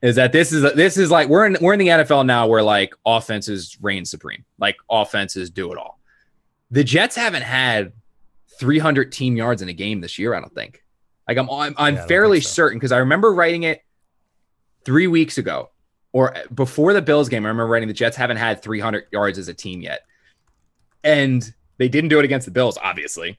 is 0.00 0.16
that 0.16 0.32
this 0.32 0.52
is 0.52 0.62
this 0.74 0.96
is 0.96 1.10
like 1.10 1.28
we're 1.28 1.46
in 1.46 1.56
we're 1.60 1.72
in 1.72 1.78
the 1.80 1.88
NFL 1.88 2.24
now 2.24 2.46
where 2.46 2.62
like 2.62 2.94
offenses 3.04 3.76
reign 3.80 4.04
supreme, 4.04 4.44
like 4.58 4.76
offenses 4.88 5.50
do 5.50 5.72
it 5.72 5.78
all. 5.78 5.98
The 6.70 6.84
Jets 6.84 7.16
haven't 7.16 7.42
had 7.42 7.92
300 8.60 9.10
team 9.10 9.36
yards 9.36 9.62
in 9.62 9.68
a 9.68 9.72
game 9.72 10.00
this 10.00 10.18
year, 10.18 10.34
I 10.34 10.40
don't 10.40 10.54
think. 10.54 10.83
Like 11.28 11.38
I'm 11.38 11.50
I'm, 11.50 11.74
I'm 11.76 11.94
yeah, 11.94 12.06
fairly 12.06 12.40
so. 12.40 12.48
certain 12.48 12.78
because 12.78 12.92
I 12.92 12.98
remember 12.98 13.32
writing 13.32 13.62
it 13.62 13.82
three 14.84 15.06
weeks 15.06 15.38
ago 15.38 15.70
or 16.14 16.32
before 16.54 16.92
the 16.92 17.02
Bills 17.02 17.28
game, 17.28 17.44
I 17.44 17.48
remember 17.48 17.66
writing 17.66 17.88
the 17.88 17.92
Jets 17.92 18.16
haven't 18.16 18.36
had 18.36 18.62
300 18.62 19.06
yards 19.10 19.36
as 19.36 19.48
a 19.48 19.54
team 19.54 19.82
yet. 19.82 20.02
And 21.02 21.52
they 21.76 21.88
didn't 21.88 22.08
do 22.08 22.20
it 22.20 22.24
against 22.24 22.44
the 22.44 22.52
Bills, 22.52 22.78
obviously. 22.80 23.36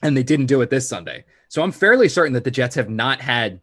And 0.00 0.16
they 0.16 0.22
didn't 0.22 0.46
do 0.46 0.60
it 0.60 0.70
this 0.70 0.88
Sunday. 0.88 1.24
So 1.48 1.60
I'm 1.60 1.72
fairly 1.72 2.08
certain 2.08 2.34
that 2.34 2.44
the 2.44 2.52
Jets 2.52 2.76
have 2.76 2.88
not 2.88 3.20
had 3.20 3.60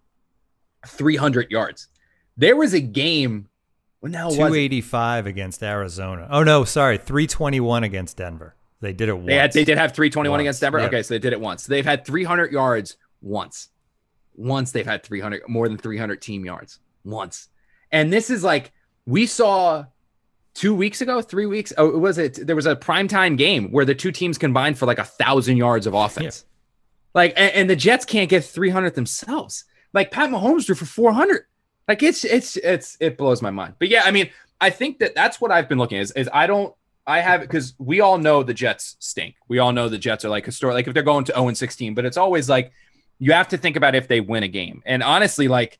300 0.86 1.50
yards. 1.50 1.88
There 2.36 2.58
was 2.58 2.74
a 2.74 2.82
game. 2.82 3.48
When 4.02 4.12
the 4.12 4.18
hell 4.18 4.28
was 4.28 4.36
it? 4.36 4.39
285 4.39 5.28
against 5.28 5.64
Arizona. 5.64 6.28
Oh 6.30 6.43
no, 6.43 6.66
sorry, 6.66 6.98
321 6.98 7.86
against 7.86 8.18
Denver. 8.18 8.54
They 8.82 8.91
did 8.91 9.08
it 9.08 9.14
once. 9.14 9.28
They 9.28 9.36
had 9.36 9.54
they 9.54 9.64
did 9.64 9.78
have 9.78 9.93
321 9.93 10.32
Once, 10.34 10.41
against 10.41 10.60
Denver. 10.62 10.80
yep. 10.80 10.89
Okay, 10.89 11.04
so 11.04 11.14
they 11.14 11.20
did 11.20 11.32
it 11.32 11.39
once. 11.39 11.66
They've 11.66 11.86
had 11.86 12.06
300 12.06 12.52
yards 12.52 12.98
once. 13.26 13.69
Once 14.36 14.71
they've 14.71 14.86
had 14.86 15.03
300 15.03 15.47
more 15.49 15.67
than 15.67 15.78
300 15.78 16.21
team 16.21 16.45
yards. 16.45 16.80
Once. 17.03 17.49
And 17.91 18.13
this 18.13 18.30
is 18.30 18.43
like 18.43 18.71
we 19.05 19.26
saw 19.26 19.86
2 20.55 20.73
weeks 20.73 21.01
ago, 21.01 21.21
3 21.21 21.45
weeks. 21.47 21.73
Oh, 21.78 21.89
it 21.89 21.97
was 21.97 22.17
it 22.17 22.47
there 22.47 22.55
was 22.55 22.65
a 22.65 22.76
primetime 22.76 23.38
game 23.38 23.71
where 23.71 23.86
the 23.86 23.95
two 23.95 24.11
teams 24.11 24.38
combined 24.38 24.78
for 24.78 24.86
like 24.86 24.99
a 24.99 25.01
1000 25.01 25.57
yards 25.57 25.88
of 25.88 25.93
offense. 25.93 26.45
Like 27.13 27.34
and, 27.36 27.51
and 27.53 27.69
the 27.69 27.76
Jets 27.76 28.05
can't 28.05 28.30
get 28.30 28.45
300 28.45 28.95
themselves. 28.95 29.65
Like 29.93 30.11
Pat 30.11 30.30
Mahomes 30.30 30.65
threw 30.65 30.76
for 30.76 30.86
400. 30.86 31.45
Like 31.88 32.03
it's 32.03 32.23
it's 32.23 32.57
it's 32.57 32.97
it 32.99 33.17
blows 33.17 33.41
my 33.41 33.51
mind. 33.51 33.76
But 33.80 33.89
yeah, 33.89 34.03
I 34.05 34.11
mean, 34.11 34.30
I 34.59 34.69
think 34.69 34.99
that 34.99 35.15
that's 35.15 35.39
what 35.39 35.51
I've 35.51 35.69
been 35.69 35.78
looking 35.78 35.97
at 35.97 36.01
is, 36.01 36.11
is 36.11 36.30
I 36.34 36.47
don't 36.47 36.73
I 37.07 37.19
have 37.21 37.41
because 37.41 37.76
we 37.78 38.01
all 38.01 38.17
know 38.17 38.41
the 38.41 38.53
Jets 38.53 38.97
stink. 38.99 39.36
We 39.47 39.59
all 39.59 39.71
know 39.71 39.89
the 39.89 39.97
Jets 39.97 40.26
are 40.26 40.30
like 40.30 40.45
historic, 40.45 40.73
like 40.73 40.88
if 40.88 40.93
they're 40.93 41.03
going 41.03 41.26
to 41.26 41.34
0 41.34 41.49
and 41.49 41.57
16, 41.57 41.93
but 41.93 42.05
it's 42.05 42.17
always 42.17 42.49
like 42.49 42.71
you 43.20 43.32
have 43.34 43.47
to 43.49 43.57
think 43.57 43.76
about 43.76 43.95
if 43.95 44.07
they 44.07 44.22
win 44.22 44.43
a 44.43 44.47
game. 44.47 44.82
And 44.86 45.01
honestly, 45.01 45.47
like 45.47 45.80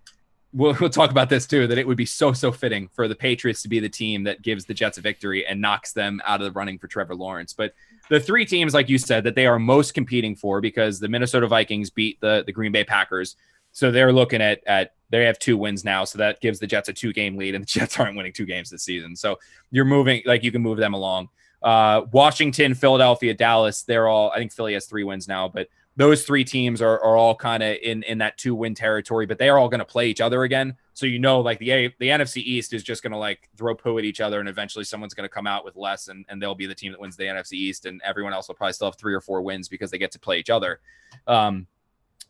we'll, 0.54 0.76
we'll 0.80 0.90
talk 0.90 1.12
about 1.12 1.30
this 1.30 1.46
too, 1.46 1.68
that 1.68 1.78
it 1.78 1.88
would 1.88 1.98
be 1.98 2.06
so, 2.06 2.34
so 2.34 2.52
fitting 2.52 2.90
for 2.94 3.08
the 3.08 3.16
Patriots 3.16 3.62
to 3.64 3.68
be 3.68 3.80
the 3.80 3.90
team 3.90 4.24
that 4.24 4.42
gives 4.42 4.66
the 4.66 4.74
Jets 4.74 4.98
a 4.98 5.02
victory 5.02 5.46
and 5.46 5.62
knocks 5.62 5.92
them 5.92 6.22
out 6.26 6.42
of 6.42 6.46
the 6.46 6.52
running 6.52 6.80
for 6.80 6.88
Trevor 6.88 7.16
Lawrence. 7.16 7.54
But 7.54 7.74
the 8.10 8.20
three 8.20 8.46
teams, 8.46 8.74
like 8.74 8.90
you 8.90 8.98
said, 8.98 9.24
that 9.26 9.36
they 9.36 9.46
are 9.46 9.60
most 9.60 9.94
competing 9.94 10.36
for 10.36 10.62
because 10.62 11.00
the 11.00 11.10
Minnesota 11.10 11.48
Vikings 11.48 11.90
beat 11.90 12.20
the, 12.22 12.44
the 12.46 12.52
Green 12.52 12.72
Bay 12.72 12.84
Packers. 12.84 13.36
So 13.72 13.92
they're 13.92 14.14
looking 14.14 14.42
at 14.42 14.62
at 14.66 14.94
they 15.10 15.26
have 15.26 15.38
two 15.38 15.58
wins 15.58 15.84
now, 15.84 16.06
so 16.06 16.18
that 16.18 16.40
gives 16.40 16.60
the 16.60 16.68
Jets 16.68 16.88
a 16.88 16.94
two 16.94 17.12
game 17.12 17.36
lead, 17.36 17.56
and 17.56 17.64
the 17.64 17.68
Jets 17.80 18.00
aren't 18.00 18.16
winning 18.16 18.32
two 18.32 18.46
games 18.46 18.70
this 18.70 18.84
season. 18.84 19.18
So 19.18 19.38
you're 19.70 19.86
moving 19.86 20.22
like 20.26 20.44
you 20.44 20.52
can 20.52 20.62
move 20.62 20.78
them 20.78 20.94
along. 20.94 21.28
Uh, 21.62 22.04
Washington, 22.12 22.74
Philadelphia, 22.74 23.34
Dallas, 23.34 23.84
they're 23.84 24.08
all 24.08 24.32
I 24.32 24.38
think 24.38 24.54
Philly 24.54 24.76
has 24.76 24.86
three 24.86 25.04
wins 25.04 25.28
now, 25.28 25.50
but 25.50 25.68
those 25.98 26.24
three 26.24 26.44
teams 26.44 26.82
are, 26.82 27.02
are 27.02 27.16
all 27.16 27.36
kind 27.36 27.64
of 27.64 27.78
in 27.82 28.04
in 28.04 28.18
that 28.18 28.38
two 28.38 28.54
win 28.54 28.76
territory, 28.76 29.26
but 29.26 29.38
they 29.38 29.48
are 29.50 29.58
all 29.58 29.70
going 29.70 29.80
to 29.80 29.86
play 29.86 30.08
each 30.08 30.22
other 30.22 30.44
again. 30.44 30.76
So 30.94 31.06
you 31.06 31.20
know, 31.20 31.40
like 31.40 31.60
the 31.60 31.72
A, 31.72 31.88
the 32.00 32.10
NFC 32.10 32.38
East 32.38 32.74
is 32.74 32.84
just 32.84 33.02
going 33.02 33.14
to 33.14 33.18
like 33.18 33.50
throw 33.56 33.76
poo 33.76 33.98
at 33.98 34.06
each 34.06 34.20
other, 34.20 34.40
and 34.40 34.50
eventually 34.50 34.84
someone's 34.84 35.14
going 35.14 35.28
to 35.28 35.34
come 35.34 35.48
out 35.48 35.64
with 35.64 35.76
less, 35.76 36.10
and, 36.10 36.26
and 36.28 36.42
they'll 36.42 36.56
be 36.56 36.66
the 36.66 36.76
team 36.76 36.92
that 36.92 37.00
wins 37.00 37.16
the 37.16 37.24
NFC 37.24 37.54
East, 37.54 37.86
and 37.86 38.02
everyone 38.04 38.34
else 38.34 38.48
will 38.48 38.56
probably 38.56 38.74
still 38.74 38.88
have 38.88 38.98
three 38.98 39.14
or 39.14 39.22
four 39.22 39.42
wins 39.42 39.70
because 39.70 39.90
they 39.90 39.98
get 39.98 40.12
to 40.12 40.20
play 40.20 40.38
each 40.38 40.50
other. 40.50 40.80
Um, 41.28 41.68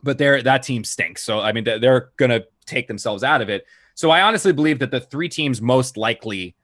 but 0.03 0.18
they're 0.20 0.43
that 0.43 0.61
team 0.61 0.84
stinks. 0.84 1.24
So 1.24 1.39
I 1.39 1.51
mean, 1.51 1.63
they're, 1.63 1.80
they're 1.80 2.09
going 2.18 2.32
to 2.32 2.45
take 2.66 2.88
themselves 2.88 3.24
out 3.24 3.41
of 3.41 3.49
it. 3.49 3.66
So 3.95 4.11
I 4.11 4.22
honestly 4.22 4.51
believe 4.51 4.80
that 4.80 4.91
the 4.91 4.99
three 4.99 5.30
teams 5.30 5.61
most 5.61 5.97
likely 5.97 6.55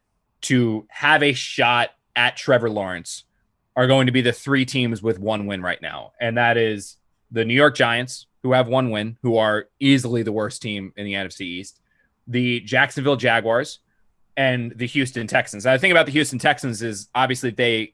to 0.41 0.85
have 0.89 1.23
a 1.23 1.33
shot 1.33 1.91
at 2.15 2.35
Trevor 2.35 2.69
Lawrence 2.69 3.23
are 3.75 3.87
going 3.87 4.07
to 4.07 4.11
be 4.11 4.21
the 4.21 4.33
three 4.33 4.65
teams 4.65 5.01
with 5.01 5.19
one 5.19 5.45
win 5.45 5.61
right 5.61 5.81
now, 5.81 6.11
and 6.19 6.37
that 6.37 6.57
is 6.57 6.97
the 7.31 7.45
New 7.45 7.53
York 7.53 7.75
Giants, 7.75 8.27
who 8.43 8.53
have 8.53 8.67
one 8.67 8.89
win, 8.89 9.17
who 9.21 9.37
are 9.37 9.67
easily 9.79 10.23
the 10.23 10.31
worst 10.31 10.61
team 10.61 10.93
in 10.97 11.05
the 11.05 11.13
NFC 11.13 11.41
East, 11.41 11.79
the 12.27 12.59
Jacksonville 12.61 13.15
Jaguars, 13.15 13.79
and 14.35 14.73
the 14.75 14.87
Houston 14.87 15.27
Texans. 15.27 15.65
And 15.65 15.75
the 15.75 15.79
thing 15.79 15.91
about 15.91 16.05
the 16.05 16.11
Houston 16.11 16.39
Texans 16.39 16.81
is 16.81 17.09
obviously 17.13 17.51
they, 17.51 17.93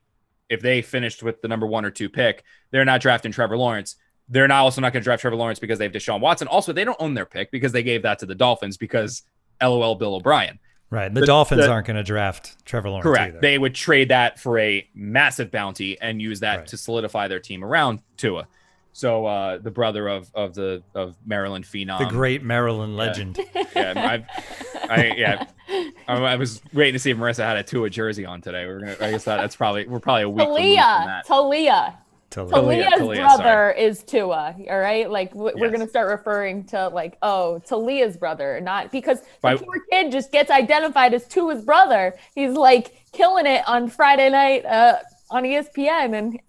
if 0.49 0.61
they 0.61 0.81
finished 0.81 1.23
with 1.23 1.41
the 1.41 1.47
number 1.47 1.67
one 1.67 1.85
or 1.85 1.91
two 1.91 2.09
pick, 2.09 2.43
they're 2.71 2.85
not 2.85 3.01
drafting 3.01 3.31
Trevor 3.31 3.57
Lawrence. 3.57 3.95
They're 4.29 4.47
not 4.47 4.61
also 4.61 4.81
not 4.81 4.93
going 4.93 5.01
to 5.01 5.05
draft 5.05 5.21
Trevor 5.21 5.37
Lawrence 5.37 5.59
because 5.59 5.79
they 5.79 5.85
have 5.85 5.93
Deshaun 5.93 6.19
Watson. 6.19 6.47
Also, 6.47 6.73
they 6.73 6.83
don't 6.83 6.97
own 6.99 7.13
their 7.13 7.25
pick 7.25 7.51
because 7.51 7.71
they 7.71 7.83
gave 7.83 8.03
that 8.03 8.19
to 8.19 8.25
the 8.25 8.35
Dolphins 8.35 8.77
because 8.77 9.23
LOL 9.61 9.95
Bill 9.95 10.15
O'Brien. 10.15 10.59
Right. 10.89 11.13
The, 11.13 11.19
The- 11.21 11.25
Dolphins 11.27 11.65
the- 11.65 11.69
aren't 11.71 11.87
going 11.87 11.97
to 11.97 12.03
draft 12.03 12.55
Trevor 12.65 12.89
Lawrence 12.89 13.03
Correct. 13.03 13.29
either. 13.33 13.39
They 13.41 13.57
would 13.57 13.75
trade 13.75 14.09
that 14.09 14.39
for 14.39 14.57
a 14.57 14.87
massive 14.95 15.51
bounty 15.51 15.99
and 15.99 16.21
use 16.21 16.39
that 16.41 16.57
Right. 16.59 16.67
to 16.67 16.77
solidify 16.77 17.27
their 17.27 17.39
team 17.39 17.63
around 17.63 17.99
Tua. 18.15 18.47
So 18.93 19.27
uh, 19.27 19.57
the 19.59 19.69
brother 19.69 20.07
of 20.07 20.31
of 20.33 20.55
the 20.55 20.81
of 20.95 21.15
Maryland 21.23 21.65
phenom, 21.65 21.99
the 21.99 22.05
great 22.05 22.41
Maryland 22.41 22.97
legend. 22.97 23.37
yeah, 23.75 23.93
I've, 23.95 24.89
I 24.89 25.13
yeah, 25.15 25.45
I, 26.07 26.15
I 26.15 26.35
was 26.35 26.63
waiting 26.73 26.93
to 26.93 26.99
see 26.99 27.11
if 27.11 27.17
Marissa 27.17 27.43
had 27.43 27.57
a 27.57 27.63
Tua 27.63 27.91
jersey 27.91 28.25
on 28.25 28.41
today. 28.41 28.65
We're 28.65 28.79
gonna, 28.79 28.95
I 28.99 29.11
guess 29.11 29.25
that, 29.25 29.37
that's 29.37 29.55
probably 29.55 29.85
we're 29.87 29.99
probably 29.99 30.23
a 30.23 30.29
week 30.29 30.47
removed 30.47 30.61
from 30.61 30.71
Taulia, 30.73 31.05
that. 31.05 31.27
Taulia. 31.27 31.93
Taulia. 32.29 32.51
Taulia, 32.51 32.89
Taulia's 32.89 32.99
Taulia, 32.99 33.15
brother 33.37 33.71
is 33.71 34.03
Tua. 34.03 34.55
All 34.69 34.79
right, 34.79 35.09
like 35.09 35.31
w- 35.31 35.55
we're 35.57 35.71
gonna 35.71 35.87
start 35.87 36.09
referring 36.09 36.65
to 36.65 36.89
like, 36.89 37.17
oh, 37.21 37.61
Taulia's 37.67 38.17
brother, 38.17 38.59
not 38.61 38.91
because 38.91 39.21
the 39.21 39.27
By- 39.41 39.55
poor 39.55 39.81
kid 39.89 40.11
just 40.11 40.31
gets 40.31 40.51
identified 40.51 41.13
as 41.13 41.25
Tua's 41.27 41.61
brother. 41.63 42.15
He's 42.35 42.51
like 42.53 42.95
killing 43.13 43.45
it 43.45 43.67
on 43.67 43.89
Friday 43.89 44.29
night 44.29 44.65
uh, 44.65 44.97
on 45.29 45.43
ESPN, 45.43 46.17
and 46.17 46.39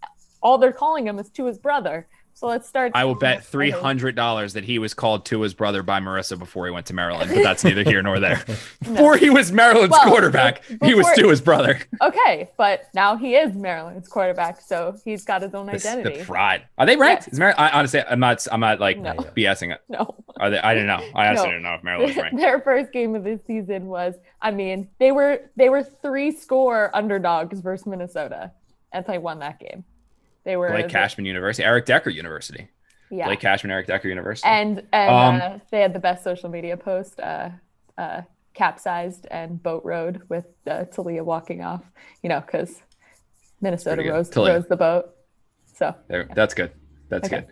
all 0.43 0.59
they're 0.59 0.73
calling 0.73 1.07
him 1.07 1.19
is 1.19 1.31
Tua's 1.31 1.59
brother. 1.59 2.07
So 2.39 2.47
let's 2.47 2.69
start. 2.69 2.93
I 2.95 3.05
will 3.05 3.17
bet 3.17 3.45
three 3.45 3.71
hundred 3.71 4.15
dollars 4.15 4.53
that 4.53 4.63
he 4.63 4.79
was 4.79 4.95
called 4.95 5.25
Tua's 5.27 5.55
brother 5.55 5.83
by 5.83 5.99
Marissa 5.99 6.39
before 6.39 6.67
he 6.67 6.71
went 6.73 6.87
to 6.87 6.95
Maryland, 6.95 7.33
but 7.35 7.43
that's 7.43 7.65
neither 7.65 7.83
here 7.83 8.01
nor 8.01 8.21
there. 8.27 8.45
Before 8.81 9.17
he 9.17 9.29
was 9.29 9.51
Maryland's 9.51 9.91
Well, 9.91 10.07
quarterback, 10.07 10.63
be- 10.69 10.87
he 10.87 10.95
was 10.95 11.07
Tua's 11.17 11.41
brother. 11.41 11.81
Okay, 12.01 12.49
but 12.57 12.85
now 12.95 13.17
he 13.17 13.35
is 13.35 13.55
Maryland's 13.55 14.07
quarterback, 14.07 14.61
so 14.61 14.97
he's 15.05 15.25
got 15.25 15.43
his 15.43 15.53
own 15.53 15.67
The, 15.67 15.73
the 15.73 15.79
identity. 15.91 16.25
pride. 16.25 16.63
Are 16.79 16.87
they 16.87 16.97
ranked? 16.97 17.27
Is 17.27 17.41
I, 17.41 17.53
honestly, 17.71 18.03
I'm 18.09 18.21
not. 18.21 18.47
I'm 18.53 18.61
not 18.61 18.79
like 18.79 18.99
No. 18.99 19.15
BSing 19.15 19.73
it. 19.75 19.81
no. 19.89 20.15
Are 20.39 20.49
they? 20.51 20.61
I 20.61 20.75
didn't 20.75 20.87
know. 20.87 21.05
I 21.17 21.27
honestly 21.31 21.47
No. 21.49 21.51
didn't 21.55 21.63
know 21.65 21.75
if 21.75 21.83
Maryland 21.83 22.09
was 22.15 22.17
ranked. 22.23 22.37
Their 22.39 22.61
first 22.61 22.93
game 22.93 23.17
of 23.17 23.25
the 23.25 23.41
season 23.49 23.87
was, 23.87 24.15
I 24.41 24.53
mean, 24.53 24.89
they 25.01 25.11
were 25.11 25.51
they 25.57 25.71
were 25.71 25.83
three 25.83 26.31
score 26.31 26.95
underdogs 26.95 27.59
versus 27.59 27.85
Minnesota, 27.85 28.53
and 28.93 29.05
they 29.07 29.19
won 29.19 29.41
that 29.41 29.59
game. 29.59 29.83
They 30.49 30.57
were 30.57 30.71
Blake 30.71 30.89
Cashman 30.89 31.27
University, 31.27 31.63
Eric 31.63 31.85
Decker 31.85 32.09
University. 32.09 32.69
yeah, 33.11 33.27
Blake 33.27 33.41
Cashman, 33.41 33.71
Eric 33.71 33.87
Decker 33.87 34.09
University. 34.09 34.49
and 34.49 34.83
and 34.95 35.11
Um, 35.11 35.35
uh, 35.43 35.59
they 35.71 35.81
had 35.83 35.93
the 35.93 35.99
best 35.99 36.25
social 36.25 36.49
media 36.49 36.75
post, 36.75 37.21
uh, 37.21 37.51
uh, 37.99 38.23
capsized 38.55 39.27
and 39.31 39.63
boat 39.63 39.83
rode 39.85 40.23
with 40.31 40.47
uh, 40.67 40.87
Taulia 40.91 41.23
walking 41.23 41.63
off. 41.63 41.83
You 42.23 42.31
know, 42.31 42.41
because 42.41 42.81
Minnesota 43.61 44.03
rose 44.11 44.35
rose 44.35 44.67
the 44.69 44.77
boat. 44.79 45.11
So 45.75 45.95
There, 46.09 46.27
that's 46.35 46.55
good. 46.55 46.73
That's 47.11 47.29
Okay. 47.31 47.45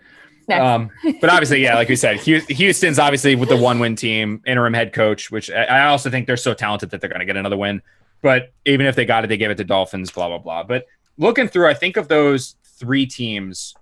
good. 0.49 0.59
Um, 0.59 0.91
but 1.21 1.29
obviously, 1.29 1.63
yeah, 1.63 1.75
like 1.75 1.91
we 1.91 1.97
said, 1.97 2.21
Houston's 2.21 2.99
obviously 2.99 3.35
with 3.35 3.51
the 3.51 3.59
one 3.59 3.79
win 3.79 3.95
team, 3.95 4.41
interim 4.47 4.73
head 4.73 4.95
coach, 4.95 5.31
which 5.31 5.51
I 5.51 5.65
I 5.65 5.87
also 5.89 6.09
think 6.09 6.27
they're 6.27 6.39
so 6.39 6.55
talented 6.55 6.89
that 6.93 7.03
they're 7.03 7.11
going 7.11 7.21
to 7.21 7.27
get 7.27 7.37
another 7.37 7.59
win. 7.59 7.83
But 8.23 8.55
even 8.65 8.87
if 8.87 8.97
they 8.97 9.05
got 9.05 9.23
it, 9.25 9.27
they 9.27 9.37
gave 9.37 9.51
it 9.51 9.57
to 9.59 9.65
Dolphins, 9.65 10.11
blah, 10.11 10.29
blah, 10.29 10.39
blah. 10.39 10.63
But 10.63 10.87
looking 11.19 11.47
through, 11.49 11.69
I 11.69 11.75
think 11.75 11.99
of 11.99 12.09
those 12.09 12.55
three 12.79 13.07
teams, 13.07 13.75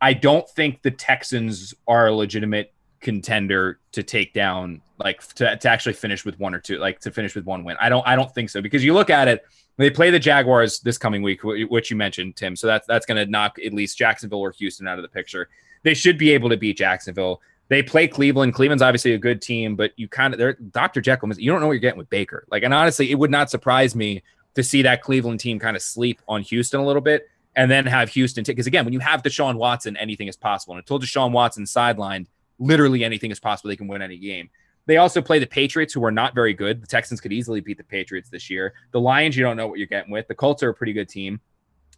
I 0.00 0.14
don't 0.14 0.48
think 0.48 0.82
the 0.82 0.90
Texans 0.90 1.74
are 1.86 2.08
a 2.08 2.14
legitimate 2.14 2.72
contender 3.00 3.80
to 3.92 4.02
take 4.02 4.32
down, 4.32 4.80
like 4.98 5.26
to, 5.34 5.56
to 5.56 5.68
actually 5.68 5.92
finish 5.92 6.24
with 6.24 6.38
one 6.38 6.54
or 6.54 6.60
two, 6.60 6.78
like 6.78 7.00
to 7.00 7.10
finish 7.10 7.34
with 7.34 7.44
one 7.44 7.64
win. 7.64 7.76
I 7.80 7.88
don't, 7.88 8.06
I 8.06 8.16
don't 8.16 8.32
think 8.32 8.50
so 8.50 8.62
because 8.62 8.84
you 8.84 8.94
look 8.94 9.10
at 9.10 9.28
it, 9.28 9.44
they 9.76 9.90
play 9.90 10.10
the 10.10 10.18
Jaguars 10.18 10.80
this 10.80 10.98
coming 10.98 11.22
week, 11.22 11.40
which 11.42 11.90
you 11.90 11.96
mentioned, 11.96 12.36
Tim. 12.36 12.56
So 12.56 12.66
that's 12.66 12.86
that's 12.86 13.06
going 13.06 13.24
to 13.24 13.30
knock 13.30 13.58
at 13.64 13.72
least 13.72 13.96
Jacksonville 13.96 14.40
or 14.40 14.52
Houston 14.52 14.86
out 14.86 14.98
of 14.98 15.02
the 15.02 15.08
picture. 15.08 15.48
They 15.82 15.94
should 15.94 16.18
be 16.18 16.30
able 16.30 16.50
to 16.50 16.56
beat 16.56 16.76
Jacksonville. 16.76 17.40
They 17.68 17.82
play 17.82 18.06
Cleveland. 18.06 18.54
Cleveland's 18.54 18.82
obviously 18.82 19.14
a 19.14 19.18
good 19.18 19.40
team, 19.40 19.76
but 19.76 19.92
you 19.96 20.08
kind 20.08 20.34
of 20.34 20.38
they're 20.38 20.52
Dr. 20.52 21.00
Jekyll. 21.00 21.32
You 21.34 21.50
don't 21.50 21.60
know 21.60 21.66
what 21.66 21.72
you're 21.72 21.80
getting 21.80 21.98
with 21.98 22.10
Baker. 22.10 22.44
Like, 22.50 22.64
and 22.64 22.74
honestly, 22.74 23.10
it 23.10 23.14
would 23.14 23.30
not 23.30 23.50
surprise 23.50 23.96
me 23.96 24.22
to 24.54 24.62
see 24.62 24.82
that 24.82 25.02
Cleveland 25.02 25.40
team 25.40 25.58
kind 25.58 25.74
of 25.74 25.82
sleep 25.82 26.20
on 26.28 26.42
Houston 26.42 26.80
a 26.80 26.84
little 26.84 27.00
bit 27.00 27.28
and 27.54 27.70
then 27.70 27.86
have 27.86 28.08
Houston 28.10 28.44
take. 28.44 28.56
Because 28.56 28.66
again, 28.66 28.84
when 28.84 28.94
you 28.94 29.00
have 29.00 29.22
Deshaun 29.22 29.56
Watson, 29.56 29.96
anything 29.96 30.28
is 30.28 30.36
possible. 30.36 30.74
And 30.74 30.80
until 30.80 30.98
Deshaun 30.98 31.32
Watson 31.32 31.64
sidelined, 31.64 32.26
literally 32.58 33.04
anything 33.04 33.30
is 33.30 33.40
possible. 33.40 33.68
They 33.68 33.76
can 33.76 33.88
win 33.88 34.02
any 34.02 34.18
game. 34.18 34.50
They 34.86 34.96
also 34.96 35.22
play 35.22 35.38
the 35.38 35.46
Patriots, 35.46 35.92
who 35.92 36.04
are 36.04 36.10
not 36.10 36.34
very 36.34 36.54
good. 36.54 36.82
The 36.82 36.86
Texans 36.86 37.20
could 37.20 37.32
easily 37.32 37.60
beat 37.60 37.78
the 37.78 37.84
Patriots 37.84 38.28
this 38.28 38.50
year. 38.50 38.74
The 38.90 39.00
Lions, 39.00 39.36
you 39.36 39.44
don't 39.44 39.56
know 39.56 39.68
what 39.68 39.78
you're 39.78 39.86
getting 39.86 40.10
with. 40.10 40.26
The 40.26 40.34
Colts 40.34 40.62
are 40.62 40.70
a 40.70 40.74
pretty 40.74 40.92
good 40.92 41.08
team. 41.08 41.40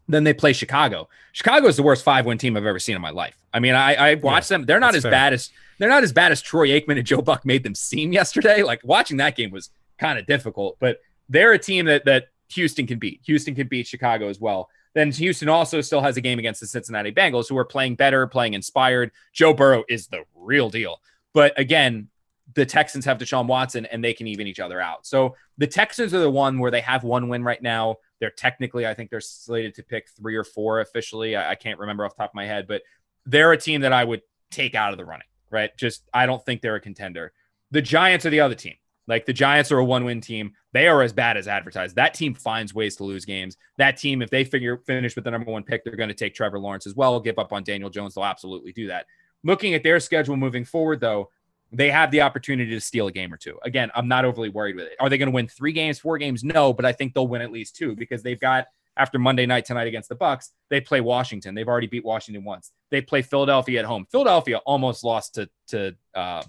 Then 0.06 0.22
they 0.22 0.34
play 0.34 0.52
Chicago. 0.52 1.08
Chicago 1.32 1.66
is 1.66 1.76
the 1.76 1.82
worst 1.82 2.04
five 2.04 2.26
win 2.26 2.36
team 2.36 2.58
I've 2.58 2.66
ever 2.66 2.78
seen 2.78 2.94
in 2.94 3.00
my 3.00 3.10
life. 3.10 3.38
I 3.54 3.60
mean, 3.60 3.74
I, 3.74 3.94
I 3.94 4.14
watched 4.16 4.50
them. 4.50 4.66
They're 4.66 4.80
not 4.80 4.94
as 4.94 5.02
fair. 5.02 5.10
bad 5.10 5.32
as 5.32 5.50
they're 5.78 5.88
not 5.88 6.02
as 6.02 6.12
bad 6.12 6.30
as 6.30 6.42
Troy 6.42 6.68
Aikman 6.68 6.98
and 6.98 7.06
Joe 7.06 7.22
Buck 7.22 7.46
made 7.46 7.62
them 7.62 7.74
seem 7.74 8.12
yesterday. 8.12 8.62
Like 8.62 8.80
watching 8.84 9.16
that 9.16 9.34
game 9.34 9.50
was 9.50 9.70
kind 9.98 10.18
of 10.18 10.26
difficult, 10.26 10.76
but 10.78 11.00
they're 11.30 11.52
a 11.52 11.58
team 11.58 11.86
that 11.86 12.04
that 12.04 12.28
Houston 12.48 12.86
can 12.86 12.98
beat. 12.98 13.22
Houston 13.24 13.54
can 13.54 13.66
beat 13.66 13.86
Chicago 13.86 14.28
as 14.28 14.38
well. 14.38 14.68
Then 14.94 15.10
Houston 15.12 15.48
also 15.48 15.80
still 15.80 16.00
has 16.00 16.16
a 16.16 16.20
game 16.20 16.38
against 16.38 16.60
the 16.60 16.66
Cincinnati 16.66 17.12
Bengals, 17.12 17.48
who 17.48 17.58
are 17.58 17.64
playing 17.64 17.96
better, 17.96 18.26
playing 18.26 18.54
inspired. 18.54 19.10
Joe 19.32 19.52
Burrow 19.52 19.84
is 19.88 20.06
the 20.06 20.22
real 20.34 20.70
deal. 20.70 21.00
But 21.32 21.58
again, 21.58 22.08
the 22.54 22.64
Texans 22.64 23.04
have 23.04 23.18
Deshaun 23.18 23.46
Watson 23.46 23.86
and 23.86 24.04
they 24.04 24.12
can 24.12 24.26
even 24.26 24.46
each 24.46 24.60
other 24.60 24.80
out. 24.80 25.06
So 25.06 25.34
the 25.58 25.66
Texans 25.66 26.14
are 26.14 26.20
the 26.20 26.30
one 26.30 26.58
where 26.58 26.70
they 26.70 26.82
have 26.82 27.02
one 27.02 27.28
win 27.28 27.42
right 27.42 27.60
now. 27.60 27.96
They're 28.20 28.30
technically, 28.30 28.86
I 28.86 28.94
think 28.94 29.10
they're 29.10 29.20
slated 29.20 29.74
to 29.74 29.82
pick 29.82 30.08
three 30.10 30.36
or 30.36 30.44
four 30.44 30.80
officially. 30.80 31.34
I, 31.34 31.52
I 31.52 31.54
can't 31.56 31.78
remember 31.78 32.04
off 32.04 32.16
top 32.16 32.30
of 32.30 32.34
my 32.34 32.46
head, 32.46 32.66
but 32.68 32.82
they're 33.26 33.52
a 33.52 33.58
team 33.58 33.80
that 33.80 33.92
I 33.92 34.04
would 34.04 34.22
take 34.50 34.74
out 34.74 34.92
of 34.92 34.98
the 34.98 35.04
running, 35.04 35.26
right? 35.50 35.76
Just, 35.76 36.08
I 36.12 36.26
don't 36.26 36.44
think 36.44 36.60
they're 36.60 36.76
a 36.76 36.80
contender. 36.80 37.32
The 37.72 37.82
Giants 37.82 38.26
are 38.26 38.30
the 38.30 38.40
other 38.40 38.54
team. 38.54 38.74
Like 39.06 39.26
the 39.26 39.32
Giants 39.32 39.70
are 39.70 39.78
a 39.78 39.84
one 39.84 40.04
win 40.04 40.20
team. 40.20 40.52
They 40.72 40.88
are 40.88 41.02
as 41.02 41.12
bad 41.12 41.36
as 41.36 41.46
advertised. 41.46 41.96
That 41.96 42.14
team 42.14 42.34
finds 42.34 42.74
ways 42.74 42.96
to 42.96 43.04
lose 43.04 43.24
games. 43.24 43.56
That 43.76 43.96
team, 43.96 44.22
if 44.22 44.30
they 44.30 44.44
figure 44.44 44.78
finish 44.78 45.14
with 45.14 45.24
the 45.24 45.30
number 45.30 45.50
one 45.50 45.62
pick, 45.62 45.84
they're 45.84 45.96
going 45.96 46.08
to 46.08 46.14
take 46.14 46.34
Trevor 46.34 46.58
Lawrence 46.58 46.86
as 46.86 46.94
well. 46.94 47.20
Give 47.20 47.38
up 47.38 47.52
on 47.52 47.64
Daniel 47.64 47.90
Jones. 47.90 48.14
They'll 48.14 48.24
absolutely 48.24 48.72
do 48.72 48.86
that. 48.88 49.06
Looking 49.42 49.74
at 49.74 49.82
their 49.82 50.00
schedule 50.00 50.36
moving 50.36 50.64
forward, 50.64 51.00
though, 51.00 51.30
they 51.70 51.90
have 51.90 52.10
the 52.10 52.22
opportunity 52.22 52.70
to 52.70 52.80
steal 52.80 53.08
a 53.08 53.12
game 53.12 53.32
or 53.32 53.36
two. 53.36 53.58
Again, 53.62 53.90
I'm 53.94 54.08
not 54.08 54.24
overly 54.24 54.48
worried 54.48 54.76
with 54.76 54.86
it. 54.86 54.96
Are 55.00 55.08
they 55.08 55.18
going 55.18 55.30
to 55.30 55.34
win 55.34 55.48
three 55.48 55.72
games, 55.72 55.98
four 55.98 56.18
games? 56.18 56.42
No, 56.42 56.72
but 56.72 56.84
I 56.84 56.92
think 56.92 57.14
they'll 57.14 57.26
win 57.26 57.42
at 57.42 57.52
least 57.52 57.76
two 57.76 57.94
because 57.94 58.22
they've 58.22 58.40
got 58.40 58.66
after 58.96 59.18
Monday 59.18 59.44
night 59.44 59.64
tonight 59.64 59.88
against 59.88 60.08
the 60.08 60.14
Bucks, 60.14 60.52
they 60.70 60.80
play 60.80 61.00
Washington. 61.00 61.54
They've 61.54 61.68
already 61.68 61.88
beat 61.88 62.04
Washington 62.04 62.44
once. 62.44 62.70
They 62.90 63.00
play 63.00 63.22
Philadelphia 63.22 63.80
at 63.80 63.86
home. 63.86 64.06
Philadelphia 64.10 64.58
almost 64.58 65.04
lost 65.04 65.34
to 65.34 65.48
to 65.68 65.96
uh, 66.14 66.42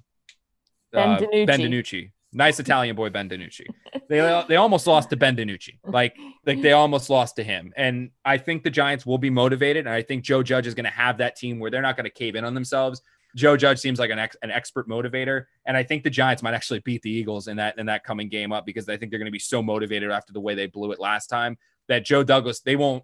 Ben 0.91 1.09
uh, 1.09 1.19
ben 1.19 1.59
DiNucci. 1.59 2.11
Nice 2.35 2.59
Italian 2.65 2.95
boy, 2.95 3.09
Ben 3.09 3.29
DiNucci. 3.29 3.65
They 4.09 4.43
they 4.47 4.57
almost 4.57 4.85
lost 4.85 5.09
to 5.09 5.15
Ben 5.15 5.35
DiNucci. 5.35 5.79
Like 5.85 6.15
like 6.45 6.61
they 6.61 6.73
almost 6.73 7.09
lost 7.09 7.37
to 7.37 7.43
him. 7.43 7.73
And 7.75 8.11
I 8.23 8.37
think 8.37 8.63
the 8.63 8.69
Giants 8.69 9.05
will 9.05 9.17
be 9.17 9.29
motivated. 9.29 9.87
And 9.87 9.95
I 9.95 10.01
think 10.01 10.23
Joe 10.23 10.43
Judge 10.43 10.67
is 10.67 10.75
going 10.75 10.85
to 10.85 10.91
have 10.91 11.17
that 11.17 11.35
team 11.35 11.59
where 11.59 11.71
they're 11.71 11.81
not 11.81 11.95
going 11.95 12.03
to 12.03 12.11
cave 12.11 12.35
in 12.35 12.45
on 12.45 12.53
themselves. 12.53 13.01
Joe 13.35 13.57
Judge 13.57 13.79
seems 13.79 13.99
like 13.99 14.11
an 14.11 14.19
ex, 14.19 14.37
an 14.43 14.51
expert 14.51 14.87
motivator, 14.87 15.45
and 15.65 15.75
I 15.75 15.83
think 15.83 16.03
the 16.03 16.09
Giants 16.09 16.41
might 16.41 16.53
actually 16.53 16.79
beat 16.79 17.01
the 17.01 17.11
Eagles 17.11 17.47
in 17.47 17.57
that 17.57 17.77
in 17.77 17.85
that 17.87 18.03
coming 18.03 18.29
game 18.29 18.53
up 18.53 18.65
because 18.65 18.87
I 18.87 18.95
think 18.95 19.11
they're 19.11 19.19
going 19.19 19.25
to 19.25 19.31
be 19.31 19.39
so 19.39 19.61
motivated 19.61 20.09
after 20.09 20.31
the 20.31 20.39
way 20.39 20.55
they 20.55 20.67
blew 20.67 20.91
it 20.93 20.99
last 20.99 21.27
time 21.27 21.57
that 21.87 22.05
Joe 22.05 22.23
Douglas 22.23 22.61
they 22.61 22.75
won't. 22.75 23.03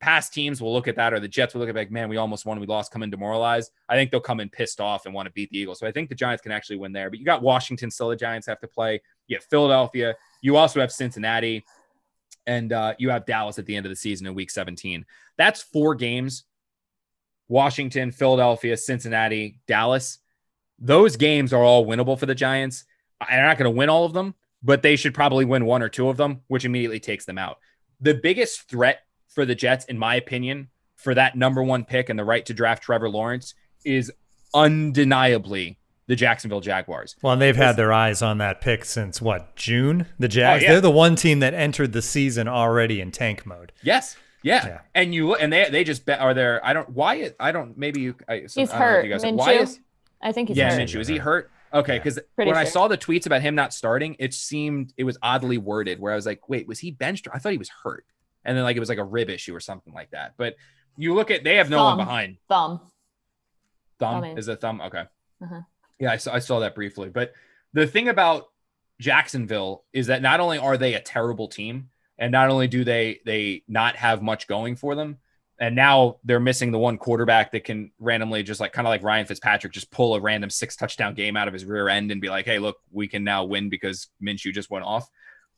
Past 0.00 0.32
teams 0.32 0.62
will 0.62 0.72
look 0.72 0.88
at 0.88 0.96
that, 0.96 1.12
or 1.12 1.20
the 1.20 1.28
Jets 1.28 1.54
will 1.54 1.60
look 1.60 1.68
at 1.68 1.74
like, 1.74 1.90
man, 1.90 2.08
we 2.08 2.16
almost 2.16 2.46
won, 2.46 2.58
we 2.58 2.66
lost, 2.66 2.90
come 2.90 3.02
in 3.02 3.10
demoralized. 3.10 3.70
I 3.88 3.96
think 3.96 4.10
they'll 4.10 4.20
come 4.20 4.40
in 4.40 4.48
pissed 4.48 4.80
off 4.80 5.04
and 5.04 5.14
want 5.14 5.26
to 5.26 5.32
beat 5.32 5.50
the 5.50 5.58
Eagles. 5.58 5.78
So 5.78 5.86
I 5.86 5.92
think 5.92 6.08
the 6.08 6.14
Giants 6.14 6.42
can 6.42 6.52
actually 6.52 6.76
win 6.76 6.92
there. 6.92 7.10
But 7.10 7.18
you 7.18 7.24
got 7.24 7.42
Washington 7.42 7.90
still. 7.90 8.08
The 8.08 8.16
Giants 8.16 8.46
have 8.46 8.60
to 8.60 8.66
play. 8.66 9.02
You 9.26 9.36
have 9.36 9.44
Philadelphia. 9.44 10.16
You 10.40 10.56
also 10.56 10.80
have 10.80 10.90
Cincinnati, 10.90 11.64
and 12.46 12.72
uh, 12.72 12.94
you 12.98 13.10
have 13.10 13.26
Dallas 13.26 13.58
at 13.58 13.66
the 13.66 13.76
end 13.76 13.84
of 13.84 13.90
the 13.90 13.96
season 13.96 14.26
in 14.26 14.34
Week 14.34 14.50
17. 14.50 15.04
That's 15.36 15.60
four 15.62 15.94
games 15.94 16.44
Washington, 17.48 18.12
Philadelphia, 18.12 18.76
Cincinnati, 18.76 19.58
Dallas. 19.66 20.18
Those 20.78 21.16
games 21.16 21.52
are 21.52 21.62
all 21.62 21.84
winnable 21.84 22.18
for 22.18 22.26
the 22.26 22.34
Giants. 22.34 22.84
They're 23.28 23.44
not 23.44 23.58
going 23.58 23.70
to 23.70 23.76
win 23.76 23.90
all 23.90 24.04
of 24.04 24.12
them, 24.12 24.34
but 24.62 24.82
they 24.82 24.96
should 24.96 25.14
probably 25.14 25.44
win 25.44 25.66
one 25.66 25.82
or 25.82 25.88
two 25.88 26.08
of 26.08 26.16
them, 26.16 26.42
which 26.46 26.64
immediately 26.64 27.00
takes 27.00 27.24
them 27.24 27.38
out. 27.38 27.58
The 28.00 28.14
biggest 28.14 28.68
threat 28.68 29.00
for 29.30 29.46
the 29.46 29.54
Jets, 29.54 29.84
in 29.86 29.98
my 29.98 30.16
opinion, 30.16 30.68
for 30.96 31.14
that 31.14 31.36
number 31.36 31.62
one 31.62 31.84
pick 31.84 32.08
and 32.08 32.18
the 32.18 32.24
right 32.24 32.44
to 32.46 32.54
draft 32.54 32.82
Trevor 32.82 33.08
Lawrence 33.08 33.54
is 33.84 34.12
undeniably 34.52 35.78
the 36.06 36.16
Jacksonville 36.16 36.60
Jaguars. 36.60 37.14
Well, 37.22 37.32
and 37.32 37.40
they've 37.40 37.56
had 37.56 37.76
their 37.76 37.92
eyes 37.92 38.20
on 38.20 38.38
that 38.38 38.60
pick 38.60 38.84
since 38.84 39.22
what 39.22 39.54
June. 39.54 40.06
The 40.18 40.26
oh, 40.26 40.28
Jags. 40.28 40.62
Oh, 40.62 40.66
yeah. 40.66 40.72
They're 40.72 40.80
the 40.80 40.90
one 40.90 41.14
team 41.14 41.38
that 41.40 41.54
entered 41.54 41.92
the 41.92 42.02
season 42.02 42.48
already 42.48 43.00
in 43.00 43.12
tank 43.12 43.46
mode. 43.46 43.72
Yes. 43.82 44.16
Yeah. 44.42 44.66
Yeah. 44.66 44.80
And 44.94 45.14
you 45.14 45.34
and 45.36 45.52
they 45.52 45.68
they 45.70 45.84
just 45.84 46.04
bet 46.04 46.20
are 46.20 46.34
there 46.34 46.64
I 46.66 46.72
don't 46.72 46.88
why 46.88 47.32
I 47.38 47.52
don't 47.52 47.76
maybe 47.76 48.00
you 48.00 48.14
I, 48.28 48.46
so- 48.46 48.60
He's 48.60 48.70
I 48.70 48.72
don't 48.72 48.80
know 48.80 48.86
hurt. 48.86 49.04
you 49.04 49.10
guys 49.10 49.32
why 49.34 49.52
is 49.52 49.80
I 50.22 50.32
think 50.32 50.48
he's 50.48 50.56
yeah, 50.56 50.72
hurt. 50.72 50.80
Minshew. 50.80 51.00
Is 51.00 51.08
he 51.08 51.18
hurt? 51.18 51.50
Okay, 51.72 51.98
because 51.98 52.18
Pretty 52.34 52.50
when 52.50 52.58
I 52.58 52.64
saw 52.64 52.88
the 52.88 52.98
tweets 52.98 53.26
about 53.26 53.42
him 53.42 53.54
not 53.54 53.72
starting, 53.72 54.16
it 54.18 54.34
seemed 54.34 54.92
it 54.96 55.04
was 55.04 55.16
oddly 55.22 55.56
worded 55.56 56.00
where 56.00 56.12
I 56.12 56.16
was 56.16 56.26
like, 56.26 56.48
wait, 56.48 56.66
was 56.66 56.80
he 56.80 56.90
benched? 56.90 57.28
I 57.32 57.38
thought 57.38 57.52
he 57.52 57.58
was 57.58 57.70
hurt. 57.84 58.04
And 58.44 58.56
then 58.56 58.64
like 58.64 58.76
it 58.76 58.80
was 58.80 58.88
like 58.88 58.98
a 58.98 59.04
rib 59.04 59.30
issue 59.30 59.54
or 59.54 59.60
something 59.60 59.92
like 59.92 60.10
that. 60.10 60.34
But 60.36 60.56
you 60.96 61.14
look 61.14 61.30
at 61.30 61.44
they 61.44 61.56
have 61.56 61.70
no 61.70 61.84
one 61.84 61.96
behind. 61.96 62.38
Thumb. 62.48 62.80
Thumb 63.98 64.22
Thumb 64.22 64.38
is 64.38 64.48
a 64.48 64.56
thumb. 64.56 64.80
Okay. 64.80 65.04
Uh-huh. 65.42 65.60
Yeah, 65.98 66.12
I 66.12 66.16
saw, 66.16 66.34
I 66.34 66.38
saw 66.38 66.60
that 66.60 66.74
briefly. 66.74 67.10
But 67.10 67.32
the 67.72 67.86
thing 67.86 68.08
about 68.08 68.46
Jacksonville 68.98 69.84
is 69.92 70.08
that 70.08 70.22
not 70.22 70.40
only 70.40 70.58
are 70.58 70.76
they 70.76 70.94
a 70.94 71.00
terrible 71.00 71.48
team, 71.48 71.90
and 72.18 72.32
not 72.32 72.50
only 72.50 72.68
do 72.68 72.84
they 72.84 73.20
they 73.24 73.62
not 73.68 73.96
have 73.96 74.22
much 74.22 74.46
going 74.46 74.76
for 74.76 74.94
them, 74.94 75.18
and 75.58 75.76
now 75.76 76.16
they're 76.24 76.40
missing 76.40 76.70
the 76.70 76.78
one 76.78 76.98
quarterback 76.98 77.52
that 77.52 77.64
can 77.64 77.92
randomly 77.98 78.42
just 78.42 78.60
like 78.60 78.72
kind 78.72 78.86
of 78.86 78.90
like 78.90 79.02
Ryan 79.02 79.26
Fitzpatrick 79.26 79.72
just 79.72 79.90
pull 79.90 80.14
a 80.14 80.20
random 80.20 80.50
six 80.50 80.76
touchdown 80.76 81.14
game 81.14 81.36
out 81.36 81.48
of 81.48 81.54
his 81.54 81.64
rear 81.64 81.88
end 81.88 82.10
and 82.10 82.20
be 82.20 82.28
like, 82.28 82.46
hey, 82.46 82.58
look, 82.58 82.78
we 82.90 83.08
can 83.08 83.24
now 83.24 83.44
win 83.44 83.68
because 83.68 84.08
Minshew 84.22 84.52
just 84.52 84.70
went 84.70 84.84
off. 84.84 85.08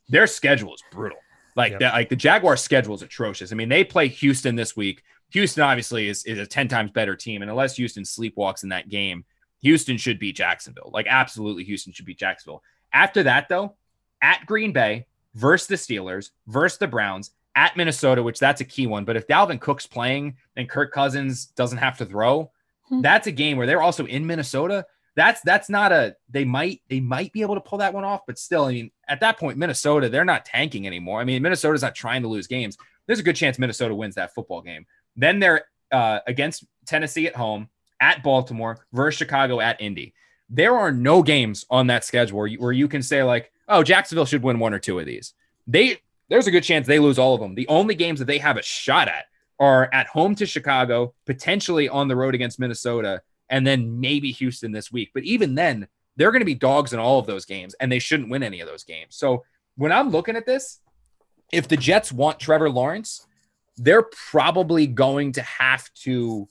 Their 0.08 0.26
schedule 0.26 0.74
is 0.74 0.82
brutal. 0.90 1.18
Like 1.56 1.72
Yep. 1.72 1.80
that, 1.80 1.92
like 1.94 2.08
the 2.08 2.16
Jaguar 2.16 2.56
schedule 2.56 2.94
is 2.94 3.02
atrocious. 3.02 3.52
I 3.52 3.54
mean, 3.54 3.68
they 3.68 3.84
play 3.84 4.08
Houston 4.08 4.56
this 4.56 4.76
week. 4.76 5.02
Houston 5.30 5.62
obviously 5.62 6.08
is, 6.08 6.24
is 6.24 6.38
a 6.38 6.46
10 6.46 6.68
times 6.68 6.90
better 6.90 7.16
team. 7.16 7.42
And 7.42 7.50
unless 7.50 7.76
Houston 7.76 8.04
sleepwalks 8.04 8.62
in 8.62 8.68
that 8.70 8.88
game, 8.88 9.24
Houston 9.62 9.96
should 9.96 10.18
beat 10.18 10.36
Jacksonville. 10.36 10.90
Like 10.92 11.06
absolutely 11.08 11.64
Houston 11.64 11.92
should 11.92 12.06
beat 12.06 12.18
Jacksonville. 12.18 12.62
After 12.92 13.22
that, 13.22 13.48
though, 13.48 13.74
at 14.20 14.44
Green 14.46 14.72
Bay 14.72 15.06
versus 15.34 15.66
the 15.68 15.74
Steelers, 15.76 16.30
versus 16.46 16.78
the 16.78 16.86
Browns, 16.88 17.30
at 17.54 17.76
Minnesota, 17.76 18.22
which 18.22 18.38
that's 18.38 18.60
a 18.60 18.64
key 18.64 18.86
one. 18.86 19.04
But 19.04 19.16
if 19.16 19.26
Dalvin 19.26 19.60
Cook's 19.60 19.86
playing 19.86 20.36
and 20.56 20.68
Kirk 20.68 20.92
Cousins 20.92 21.46
doesn't 21.46 21.78
have 21.78 21.98
to 21.98 22.06
throw, 22.06 22.50
Hmm. 22.88 23.00
that's 23.02 23.26
a 23.26 23.32
game 23.32 23.56
where 23.56 23.66
they're 23.66 23.82
also 23.82 24.06
in 24.06 24.26
Minnesota. 24.26 24.84
That's 25.14 25.40
that's 25.42 25.68
not 25.68 25.92
a 25.92 26.16
they 26.30 26.44
might 26.44 26.80
they 26.88 27.00
might 27.00 27.32
be 27.32 27.42
able 27.42 27.54
to 27.54 27.60
pull 27.60 27.78
that 27.78 27.92
one 27.92 28.04
off, 28.04 28.22
but 28.26 28.38
still, 28.38 28.64
I 28.64 28.72
mean, 28.72 28.90
at 29.08 29.20
that 29.20 29.38
point, 29.38 29.58
Minnesota, 29.58 30.08
they're 30.08 30.24
not 30.24 30.46
tanking 30.46 30.86
anymore. 30.86 31.20
I 31.20 31.24
mean, 31.24 31.42
Minnesota's 31.42 31.82
not 31.82 31.94
trying 31.94 32.22
to 32.22 32.28
lose 32.28 32.46
games. 32.46 32.78
There's 33.06 33.18
a 33.18 33.22
good 33.22 33.36
chance 33.36 33.58
Minnesota 33.58 33.94
wins 33.94 34.14
that 34.14 34.34
football 34.34 34.62
game. 34.62 34.86
Then 35.16 35.38
they're 35.38 35.66
uh, 35.90 36.20
against 36.26 36.64
Tennessee 36.86 37.26
at 37.26 37.36
home, 37.36 37.68
at 38.00 38.22
Baltimore, 38.22 38.78
versus 38.92 39.18
Chicago 39.18 39.60
at 39.60 39.80
Indy. 39.80 40.14
There 40.48 40.76
are 40.76 40.92
no 40.92 41.22
games 41.22 41.66
on 41.68 41.88
that 41.88 42.04
schedule 42.04 42.38
where 42.38 42.46
you, 42.46 42.58
where 42.58 42.72
you 42.72 42.88
can 42.88 43.02
say 43.02 43.22
like, 43.22 43.52
oh, 43.68 43.82
Jacksonville 43.82 44.26
should 44.26 44.42
win 44.42 44.58
one 44.58 44.72
or 44.72 44.78
two 44.78 44.98
of 44.98 45.06
these. 45.06 45.34
They 45.66 45.98
there's 46.30 46.46
a 46.46 46.50
good 46.50 46.64
chance 46.64 46.86
they 46.86 46.98
lose 46.98 47.18
all 47.18 47.34
of 47.34 47.40
them. 47.40 47.54
The 47.54 47.68
only 47.68 47.94
games 47.94 48.18
that 48.18 48.24
they 48.24 48.38
have 48.38 48.56
a 48.56 48.62
shot 48.62 49.08
at 49.08 49.26
are 49.58 49.90
at 49.92 50.06
home 50.06 50.34
to 50.36 50.46
Chicago, 50.46 51.14
potentially 51.26 51.88
on 51.88 52.08
the 52.08 52.16
road 52.16 52.34
against 52.34 52.58
Minnesota, 52.58 53.22
and 53.52 53.66
then 53.66 54.00
maybe 54.00 54.32
Houston 54.32 54.72
this 54.72 54.90
week. 54.90 55.10
But 55.12 55.24
even 55.24 55.54
then, 55.54 55.86
they're 56.16 56.32
going 56.32 56.40
to 56.40 56.46
be 56.46 56.54
dogs 56.54 56.94
in 56.94 56.98
all 56.98 57.18
of 57.18 57.26
those 57.26 57.44
games, 57.44 57.74
and 57.74 57.92
they 57.92 57.98
shouldn't 57.98 58.30
win 58.30 58.42
any 58.42 58.60
of 58.60 58.66
those 58.66 58.82
games. 58.82 59.14
So 59.14 59.44
when 59.76 59.92
I'm 59.92 60.08
looking 60.08 60.36
at 60.36 60.46
this, 60.46 60.80
if 61.52 61.68
the 61.68 61.76
Jets 61.76 62.10
want 62.10 62.40
Trevor 62.40 62.70
Lawrence, 62.70 63.26
they're 63.76 64.08
probably 64.30 64.86
going 64.86 65.32
to 65.32 65.42
have 65.42 65.92
to 66.04 66.48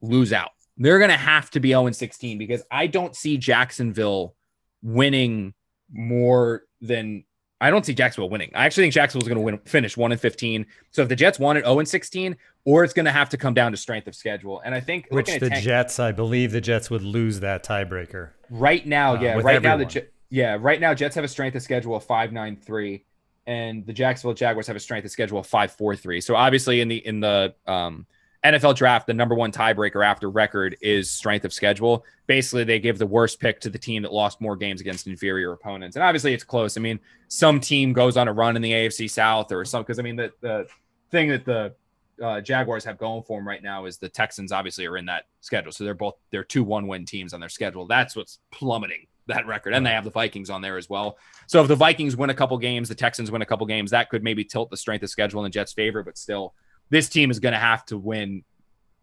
lose 0.00 0.32
out. 0.32 0.50
They're 0.78 0.98
going 0.98 1.10
to 1.10 1.16
have 1.16 1.50
to 1.50 1.60
be 1.60 1.68
0 1.68 1.90
16 1.90 2.38
because 2.38 2.62
I 2.70 2.86
don't 2.86 3.14
see 3.14 3.36
Jacksonville 3.36 4.34
winning 4.82 5.52
more 5.92 6.62
than 6.80 7.24
I 7.60 7.70
don't 7.70 7.84
see 7.84 7.92
Jacksonville 7.92 8.30
winning. 8.30 8.50
I 8.54 8.64
actually 8.64 8.84
think 8.84 8.94
Jacksonville's 8.94 9.28
going 9.28 9.36
to 9.36 9.44
win, 9.44 9.58
finish 9.66 9.96
1 9.96 10.12
and 10.12 10.20
15. 10.20 10.64
So 10.92 11.02
if 11.02 11.08
the 11.08 11.16
Jets 11.16 11.38
want 11.38 11.58
it 11.58 11.64
0 11.64 11.78
and 11.80 11.88
16, 11.88 12.36
or 12.64 12.84
it's 12.84 12.92
going 12.92 13.04
to 13.04 13.12
have 13.12 13.28
to 13.30 13.36
come 13.36 13.54
down 13.54 13.70
to 13.72 13.76
strength 13.76 14.06
of 14.06 14.14
schedule. 14.14 14.62
And 14.64 14.74
I 14.74 14.80
think 14.80 15.06
Which 15.10 15.26
the 15.26 15.50
tank- 15.50 15.62
Jets, 15.62 16.00
I 16.00 16.12
believe 16.12 16.52
the 16.52 16.60
Jets 16.60 16.90
would 16.90 17.02
lose 17.02 17.40
that 17.40 17.64
tiebreaker. 17.64 18.30
Right 18.48 18.86
now, 18.86 19.16
uh, 19.16 19.20
yeah, 19.20 19.34
right 19.34 19.62
now 19.62 19.76
the 19.76 20.06
yeah, 20.30 20.56
right 20.60 20.80
now 20.80 20.94
Jets 20.94 21.14
have 21.16 21.24
a 21.24 21.28
strength 21.28 21.56
of 21.56 21.62
schedule 21.62 21.96
of 21.96 22.04
five 22.04 22.32
nine 22.32 22.56
three, 22.56 23.04
and 23.46 23.84
the 23.84 23.92
Jacksonville 23.92 24.34
Jaguars 24.34 24.66
have 24.68 24.76
a 24.76 24.80
strength 24.80 25.04
of 25.04 25.10
schedule 25.10 25.38
of 25.38 25.46
five 25.46 25.72
four 25.72 25.96
three. 25.96 26.20
So 26.20 26.36
obviously 26.36 26.80
in 26.80 26.88
the 26.88 27.04
in 27.06 27.20
the 27.20 27.54
um, 27.66 28.06
NFL 28.44 28.74
draft, 28.74 29.06
the 29.06 29.14
number 29.14 29.34
one 29.34 29.52
tiebreaker 29.52 30.04
after 30.04 30.30
record 30.30 30.76
is 30.80 31.10
strength 31.10 31.44
of 31.44 31.52
schedule. 31.52 32.04
Basically, 32.26 32.64
they 32.64 32.78
give 32.78 32.98
the 32.98 33.06
worst 33.06 33.38
pick 33.38 33.60
to 33.60 33.70
the 33.70 33.78
team 33.78 34.02
that 34.02 34.12
lost 34.12 34.40
more 34.40 34.56
games 34.56 34.80
against 34.80 35.06
inferior 35.06 35.52
opponents, 35.52 35.96
and 35.96 36.02
obviously 36.02 36.32
it's 36.32 36.44
close. 36.44 36.76
I 36.76 36.80
mean, 36.80 36.98
some 37.28 37.60
team 37.60 37.92
goes 37.92 38.16
on 38.16 38.28
a 38.28 38.32
run 38.32 38.56
in 38.56 38.62
the 38.62 38.72
AFC 38.72 39.10
South 39.10 39.52
or 39.52 39.64
some 39.64 39.82
because 39.82 39.98
I 39.98 40.02
mean 40.02 40.16
the 40.16 40.32
the 40.40 40.66
thing 41.10 41.28
that 41.28 41.44
the 41.44 41.74
uh, 42.22 42.40
Jaguars 42.40 42.84
have 42.84 42.98
going 42.98 43.22
for 43.22 43.38
them 43.38 43.48
right 43.48 43.62
now 43.62 43.86
is 43.86 43.98
the 43.98 44.08
Texans 44.08 44.52
obviously 44.52 44.86
are 44.86 44.96
in 44.96 45.06
that 45.06 45.24
schedule. 45.40 45.72
So 45.72 45.84
they're 45.84 45.94
both 45.94 46.14
they're 46.30 46.44
two 46.44 46.64
one 46.64 46.86
win 46.86 47.04
teams 47.04 47.34
on 47.34 47.40
their 47.40 47.48
schedule. 47.48 47.86
That's 47.86 48.16
what's 48.16 48.38
plummeting 48.50 49.06
that 49.26 49.46
record. 49.46 49.74
And 49.74 49.84
they 49.84 49.90
have 49.90 50.04
the 50.04 50.10
Vikings 50.10 50.50
on 50.50 50.60
there 50.60 50.76
as 50.76 50.88
well. 50.88 51.18
So 51.46 51.62
if 51.62 51.68
the 51.68 51.76
Vikings 51.76 52.16
win 52.16 52.30
a 52.30 52.34
couple 52.34 52.56
games, 52.58 52.88
the 52.88 52.94
Texans 52.94 53.30
win 53.30 53.42
a 53.42 53.46
couple 53.46 53.66
games, 53.66 53.90
that 53.90 54.10
could 54.10 54.22
maybe 54.22 54.44
tilt 54.44 54.70
the 54.70 54.76
strength 54.76 55.02
of 55.02 55.10
schedule 55.10 55.40
in 55.40 55.44
the 55.44 55.50
Jets' 55.50 55.72
favor. 55.72 56.02
But 56.02 56.18
still, 56.18 56.54
this 56.90 57.08
team 57.08 57.30
is 57.30 57.38
going 57.38 57.52
to 57.52 57.58
have 57.58 57.84
to 57.86 57.98
win 57.98 58.44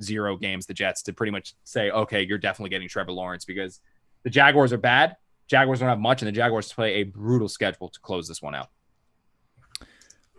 zero 0.02 0.38
games, 0.38 0.66
the 0.66 0.74
Jets, 0.74 1.02
to 1.04 1.14
pretty 1.14 1.32
much 1.32 1.56
say, 1.64 1.90
okay, 1.90 2.22
you're 2.22 2.38
definitely 2.38 2.70
getting 2.70 2.88
Trevor 2.88 3.12
Lawrence 3.12 3.46
because 3.46 3.82
the 4.24 4.30
Jaguars 4.30 4.72
are 4.74 4.78
bad. 4.78 5.16
Jaguars 5.48 5.80
don't 5.80 5.90
have 5.90 6.00
much, 6.00 6.22
and 6.22 6.28
the 6.28 6.34
Jaguars 6.34 6.72
play 6.72 6.96
a 6.96 7.04
brutal 7.04 7.48
schedule 7.48 7.90
to 7.90 8.00
close 8.02 8.28
this 8.28 8.42
one 8.42 8.54
out. 8.54 8.70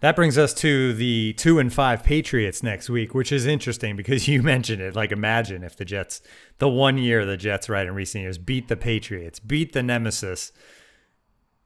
That 0.01 0.15
brings 0.15 0.39
us 0.39 0.55
to 0.55 0.93
the 0.93 1.33
two 1.33 1.59
and 1.59 1.73
five 1.73 2.05
Patriots 2.05 2.63
next 2.63 2.89
week, 2.89 3.15
which 3.15 3.33
is 3.33 3.47
interesting 3.47 3.97
because 3.97 4.29
you 4.29 4.43
mentioned 4.43 4.81
it. 4.81 4.95
Like, 4.95 5.11
imagine 5.11 5.65
if 5.65 5.77
the 5.77 5.85
Jets, 5.85 6.21
the 6.59 6.69
one 6.69 6.99
year 6.99 7.25
the 7.25 7.37
Jets, 7.37 7.69
right, 7.69 7.87
in 7.87 7.95
recent 7.95 8.23
years, 8.23 8.39
beat 8.39 8.69
the 8.69 8.77
Patriots, 8.77 9.41
beat 9.41 9.73
the 9.73 9.83
Nemesis, 9.83 10.53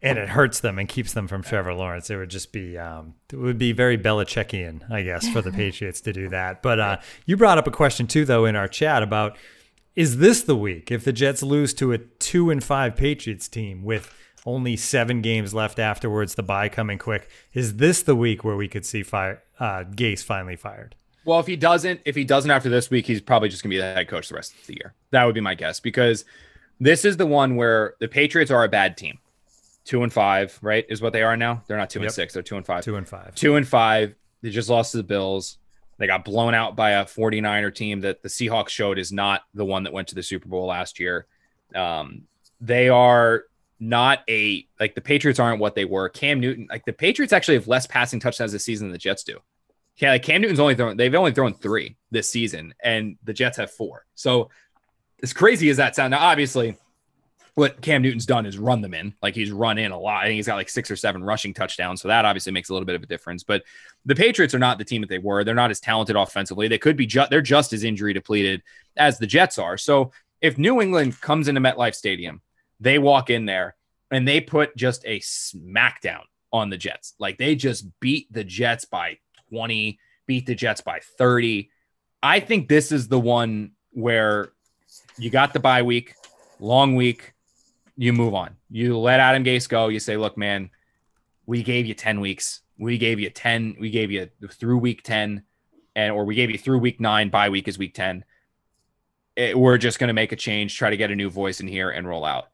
and 0.03 0.18
it 0.18 0.28
hurts 0.28 0.61
them 0.61 0.78
and 0.78 0.88
keeps 0.88 1.12
them 1.12 1.28
from 1.28 1.42
Trevor 1.42 1.74
Lawrence. 1.74 2.11
It 2.11 2.16
would 2.16 2.28
just 2.28 2.53
be, 2.53 2.76
um, 2.76 3.14
it 3.32 3.36
would 3.36 3.59
be 3.59 3.72
very 3.72 3.96
Belichickian, 3.96 4.90
I 4.90 5.03
guess, 5.03 5.28
for 5.28 5.40
the 5.40 5.53
Patriots 5.53 6.00
to 6.03 6.12
do 6.12 6.28
that. 6.30 6.61
But 6.61 6.80
uh, 6.80 6.96
you 7.24 7.36
brought 7.36 7.59
up 7.59 7.66
a 7.66 7.70
question 7.70 8.07
too, 8.07 8.24
though, 8.24 8.44
in 8.44 8.57
our 8.57 8.68
chat 8.68 9.03
about 9.03 9.36
is 9.94 10.18
this 10.18 10.42
the 10.42 10.57
week 10.57 10.90
if 10.90 11.05
the 11.05 11.12
Jets 11.12 11.42
lose 11.42 11.74
to 11.74 11.92
a 11.92 11.98
two 11.98 12.50
and 12.50 12.64
five 12.64 12.96
Patriots 12.96 13.46
team 13.46 13.84
with 13.84 14.12
only 14.44 14.76
seven 14.76 15.20
games 15.20 15.55
left 15.55 15.78
afterwards, 15.78 16.34
the 16.34 16.42
bye 16.42 16.68
coming 16.68 16.98
quick. 16.98 17.28
Is 17.53 17.76
this 17.76 18.03
the 18.03 18.16
week 18.16 18.42
where 18.42 18.57
we 18.57 18.68
could 18.68 18.84
see 18.84 19.03
fire 19.03 19.42
uh, 19.61 19.84
Gase 19.84 20.24
finally 20.24 20.57
fired? 20.57 20.96
Well, 21.24 21.38
if 21.38 21.46
he 21.46 21.55
doesn't, 21.55 22.00
if 22.05 22.16
he 22.16 22.24
doesn't 22.24 22.50
after 22.50 22.68
this 22.68 22.90
week, 22.90 23.07
he's 23.07 23.20
probably 23.20 23.48
just 23.48 23.62
gonna 23.62 23.70
be 23.70 23.78
the 23.78 23.84
head 23.84 24.09
coach 24.09 24.28
the 24.28 24.34
rest 24.34 24.55
of 24.59 24.66
the 24.66 24.74
year. 24.74 24.94
That 25.11 25.24
would 25.24 25.34
be 25.34 25.40
my 25.40 25.55
guess 25.55 25.78
because 25.78 26.24
this 26.80 27.05
is 27.05 27.16
the 27.16 27.26
one 27.26 27.55
where 27.55 27.94
the 28.00 28.09
Patriots 28.09 28.50
are 28.50 28.64
a 28.64 28.68
bad 28.68 28.96
team. 28.96 29.18
Two 29.85 30.03
and 30.03 30.12
five, 30.12 30.59
right? 30.62 30.85
Is 30.89 31.03
what 31.03 31.12
they 31.12 31.22
are 31.22 31.37
now. 31.37 31.62
They're 31.66 31.76
not 31.76 31.91
two 31.91 32.01
yep. 32.01 32.07
and 32.07 32.14
six. 32.14 32.35
They're 32.35 32.43
two 32.43 32.57
and 32.57 32.64
five. 32.64 32.85
Two 32.85 32.97
and 32.97 33.09
five. 33.09 33.35
Two 33.35 33.57
and 33.57 33.66
five. 33.66 34.14
They 34.41 34.51
just 34.51 34.68
lost 34.68 34.93
to 34.93 34.99
the 34.99 35.03
Bills. 35.03 35.59
They 35.99 36.07
got 36.07 36.24
blown 36.24 36.55
out 36.55 36.74
by 36.74 36.93
a 36.93 37.05
49er 37.05 37.74
team 37.74 38.01
that 38.01 38.22
the 38.22 38.28
Seahawks 38.28 38.70
showed 38.70 38.99
is 38.99 39.12
not 39.12 39.43
the 39.55 39.64
one 39.64 39.85
that 39.85 39.93
went 39.93 40.09
to 40.09 40.14
the 40.14 40.22
Super 40.22 40.49
Bowl 40.49 40.66
last 40.66 40.99
year. 40.99 41.26
Um, 41.74 42.22
they 42.61 42.89
are 42.89 43.45
not 43.78 44.20
a 44.28 44.66
like 44.78 44.95
the 44.95 45.01
Patriots 45.01 45.41
aren't 45.41 45.61
what 45.61 45.74
they 45.74 45.85
were. 45.85 46.09
Cam 46.09 46.41
Newton, 46.41 46.68
like 46.70 46.85
the 46.85 46.93
Patriots 46.93 47.33
actually 47.33 47.55
have 47.55 47.68
less 47.68 47.87
passing 47.87 48.20
touchdowns 48.20 48.53
this 48.53 48.64
season 48.64 48.89
than 48.89 48.93
the 48.93 48.99
Jets 48.99 49.24
do. 49.24 49.39
Yeah, 49.97 50.11
like 50.11 50.22
Cam 50.22 50.41
Newton's 50.41 50.61
only 50.61 50.74
thrown 50.74 50.97
they've 50.97 51.14
only 51.14 51.33
thrown 51.33 51.55
three 51.55 51.97
this 52.11 52.28
season, 52.28 52.74
and 52.83 53.16
the 53.24 53.33
Jets 53.33 53.57
have 53.59 53.70
four. 53.70 54.07
So 54.14 54.51
as 55.22 55.33
crazy 55.33 55.68
as 55.68 55.76
that 55.76 55.97
sound, 55.97 56.12
now 56.12 56.20
obviously 56.20 56.76
what 57.55 57.82
Cam 57.82 58.03
Newton's 58.03 58.24
done 58.24 58.46
is 58.46 58.57
run 58.57 58.80
them 58.80 58.94
in. 58.94 59.14
Like 59.22 59.34
he's 59.34 59.50
run 59.50 59.76
in 59.78 59.92
a 59.92 59.98
lot. 59.98 60.22
I 60.22 60.26
think 60.26 60.36
he's 60.36 60.46
got 60.46 60.57
like 60.57 60.70
six 60.70 60.90
or 60.90 60.96
seven 60.96 61.22
rushing 61.22 61.53
touchdowns. 61.53 62.00
So 62.00 62.09
that 62.09 62.24
obviously 62.24 62.53
makes 62.53 62.70
a 62.70 62.72
little 62.72 62.86
bit 62.86 62.96
of 62.96 63.03
a 63.03 63.07
difference. 63.07 63.42
But 63.42 63.62
the 64.07 64.14
Patriots 64.14 64.55
are 64.55 64.59
not 64.59 64.78
the 64.78 64.84
team 64.84 65.03
that 65.03 65.09
they 65.09 65.18
were. 65.18 65.44
They're 65.44 65.55
not 65.55 65.70
as 65.70 65.80
talented 65.80 66.16
offensively. 66.16 66.68
They 66.68 66.78
could 66.78 66.96
be 66.96 67.07
just 67.07 67.30
they're 67.30 67.42
just 67.42 67.72
as 67.72 67.84
injury 67.84 68.14
depleted 68.14 68.62
as 68.96 69.18
the 69.18 69.26
Jets 69.26 69.59
are. 69.59 69.76
So 69.76 70.12
if 70.40 70.57
New 70.57 70.80
England 70.80 71.20
comes 71.20 71.46
into 71.46 71.61
MetLife 71.61 71.94
Stadium 71.94 72.40
they 72.82 72.98
walk 72.98 73.30
in 73.30 73.46
there 73.46 73.76
and 74.11 74.26
they 74.26 74.40
put 74.40 74.76
just 74.76 75.05
a 75.07 75.20
smackdown 75.20 76.22
on 76.53 76.68
the 76.68 76.76
Jets. 76.76 77.14
Like 77.18 77.38
they 77.38 77.55
just 77.55 77.86
beat 78.00 78.30
the 78.30 78.44
Jets 78.44 78.84
by 78.84 79.18
20, 79.50 79.98
beat 80.26 80.46
the 80.46 80.55
Jets 80.55 80.80
by 80.80 81.00
30. 81.16 81.70
I 82.22 82.40
think 82.40 82.68
this 82.68 82.92
is 82.92 83.09
the 83.09 83.20
one 83.20 83.72
where 83.92 84.53
you 85.16 85.30
got 85.30 85.53
the 85.53 85.61
bye 85.61 85.82
week, 85.82 86.14
long 86.59 86.96
week, 86.96 87.32
you 88.03 88.12
move 88.12 88.34
on. 88.34 88.57
You 88.70 88.98
let 88.98 89.20
Adam 89.20 89.44
Gase 89.44 89.68
go. 89.68 89.88
You 89.88 90.00
say, 90.00 90.16
look, 90.16 90.36
man, 90.36 90.70
we 91.46 91.62
gave 91.62 91.86
you 91.86 91.94
10 91.94 92.20
weeks. 92.20 92.62
We 92.78 92.98
gave 92.98 93.20
you 93.20 93.30
10. 93.30 93.76
We 93.80 93.90
gave 93.90 94.11
you 94.11 94.28
through 94.50 94.78
week 94.78 95.03
10, 95.03 95.42
and 95.94 96.12
or 96.12 96.24
we 96.24 96.34
gave 96.34 96.50
you 96.50 96.59
through 96.59 96.78
week 96.78 97.00
nine, 97.00 97.28
bye 97.28 97.48
week 97.48 97.68
is 97.68 97.78
week 97.78 97.94
10. 97.94 98.24
It, 99.36 99.59
we're 99.59 99.78
just 99.78 99.98
going 99.98 100.09
to 100.09 100.14
make 100.14 100.32
a 100.32 100.36
change, 100.36 100.76
try 100.76 100.90
to 100.90 100.96
get 100.96 101.11
a 101.11 101.16
new 101.16 101.30
voice 101.30 101.61
in 101.61 101.68
here 101.68 101.90
and 101.90 102.07
roll 102.07 102.24
out 102.24 102.46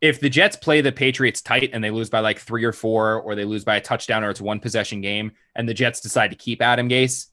if 0.00 0.20
the 0.20 0.28
Jets 0.28 0.56
play 0.56 0.80
the 0.80 0.92
Patriots 0.92 1.40
tight 1.40 1.70
and 1.72 1.82
they 1.82 1.90
lose 1.90 2.10
by 2.10 2.20
like 2.20 2.38
three 2.38 2.64
or 2.64 2.72
four, 2.72 3.20
or 3.20 3.34
they 3.34 3.44
lose 3.44 3.64
by 3.64 3.76
a 3.76 3.80
touchdown, 3.80 4.24
or 4.24 4.30
it's 4.30 4.40
one 4.40 4.60
possession 4.60 5.00
game, 5.00 5.32
and 5.54 5.68
the 5.68 5.74
Jets 5.74 6.00
decide 6.00 6.30
to 6.30 6.36
keep 6.36 6.60
Adam 6.60 6.88
Gase, 6.88 7.26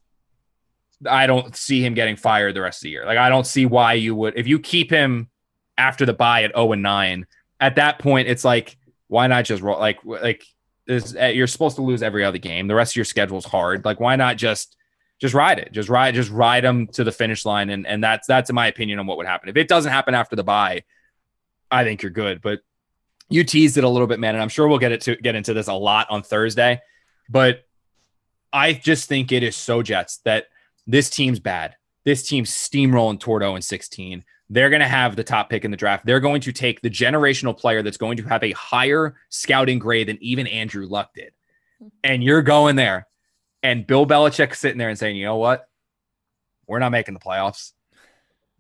I 1.10 1.28
don't 1.28 1.56
see 1.56 1.86
him 1.86 1.94
getting 1.94 2.16
fired 2.16 2.56
the 2.56 2.62
rest 2.62 2.80
of 2.80 2.84
the 2.84 2.92
year. 2.92 3.06
Like 3.06 3.18
I 3.18 3.30
don't 3.30 3.48
see 3.48 3.66
why 3.66 3.94
you 3.94 4.16
would 4.16 4.38
if 4.38 4.48
you 4.48 4.60
keep 4.60 4.90
him 4.90 5.30
after 5.78 6.06
the 6.06 6.14
bye 6.14 6.44
at 6.44 6.56
0 6.56 6.72
and 6.74 6.84
9. 6.84 7.26
At 7.64 7.76
that 7.76 7.98
point, 7.98 8.28
it's 8.28 8.44
like 8.44 8.78
why 9.08 9.28
not 9.28 9.46
just 9.46 9.62
roll 9.62 9.80
like 9.80 10.00
like 10.04 10.44
is 10.86 11.16
uh, 11.16 11.28
you're 11.28 11.48
supposed 11.48 11.78
to 11.78 11.82
lose 11.82 12.04
every 12.04 12.26
other 12.26 12.38
game. 12.38 12.68
The 12.68 12.76
rest 12.76 12.92
of 12.92 12.98
your 12.98 13.06
schedule 13.06 13.38
is 13.38 13.46
hard. 13.46 13.86
Like 13.86 14.02
why 14.02 14.18
not 14.18 14.36
just 14.36 14.76
just 15.22 15.34
ride 15.34 15.60
it. 15.60 15.72
Just 15.72 15.88
ride 15.88 16.14
just 16.14 16.30
ride 16.30 16.66
them 16.66 16.88
to 16.88 17.06
the 17.06 17.12
finish 17.12 17.46
line 17.46 17.70
and 17.70 17.88
and 17.88 18.04
that's 18.04 18.28
that's 18.28 18.50
in 18.50 18.56
my 18.56 18.68
opinion 18.68 19.00
on 19.00 19.08
what 19.08 19.16
would 19.16 19.26
happen. 19.26 19.48
If 19.48 19.56
it 19.56 19.70
doesn't 19.70 19.94
happen 19.94 20.14
after 20.14 20.36
the 20.36 20.44
bye, 20.44 20.84
I 21.72 21.86
think 21.86 22.02
you're 22.02 22.12
good. 22.12 22.42
But 22.42 22.60
you 23.30 23.46
teased 23.46 23.78
it 23.78 23.86
a 23.86 23.90
little 23.90 24.08
bit, 24.08 24.20
man, 24.20 24.36
and 24.36 24.42
I'm 24.42 24.50
sure 24.50 24.68
we'll 24.68 24.78
get 24.78 24.92
it 24.92 25.02
to 25.02 25.16
get 25.16 25.36
into 25.36 25.54
this 25.54 25.68
a 25.68 25.74
lot 25.74 26.08
on 26.10 26.22
Thursday. 26.22 26.82
But 27.30 27.64
I 28.52 28.74
just 28.74 29.08
think 29.08 29.32
it 29.32 29.42
is 29.42 29.56
so 29.56 29.82
Jets 29.82 30.18
that 30.26 30.48
this 30.86 31.10
team's 31.10 31.40
bad. 31.40 31.76
This 32.04 32.28
team's 32.28 32.52
steamrolling 32.52 33.24
0 33.24 33.56
and 33.56 33.64
16. 33.64 34.26
They're 34.54 34.70
going 34.70 34.82
to 34.82 34.88
have 34.88 35.16
the 35.16 35.24
top 35.24 35.50
pick 35.50 35.66
in 35.66 35.72
the 35.72 35.78
draft. 35.78 36.06
They're 36.06 36.20
going 36.20 36.42
to 36.42 36.52
take 36.52 36.82
the 36.82 36.90
generational 36.90 37.58
player 37.58 37.82
that's 37.82 37.98
going 37.98 38.18
to 38.18 38.24
have 38.24 38.44
a 38.44 38.52
higher 38.52 39.16
scouting 39.30 39.80
grade 39.80 40.08
than 40.08 40.18
even 40.22 40.48
Andrew 40.48 40.88
Luck 40.88 41.14
did. 41.14 41.34
And 42.04 42.24
you're 42.24 42.42
going 42.42 42.76
there. 42.76 43.08
And 43.62 43.88
Bill 43.88 44.06
Belichick 44.06 44.56
sitting 44.56 44.78
there 44.78 44.90
and 44.90 45.00
saying, 45.00 45.16
you 45.16 45.26
know 45.26 45.38
what? 45.38 45.68
We're 46.68 46.80
not 46.80 46.92
making 46.92 47.14
the 47.14 47.20
playoffs 47.20 47.74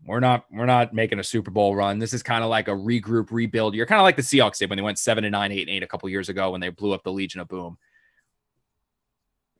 we're 0.06 0.20
not 0.20 0.46
we're 0.52 0.66
not 0.66 0.94
making 0.94 1.20
a 1.20 1.24
Super 1.24 1.52
Bowl 1.52 1.76
run. 1.76 2.00
This 2.00 2.14
is 2.14 2.24
kind 2.24 2.44
of 2.44 2.50
like 2.50 2.68
a 2.68 2.72
regroup, 2.72 3.32
rebuild. 3.32 3.74
You're 3.74 3.86
kind 3.86 4.00
of 4.00 4.04
like 4.04 4.16
the 4.16 4.22
Seahawks 4.22 4.58
did 4.58 4.70
when 4.70 4.78
they 4.78 4.84
went 4.84 5.00
seven 5.00 5.24
and 5.24 5.32
nine, 5.32 5.52
eight 5.52 5.68
and 5.68 5.70
eight 5.70 5.84
a 5.84 5.88
couple 5.88 6.10
years 6.10 6.30
ago 6.30 6.52
when 6.52 6.62
they 6.62 6.70
blew 6.70 6.94
up 6.94 7.04
the 7.04 7.12
Legion 7.12 7.42
of 7.42 7.48
Boom. 7.48 7.78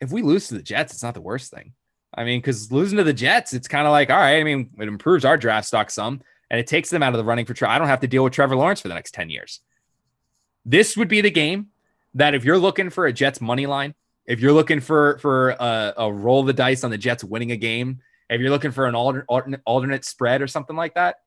If 0.02 0.12
we 0.12 0.22
lose 0.22 0.48
to 0.48 0.56
the 0.56 0.62
Jets, 0.62 0.94
it's 0.94 1.04
not 1.04 1.14
the 1.14 1.22
worst 1.22 1.52
thing. 1.52 1.74
I 2.16 2.24
mean, 2.24 2.40
because 2.40 2.72
losing 2.72 2.98
to 2.98 3.04
the 3.04 3.14
Jets, 3.14 3.54
it's 3.54 3.68
kind 3.68 3.88
of 3.88 3.92
like, 3.92 4.10
all 4.10 4.18
right. 4.18 4.40
I 4.40 4.44
mean, 4.44 4.70
it 4.80 4.88
improves 4.88 5.26
our 5.26 5.38
draft 5.38 5.68
stock 5.68 5.90
some, 5.90 6.22
and 6.50 6.60
it 6.60 6.68
takes 6.68 6.90
them 6.90 7.02
out 7.04 7.14
of 7.14 7.18
the 7.18 7.24
running 7.24 7.46
for. 7.46 7.68
I 7.68 7.80
don't 7.80 7.88
have 7.88 8.02
to 8.02 8.08
deal 8.08 8.24
with 8.24 8.34
Trevor 8.34 8.56
Lawrence 8.56 8.82
for 8.82 8.88
the 8.88 8.94
next 8.94 9.14
ten 9.14 9.30
years. 9.30 9.62
This 10.66 10.96
would 10.96 11.08
be 11.08 11.22
the 11.22 11.32
game 11.32 11.68
that 12.14 12.36
if 12.36 12.46
you're 12.46 12.58
looking 12.58 12.90
for 12.90 13.06
a 13.06 13.14
Jets 13.14 13.42
money 13.42 13.66
line, 13.66 13.96
if 14.26 14.40
you're 14.40 14.54
looking 14.54 14.80
for 14.80 15.18
for 15.20 15.50
a, 15.52 15.94
a 15.98 16.14
roll 16.14 16.44
the 16.44 16.54
dice 16.54 16.84
on 16.84 16.92
the 16.92 16.98
Jets 16.98 17.24
winning 17.24 17.52
a 17.52 17.58
game 17.58 18.02
if 18.34 18.42
you're 18.42 18.50
looking 18.50 18.72
for 18.72 18.86
an 18.88 18.96
alternate, 18.96 19.62
alternate 19.66 20.06
spread 20.06 20.42
or 20.42 20.48
something 20.48 20.76
like 20.76 20.96
that, 20.96 21.18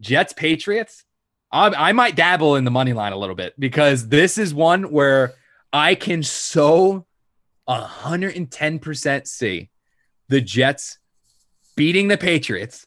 Jets 0.00 0.32
Patriots, 0.32 1.04
I, 1.50 1.68
I 1.68 1.92
might 1.92 2.16
dabble 2.16 2.56
in 2.56 2.64
the 2.64 2.70
money 2.70 2.92
line 2.92 3.12
a 3.12 3.16
little 3.16 3.34
bit 3.34 3.58
because 3.58 4.08
this 4.08 4.38
is 4.38 4.52
one 4.52 4.90
where 4.90 5.34
I 5.72 5.94
can 5.94 6.22
so 6.22 7.06
110% 7.68 9.26
see 9.26 9.70
the 10.32 10.40
Jets 10.40 10.98
beating 11.76 12.08
the 12.08 12.16
Patriots, 12.16 12.86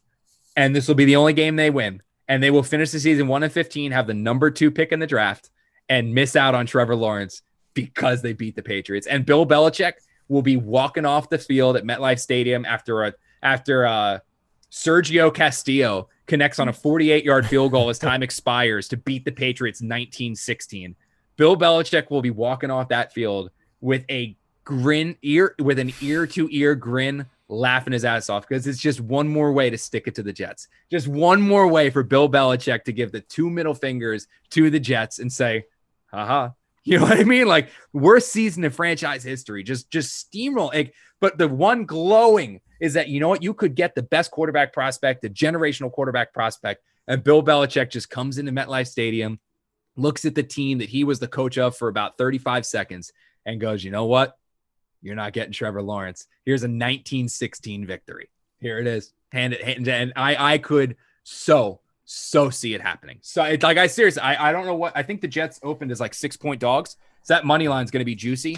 and 0.55 0.75
this 0.75 0.87
will 0.87 0.95
be 0.95 1.05
the 1.05 1.15
only 1.15 1.33
game 1.33 1.55
they 1.55 1.69
win. 1.69 2.01
And 2.27 2.41
they 2.41 2.49
will 2.49 2.63
finish 2.63 2.89
the 2.89 2.99
season 2.99 3.27
1 3.27 3.43
and 3.43 3.53
15, 3.53 3.91
have 3.91 4.07
the 4.07 4.15
number 4.15 4.49
two 4.49 4.71
pick 4.71 4.91
in 4.91 4.99
the 4.99 5.05
draft, 5.05 5.51
and 5.87 6.11
miss 6.11 6.35
out 6.35 6.55
on 6.55 6.65
Trevor 6.65 6.95
Lawrence 6.95 7.43
because 7.75 8.23
they 8.23 8.33
beat 8.33 8.55
the 8.55 8.63
Patriots. 8.63 9.05
And 9.05 9.27
Bill 9.27 9.45
Belichick 9.45 9.93
will 10.27 10.41
be 10.41 10.57
walking 10.57 11.05
off 11.05 11.29
the 11.29 11.37
field 11.37 11.77
at 11.77 11.83
MetLife 11.83 12.19
Stadium 12.19 12.65
after 12.65 13.03
a 13.03 13.13
after 13.43 13.85
uh, 13.85 14.19
Sergio 14.71 15.31
Castillo 15.31 16.09
connects 16.25 16.57
on 16.57 16.69
a 16.69 16.73
48 16.73 17.23
yard 17.23 17.45
field 17.45 17.73
goal 17.73 17.89
as 17.89 17.99
time 17.99 18.23
expires 18.23 18.87
to 18.87 18.97
beat 18.97 19.23
the 19.23 19.31
Patriots 19.31 19.81
1916. 19.81 20.95
Bill 21.37 21.55
Belichick 21.55 22.09
will 22.09 22.23
be 22.23 22.31
walking 22.31 22.71
off 22.71 22.89
that 22.89 23.13
field 23.13 23.51
with 23.81 24.03
a 24.09 24.35
grin 24.63 25.15
ear 25.21 25.53
with 25.59 25.77
an 25.77 25.93
ear 26.01 26.25
to 26.25 26.49
ear 26.51 26.73
grin 26.73 27.27
laughing 27.47 27.93
his 27.93 28.05
ass 28.05 28.29
off 28.29 28.47
because 28.47 28.65
it's 28.67 28.79
just 28.79 28.99
one 28.99 29.27
more 29.27 29.51
way 29.51 29.69
to 29.69 29.77
stick 29.77 30.07
it 30.07 30.15
to 30.15 30.23
the 30.23 30.33
Jets. 30.33 30.67
Just 30.89 31.07
one 31.07 31.41
more 31.41 31.67
way 31.67 31.89
for 31.89 32.03
Bill 32.03 32.29
Belichick 32.29 32.83
to 32.85 32.93
give 32.93 33.11
the 33.11 33.21
two 33.21 33.49
middle 33.49 33.75
fingers 33.75 34.27
to 34.51 34.69
the 34.69 34.79
Jets 34.79 35.19
and 35.19 35.31
say, 35.31 35.65
haha. 36.07 36.49
You 36.87 36.99
know 36.99 37.05
what 37.05 37.19
I 37.19 37.23
mean? 37.23 37.47
Like 37.47 37.71
worst 37.93 38.31
season 38.31 38.63
in 38.63 38.69
franchise 38.69 39.23
history. 39.23 39.63
Just 39.63 39.89
just 39.89 40.31
steamroll. 40.31 40.71
Like, 40.71 40.93
but 41.19 41.37
the 41.39 41.47
one 41.47 41.85
glowing 41.85 42.61
is 42.79 42.93
that 42.93 43.09
you 43.09 43.19
know 43.19 43.29
what? 43.29 43.41
You 43.41 43.55
could 43.55 43.73
get 43.73 43.95
the 43.95 44.03
best 44.03 44.29
quarterback 44.29 44.71
prospect, 44.71 45.23
the 45.23 45.29
generational 45.29 45.91
quarterback 45.91 46.31
prospect, 46.31 46.83
and 47.07 47.23
Bill 47.23 47.41
Belichick 47.41 47.89
just 47.89 48.11
comes 48.11 48.37
into 48.37 48.51
MetLife 48.51 48.87
Stadium, 48.87 49.39
looks 49.95 50.25
at 50.25 50.35
the 50.35 50.43
team 50.43 50.77
that 50.77 50.89
he 50.89 51.03
was 51.03 51.17
the 51.17 51.27
coach 51.27 51.57
of 51.57 51.75
for 51.75 51.87
about 51.87 52.19
35 52.19 52.67
seconds, 52.67 53.11
and 53.47 53.59
goes, 53.59 53.83
you 53.83 53.89
know 53.89 54.05
what? 54.05 54.37
You're 55.05 55.15
not 55.15 55.33
getting 55.33 55.53
Trevor 55.53 55.83
Lawrence. 55.83 56.25
Here's 56.45 56.63
a 56.63 56.65
1916 56.65 57.85
victory. 57.85 58.29
Here 58.59 58.79
it 58.79 58.87
is. 58.87 59.13
Hand 59.31 59.53
it, 59.53 59.63
hand, 59.63 59.87
and 59.87 60.11
I, 60.15 60.53
I 60.53 60.57
could 60.57 60.95
so, 61.23 61.81
so 62.05 62.49
see 62.49 62.73
it 62.73 62.81
happening. 62.81 63.19
So, 63.21 63.43
it's 63.43 63.63
like, 63.63 63.77
I 63.77 63.85
seriously, 63.85 64.23
I, 64.23 64.49
I 64.49 64.51
don't 64.51 64.65
know 64.65 64.73
what 64.73 64.93
I 64.95 65.03
think 65.03 65.21
the 65.21 65.27
Jets 65.27 65.59
opened 65.61 65.91
as 65.91 65.99
like 65.99 66.15
six 66.15 66.35
point 66.35 66.59
dogs. 66.59 66.97
So 67.21 67.35
that 67.35 67.45
money 67.45 67.67
line 67.67 67.85
is 67.85 67.91
going 67.91 68.01
to 68.01 68.05
be 68.05 68.15
juicy. 68.15 68.57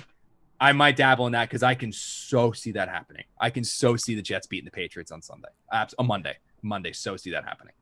I 0.60 0.72
might 0.72 0.96
dabble 0.96 1.28
in 1.28 1.34
that 1.34 1.50
because 1.50 1.64
I 1.64 1.76
can 1.76 1.92
so 1.92 2.54
see 2.54 2.72
that 2.72 2.88
happening. 2.88 3.26
I 3.40 3.50
can 3.50 3.66
so 3.66 3.98
see 3.98 4.16
the 4.16 4.22
Jets 4.22 4.48
beating 4.48 4.66
the 4.66 4.72
Patriots 4.72 5.12
on 5.12 5.22
Sunday, 5.22 5.50
on 5.72 6.08
Monday, 6.08 6.38
Monday. 6.62 6.94
So 6.94 7.18
see 7.18 7.32
that 7.32 7.44
happening. 7.44 7.74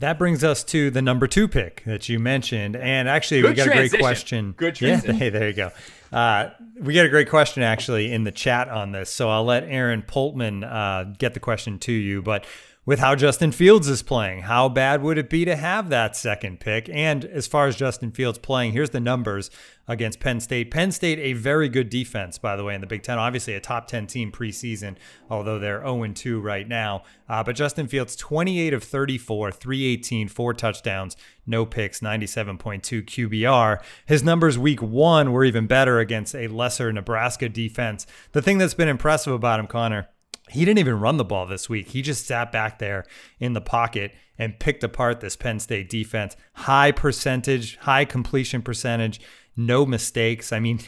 That 0.00 0.16
brings 0.18 0.44
us 0.44 0.62
to 0.64 0.90
the 0.90 1.02
number 1.02 1.26
two 1.26 1.48
pick 1.48 1.82
that 1.84 2.08
you 2.08 2.20
mentioned, 2.20 2.76
and 2.76 3.08
actually, 3.08 3.42
Good 3.42 3.50
we 3.50 3.56
got 3.56 3.66
a 3.66 3.70
great 3.70 3.98
question. 3.98 4.52
Good 4.56 4.80
Yeah, 4.80 4.90
transition. 5.00 5.16
hey, 5.16 5.30
there 5.30 5.48
you 5.48 5.54
go. 5.54 5.70
Uh, 6.12 6.50
we 6.80 6.94
got 6.94 7.04
a 7.04 7.08
great 7.08 7.28
question 7.28 7.62
actually 7.62 8.12
in 8.12 8.24
the 8.24 8.30
chat 8.30 8.68
on 8.68 8.92
this, 8.92 9.10
so 9.10 9.28
I'll 9.28 9.44
let 9.44 9.64
Aaron 9.64 10.02
Poltman 10.02 10.64
uh, 10.64 11.14
get 11.18 11.34
the 11.34 11.40
question 11.40 11.78
to 11.80 11.92
you. 11.92 12.22
But 12.22 12.46
with 12.88 13.00
how 13.00 13.14
Justin 13.14 13.52
Fields 13.52 13.86
is 13.86 14.02
playing, 14.02 14.40
how 14.40 14.66
bad 14.66 15.02
would 15.02 15.18
it 15.18 15.28
be 15.28 15.44
to 15.44 15.54
have 15.54 15.90
that 15.90 16.16
second 16.16 16.58
pick? 16.58 16.88
And 16.88 17.22
as 17.22 17.46
far 17.46 17.66
as 17.66 17.76
Justin 17.76 18.12
Fields 18.12 18.38
playing, 18.38 18.72
here's 18.72 18.88
the 18.88 18.98
numbers 18.98 19.50
against 19.86 20.20
Penn 20.20 20.40
State. 20.40 20.70
Penn 20.70 20.90
State, 20.90 21.18
a 21.18 21.34
very 21.34 21.68
good 21.68 21.90
defense, 21.90 22.38
by 22.38 22.56
the 22.56 22.64
way, 22.64 22.74
in 22.74 22.80
the 22.80 22.86
Big 22.86 23.02
Ten. 23.02 23.18
Obviously, 23.18 23.52
a 23.52 23.60
top 23.60 23.88
10 23.88 24.06
team 24.06 24.32
preseason, 24.32 24.96
although 25.28 25.58
they're 25.58 25.82
0 25.82 26.12
2 26.14 26.40
right 26.40 26.66
now. 26.66 27.02
Uh, 27.28 27.44
but 27.44 27.56
Justin 27.56 27.88
Fields, 27.88 28.16
28 28.16 28.72
of 28.72 28.82
34, 28.82 29.52
318, 29.52 30.28
four 30.28 30.54
touchdowns, 30.54 31.14
no 31.46 31.66
picks, 31.66 32.00
97.2 32.00 33.02
QBR. 33.04 33.82
His 34.06 34.22
numbers 34.22 34.58
week 34.58 34.80
one 34.80 35.32
were 35.32 35.44
even 35.44 35.66
better 35.66 35.98
against 35.98 36.34
a 36.34 36.48
lesser 36.48 36.90
Nebraska 36.90 37.50
defense. 37.50 38.06
The 38.32 38.40
thing 38.40 38.56
that's 38.56 38.72
been 38.72 38.88
impressive 38.88 39.34
about 39.34 39.60
him, 39.60 39.66
Connor, 39.66 40.08
he 40.50 40.64
didn't 40.64 40.78
even 40.78 41.00
run 41.00 41.16
the 41.16 41.24
ball 41.24 41.46
this 41.46 41.68
week. 41.68 41.88
He 41.88 42.02
just 42.02 42.26
sat 42.26 42.52
back 42.52 42.78
there 42.78 43.04
in 43.38 43.52
the 43.52 43.60
pocket 43.60 44.12
and 44.38 44.58
picked 44.58 44.84
apart 44.84 45.20
this 45.20 45.36
Penn 45.36 45.58
State 45.58 45.90
defense. 45.90 46.36
High 46.52 46.92
percentage, 46.92 47.76
high 47.78 48.04
completion 48.04 48.62
percentage, 48.62 49.20
no 49.56 49.84
mistakes. 49.84 50.52
I 50.52 50.60
mean, 50.60 50.80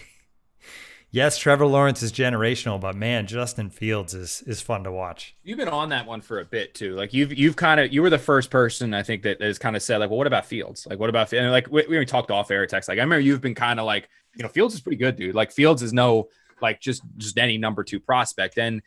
yes, 1.10 1.36
Trevor 1.38 1.66
Lawrence 1.66 2.02
is 2.02 2.12
generational, 2.12 2.80
but 2.80 2.94
man, 2.94 3.26
Justin 3.26 3.70
Fields 3.70 4.14
is 4.14 4.42
is 4.46 4.60
fun 4.60 4.84
to 4.84 4.92
watch. 4.92 5.34
You've 5.42 5.58
been 5.58 5.68
on 5.68 5.88
that 5.90 6.06
one 6.06 6.20
for 6.20 6.40
a 6.40 6.44
bit 6.44 6.74
too. 6.74 6.94
Like 6.94 7.12
you've 7.12 7.32
you've 7.36 7.56
kind 7.56 7.80
of 7.80 7.92
you 7.92 8.02
were 8.02 8.10
the 8.10 8.18
first 8.18 8.50
person 8.50 8.94
I 8.94 9.02
think 9.02 9.22
that 9.24 9.42
has 9.42 9.58
kind 9.58 9.76
of 9.76 9.82
said 9.82 9.98
like, 9.98 10.10
well, 10.10 10.18
what 10.18 10.26
about 10.26 10.46
Fields? 10.46 10.86
Like, 10.88 10.98
what 10.98 11.10
about 11.10 11.32
and 11.32 11.50
like 11.50 11.70
we, 11.70 11.84
we 11.88 12.04
talked 12.06 12.30
off 12.30 12.50
air 12.50 12.66
text. 12.66 12.88
Like 12.88 12.98
I 12.98 13.02
remember 13.02 13.20
you've 13.20 13.40
been 13.40 13.54
kind 13.54 13.80
of 13.80 13.86
like, 13.86 14.08
you 14.36 14.42
know, 14.42 14.48
Fields 14.48 14.74
is 14.74 14.80
pretty 14.80 14.98
good, 14.98 15.16
dude. 15.16 15.34
Like 15.34 15.50
Fields 15.50 15.82
is 15.82 15.92
no 15.92 16.28
like 16.62 16.80
just 16.80 17.02
just 17.16 17.38
any 17.38 17.58
number 17.58 17.82
two 17.82 18.00
prospect. 18.00 18.58
And 18.58 18.82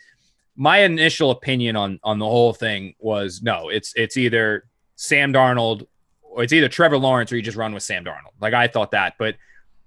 my 0.55 0.79
initial 0.79 1.31
opinion 1.31 1.75
on 1.75 1.99
on 2.03 2.19
the 2.19 2.25
whole 2.25 2.53
thing 2.53 2.95
was 2.99 3.41
no, 3.41 3.69
it's 3.69 3.93
it's 3.95 4.17
either 4.17 4.65
Sam 4.95 5.33
Darnold 5.33 5.87
or 6.21 6.43
it's 6.43 6.53
either 6.53 6.69
Trevor 6.69 6.97
Lawrence 6.97 7.31
or 7.31 7.35
you 7.35 7.41
just 7.41 7.57
run 7.57 7.73
with 7.73 7.83
Sam 7.83 8.03
Darnold. 8.05 8.33
Like 8.39 8.53
I 8.53 8.67
thought 8.67 8.91
that, 8.91 9.15
but 9.17 9.35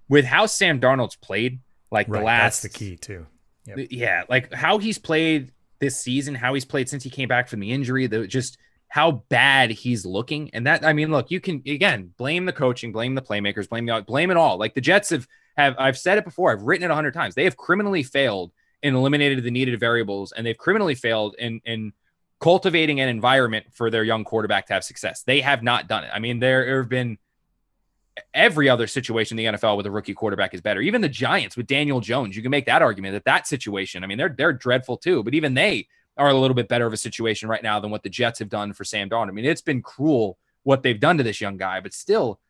with 0.09 0.25
how 0.25 0.47
Sam 0.47 0.81
Darnold's 0.81 1.17
played, 1.17 1.61
like 1.91 2.09
Right, 2.09 2.21
the 2.21 2.25
last 2.25 2.63
that's 2.63 2.75
the 2.75 2.79
key 2.79 2.97
too. 2.97 3.27
Yep. 3.67 3.89
yeah, 3.91 4.23
like 4.29 4.53
how 4.53 4.79
he's 4.79 4.99
played 4.99 5.53
this 5.81 6.01
season, 6.01 6.35
how 6.35 6.55
he's 6.55 6.65
played 6.65 6.89
since 6.89 7.03
he 7.03 7.11
came 7.11 7.29
back 7.29 7.49
from 7.49 7.61
the 7.61 7.73
injury, 7.73 8.07
the 8.07 8.27
just 8.27 8.59
how 8.89 9.11
bad 9.29 9.71
he's 9.71 10.07
looking. 10.07 10.51
And 10.53 10.67
that 10.67 10.85
I 10.85 10.93
mean, 10.93 11.11
look, 11.11 11.31
you 11.31 11.41
can 11.41 11.63
again 11.67 12.13
blame 12.17 12.45
the 12.45 12.53
coaching, 12.53 12.93
blame 12.93 13.15
the 13.15 13.23
playmakers, 13.23 13.69
blame 13.69 13.87
the 13.87 14.05
blame 14.07 14.31
it 14.31 14.37
all. 14.37 14.59
Like 14.59 14.75
the 14.75 14.81
Jets 14.81 15.11
have 15.11 15.27
have 15.57 15.75
I've 15.79 15.99
said 15.99 16.19
it 16.19 16.25
before, 16.25 16.53
I've 16.53 16.63
written 16.63 16.85
it 16.85 16.93
a 16.93 16.95
hundred 16.95 17.15
times. 17.15 17.35
They 17.35 17.45
have 17.45 17.57
criminally 17.57 18.03
failed 18.03 18.53
and 18.83 18.95
eliminated 18.95 19.43
the 19.43 19.51
needed 19.51 19.79
variables, 19.81 20.33
and 20.33 20.47
they've 20.47 20.57
criminally 20.57 20.95
failed 20.95 21.35
in 21.39 21.61
in 21.65 21.93
cultivating 22.39 23.01
an 23.01 23.09
environment 23.09 23.67
for 23.73 23.91
their 23.91 24.05
young 24.05 24.25
quarterback 24.25 24.67
to 24.67 24.75
have 24.75 24.85
success. 24.85 25.23
They 25.23 25.41
have 25.41 25.63
not 25.63 25.89
done 25.89 26.05
it. 26.05 26.11
I 26.13 26.19
mean, 26.19 26.39
there, 26.39 26.79
have 26.79 26.89
been 26.89 27.19
every 28.35 28.69
other 28.69 28.87
situation 28.87 29.39
in 29.39 29.53
the 29.53 29.59
NFL 29.59 29.77
with 29.77 29.87
a 29.87 29.91
rookie 29.91 30.15
quarterback 30.15 30.55
is 30.55 30.61
better. 30.61 30.81
Even 30.81 31.01
the 31.01 31.09
Giants 31.09 31.57
with 31.57 31.67
Daniel 31.67 32.01
Jones, 32.01 32.37
you 32.37 32.43
can 32.43 32.51
make 32.51 32.67
that 32.67 32.83
argument 32.83 33.15
that 33.15 33.25
that 33.25 33.47
situation. 33.47 34.05
I 34.05 34.07
mean, 34.07 34.19
they're 34.19 34.35
they're 34.37 34.53
dreadful 34.53 34.97
too, 34.97 35.23
but 35.23 35.35
even 35.35 35.55
they 35.55 35.89
are 36.17 36.29
a 36.29 36.35
little 36.35 36.55
bit 36.55 36.69
better 36.69 36.87
of 36.87 36.93
a 36.93 36.99
situation 36.99 37.49
right 37.49 37.63
now 37.63 37.79
than 37.79 37.91
what 37.91 38.03
the 38.03 38.09
Jets 38.09 38.39
have 38.39 38.49
done 38.49 38.73
for 38.73 38.85
Sam 38.85 39.09
Darnold. 39.11 39.29
I 39.29 39.33
mean, 39.33 39.45
it's 39.45 39.61
been 39.61 39.83
cruel 39.83 40.39
what 40.63 40.83
they've 40.83 40.99
done 40.99 41.19
to 41.19 41.23
this 41.23 41.41
young 41.41 41.57
guy, 41.57 41.81
but 41.81 41.93
still, 41.93 42.41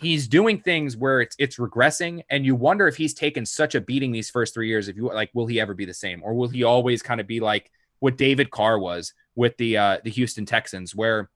he's 0.00 0.28
doing 0.28 0.60
things 0.60 0.96
where 0.96 1.20
it's 1.20 1.36
it's 1.38 1.56
regressing, 1.56 2.22
and 2.30 2.44
you 2.44 2.54
wonder 2.54 2.88
if 2.88 2.96
he's 2.96 3.14
taken 3.14 3.44
such 3.44 3.74
a 3.74 3.80
beating 3.80 4.12
these 4.12 4.30
first 4.30 4.54
three 4.54 4.68
years. 4.68 4.88
If 4.88 4.96
you 4.96 5.06
like, 5.12 5.30
will 5.34 5.46
he 5.46 5.60
ever 5.60 5.74
be 5.74 5.84
the 5.84 5.94
same, 5.94 6.22
or 6.24 6.34
will 6.34 6.48
he 6.48 6.64
always 6.64 7.02
kind 7.02 7.20
of 7.20 7.26
be 7.26 7.40
like 7.40 7.70
what 7.98 8.16
David 8.16 8.50
Carr 8.50 8.78
was 8.78 9.12
with 9.34 9.56
the 9.56 9.76
uh, 9.76 9.98
the 10.02 10.10
Houston 10.10 10.46
Texans, 10.46 10.94
where 10.94 11.30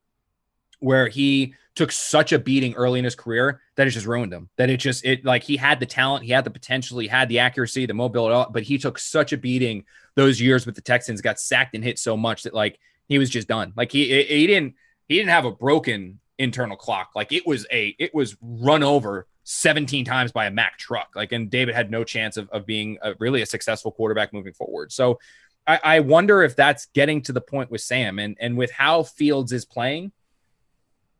where 0.79 1.07
he 1.07 1.55
took 1.75 1.91
such 1.91 2.31
a 2.31 2.39
beating 2.39 2.73
early 2.75 2.99
in 2.99 3.05
his 3.05 3.15
career 3.15 3.61
that 3.75 3.85
it 3.85 3.91
just 3.91 4.05
ruined 4.05 4.33
him. 4.33 4.49
That 4.57 4.69
it 4.69 4.77
just 4.77 5.05
it 5.05 5.25
like 5.25 5.43
he 5.43 5.57
had 5.57 5.79
the 5.79 5.85
talent, 5.85 6.25
he 6.25 6.31
had 6.31 6.43
the 6.43 6.49
potential, 6.49 6.99
he 6.99 7.07
had 7.07 7.29
the 7.29 7.39
accuracy, 7.39 7.85
the 7.85 7.93
mobility, 7.93 8.49
but 8.51 8.63
he 8.63 8.77
took 8.77 8.97
such 8.97 9.33
a 9.33 9.37
beating 9.37 9.85
those 10.15 10.39
years 10.39 10.65
with 10.65 10.75
the 10.75 10.81
Texans, 10.81 11.21
got 11.21 11.39
sacked 11.39 11.75
and 11.75 11.83
hit 11.83 11.99
so 11.99 12.17
much 12.17 12.43
that 12.43 12.53
like 12.53 12.79
he 13.07 13.19
was 13.19 13.29
just 13.29 13.47
done. 13.47 13.73
Like 13.75 13.91
he 13.91 14.23
he 14.23 14.47
didn't 14.47 14.75
he 15.07 15.17
didn't 15.17 15.29
have 15.29 15.45
a 15.45 15.51
broken 15.51 16.19
internal 16.37 16.77
clock. 16.77 17.11
Like 17.15 17.31
it 17.31 17.45
was 17.45 17.65
a 17.71 17.95
it 17.99 18.13
was 18.13 18.35
run 18.41 18.83
over 18.83 19.27
17 19.43 20.05
times 20.05 20.31
by 20.31 20.45
a 20.45 20.51
Mack 20.51 20.77
truck. 20.77 21.09
Like 21.15 21.31
and 21.31 21.49
David 21.49 21.75
had 21.75 21.91
no 21.91 22.03
chance 22.03 22.37
of, 22.37 22.49
of 22.49 22.65
being 22.65 22.97
a, 23.01 23.13
really 23.19 23.41
a 23.41 23.45
successful 23.45 23.91
quarterback 23.91 24.33
moving 24.33 24.53
forward. 24.53 24.91
So 24.91 25.19
I, 25.67 25.79
I 25.83 25.99
wonder 26.01 26.43
if 26.43 26.55
that's 26.55 26.87
getting 26.87 27.21
to 27.23 27.33
the 27.33 27.41
point 27.41 27.71
with 27.71 27.81
Sam 27.81 28.19
and 28.19 28.37
and 28.39 28.57
with 28.57 28.71
how 28.71 29.03
Fields 29.03 29.51
is 29.51 29.65
playing. 29.65 30.11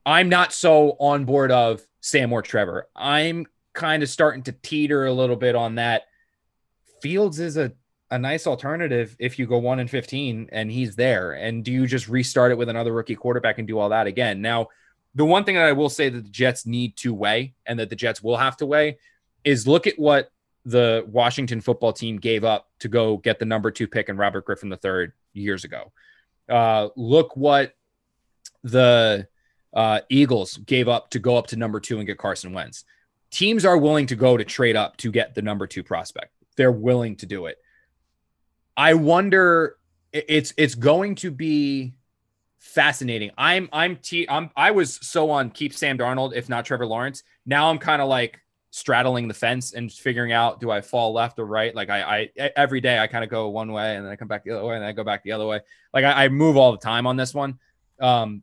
I'm 0.06 0.30
not 0.30 0.54
so 0.54 0.92
on 1.00 1.26
board 1.26 1.52
of 1.52 1.82
Sam 2.02 2.32
or 2.32 2.44
Trevor. 2.44 2.88
I'm 2.96 3.48
kind 3.74 4.04
of 4.04 4.10
starting 4.10 4.44
to 4.44 4.52
teeter 4.52 5.06
a 5.06 5.14
little 5.14 5.36
bit 5.36 5.56
on 5.56 5.76
that. 5.76 6.04
Fields 7.02 7.40
is 7.40 7.58
a, 7.58 7.72
a 8.12 8.20
nice 8.20 8.46
alternative 8.46 9.16
if 9.20 9.40
you 9.40 9.48
go 9.48 9.58
one 9.58 9.80
and 9.80 9.90
15 9.90 10.50
and 10.52 10.72
he's 10.72 10.96
there. 10.96 11.34
And 11.34 11.64
do 11.64 11.72
you 11.72 11.88
just 11.88 12.08
restart 12.08 12.52
it 12.52 12.58
with 12.58 12.70
another 12.70 12.94
rookie 12.94 13.16
quarterback 13.16 13.58
and 13.58 13.68
do 13.68 13.80
all 13.80 13.90
that 13.90 14.06
again? 14.06 14.42
Now, 14.42 14.70
the 15.16 15.26
one 15.26 15.46
thing 15.46 15.56
that 15.56 15.66
I 15.66 15.72
will 15.72 15.90
say 15.90 16.10
that 16.10 16.24
the 16.24 16.30
Jets 16.30 16.66
need 16.66 16.98
to 16.98 17.14
weigh 17.14 17.56
and 17.66 17.80
that 17.80 17.90
the 17.90 17.96
Jets 17.96 18.22
will 18.22 18.38
have 18.38 18.58
to 18.58 18.66
weigh 18.66 18.98
is 19.44 19.66
look 19.66 19.88
at 19.88 19.98
what 19.98 20.32
the 20.66 21.06
Washington 21.08 21.62
football 21.62 21.94
team 21.94 22.18
gave 22.18 22.44
up 22.44 22.68
to 22.80 22.90
go 22.90 23.18
get 23.18 23.40
the 23.40 23.46
number 23.46 23.72
two 23.72 23.88
pick 23.88 24.10
and 24.10 24.20
Robert 24.20 24.46
Griffin 24.46 24.72
III 24.72 25.08
years 25.34 25.64
ago. 25.64 25.92
Uh, 26.50 26.90
look 26.96 27.38
what 27.38 27.76
the 28.64 29.28
uh, 29.74 30.02
Eagles 30.10 30.58
gave 30.58 30.88
up 30.88 31.10
to 31.12 31.20
go 31.20 31.38
up 31.38 31.48
to 31.48 31.56
number 31.56 31.80
two 31.80 31.98
and 31.98 32.08
get 32.08 32.18
Carson 32.18 32.52
Wentz. 32.52 32.84
Teams 33.32 33.66
are 33.66 33.78
willing 33.78 34.08
to 34.08 34.16
go 34.16 34.38
to 34.38 34.44
trade 34.44 34.76
up 34.76 34.98
to 34.98 35.12
get 35.12 35.36
the 35.36 35.42
number 35.42 35.68
two 35.68 35.84
prospect. 35.84 36.32
They're 36.58 36.72
willing 36.72 37.16
to 37.18 37.26
do 37.26 37.46
it. 37.46 37.58
I 38.76 38.94
wonder. 38.96 39.78
It's 40.14 40.54
it's 40.58 40.76
going 40.76 41.16
to 41.16 41.32
be 41.32 41.94
fascinating. 42.66 43.32
I'm 43.38 43.70
I'm 43.72 43.96
t 43.98 44.26
I'm 44.28 44.50
I 44.56 44.72
was 44.72 44.96
so 45.02 45.30
on 45.30 45.52
keep 45.52 45.74
Sam 45.74 45.98
Darnold 45.98 46.34
if 46.36 46.50
not 46.50 46.66
Trevor 46.66 46.86
Lawrence. 46.86 47.24
Now 47.46 47.70
I'm 47.70 47.78
kind 47.78 48.02
of 48.02 48.10
like 48.10 48.40
straddling 48.72 49.28
the 49.28 49.34
fence 49.34 49.74
and 49.74 49.92
figuring 49.92 50.34
out 50.34 50.60
do 50.60 50.72
I 50.72 50.82
fall 50.82 51.14
left 51.14 51.40
or 51.40 51.46
right. 51.46 51.74
Like 51.74 51.90
I 51.90 52.30
I 52.38 52.50
every 52.56 52.82
day 52.82 53.00
I 53.00 53.08
kind 53.08 53.24
of 53.24 53.30
go 53.30 53.50
one 53.50 53.72
way 53.72 53.96
and 53.96 54.06
then 54.06 54.12
I 54.12 54.16
come 54.16 54.28
back 54.28 54.44
the 54.44 54.52
other 54.52 54.66
way 54.66 54.76
and 54.76 54.84
I 54.84 54.92
go 54.92 55.04
back 55.04 55.24
the 55.24 55.32
other 55.32 55.46
way. 55.46 55.62
Like 55.94 56.06
I, 56.06 56.26
I 56.26 56.30
move 56.30 56.58
all 56.58 56.72
the 56.72 56.80
time 56.80 57.06
on 57.08 57.16
this 57.16 57.34
one. 57.34 57.60
Um, 58.00 58.42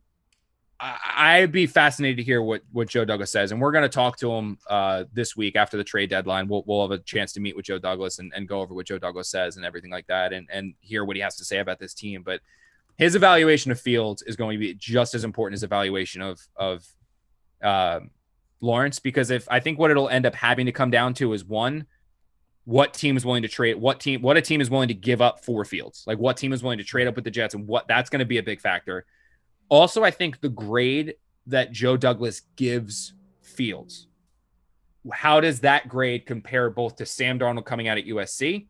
I, 0.79 0.99
I'd 1.17 1.53
be 1.53 1.67
fascinated 1.67 2.19
to 2.19 2.23
hear 2.23 2.41
what 2.41 2.63
what 2.71 2.89
Joe 2.89 3.05
Douglas 3.05 3.33
says, 3.33 3.53
and 3.53 3.61
we're 3.61 3.73
going 3.73 3.83
to 3.83 3.89
talk 3.89 4.19
to 4.19 4.33
him 4.33 4.57
uh, 4.71 5.05
this 5.13 5.37
week 5.37 5.57
after 5.57 5.77
the 5.77 5.85
trade 5.85 6.11
deadline. 6.11 6.49
We'll 6.49 6.63
we'll 6.67 6.83
have 6.83 6.93
a 6.93 7.03
chance 7.03 7.33
to 7.35 7.41
meet 7.41 7.57
with 7.57 7.67
Joe 7.67 7.79
Douglas 7.79 8.21
and, 8.21 8.33
and 8.35 8.49
go 8.49 8.61
over 8.61 8.73
what 8.73 8.87
Joe 8.87 8.99
Douglas 8.99 9.29
says 9.29 9.57
and 9.57 9.67
everything 9.67 9.91
like 9.91 10.07
that, 10.07 10.33
and 10.33 10.49
and 10.51 10.75
hear 10.81 11.05
what 11.05 11.17
he 11.17 11.23
has 11.23 11.37
to 11.37 11.45
say 11.45 11.59
about 11.59 11.79
this 11.79 11.93
team. 11.93 12.23
But 12.23 12.41
his 12.97 13.15
evaluation 13.15 13.73
of 13.73 13.81
Fields 13.81 14.23
is 14.23 14.37
going 14.37 14.59
to 14.59 14.61
be 14.61 14.75
just 14.75 15.15
as 15.15 15.25
important 15.25 15.55
as 15.59 15.63
evaluation 15.63 16.23
of 16.23 16.41
of 16.57 16.87
uh, 17.63 18.01
Lawrence, 18.61 18.99
because 18.99 19.31
if 19.31 19.47
I 19.51 19.61
think 19.61 19.79
what 19.79 19.91
it'll 19.91 20.09
end 20.09 20.27
up 20.27 20.35
having 20.35 20.67
to 20.67 20.73
come 20.73 20.91
down 20.91 21.15
to 21.15 21.33
is 21.33 21.45
one, 21.45 21.87
what 22.65 22.95
team 22.95 23.17
is 23.17 23.25
willing 23.25 23.43
to 23.43 23.49
trade, 23.49 23.75
what 23.75 24.01
team, 24.01 24.23
what 24.23 24.37
a 24.37 24.43
team 24.43 24.61
is 24.61 24.71
willing 24.71 24.89
to 24.89 24.95
give 24.95 25.21
up 25.21 25.45
for 25.45 25.65
Fields, 25.65 26.05
like 26.07 26.19
what 26.19 26.37
team 26.37 26.53
is 26.53 26.63
willing 26.63 26.79
to 26.79 26.85
trade 26.85 27.07
up 27.07 27.17
with 27.17 27.25
the 27.25 27.31
Jets, 27.31 27.55
and 27.55 27.67
what 27.67 27.89
that's 27.89 28.11
going 28.11 28.21
to 28.21 28.25
be 28.25 28.39
a 28.39 28.43
big 28.43 28.61
factor. 28.61 29.05
Also, 29.69 30.05
I 30.05 30.11
think 30.11 30.41
the 30.41 30.49
grade 30.49 31.15
that 31.47 31.73
Joe 31.73 31.97
Douglas 31.97 32.43
gives 32.57 33.15
Fields, 33.41 34.07
how 35.13 35.41
does 35.41 35.61
that 35.61 35.89
grade 35.89 36.27
compare 36.27 36.71
both 36.71 36.97
to 36.97 37.07
Sam 37.07 37.39
Darnold 37.39 37.65
coming 37.65 37.89
out 37.89 37.99
at 37.99 38.07
USC 38.07 38.67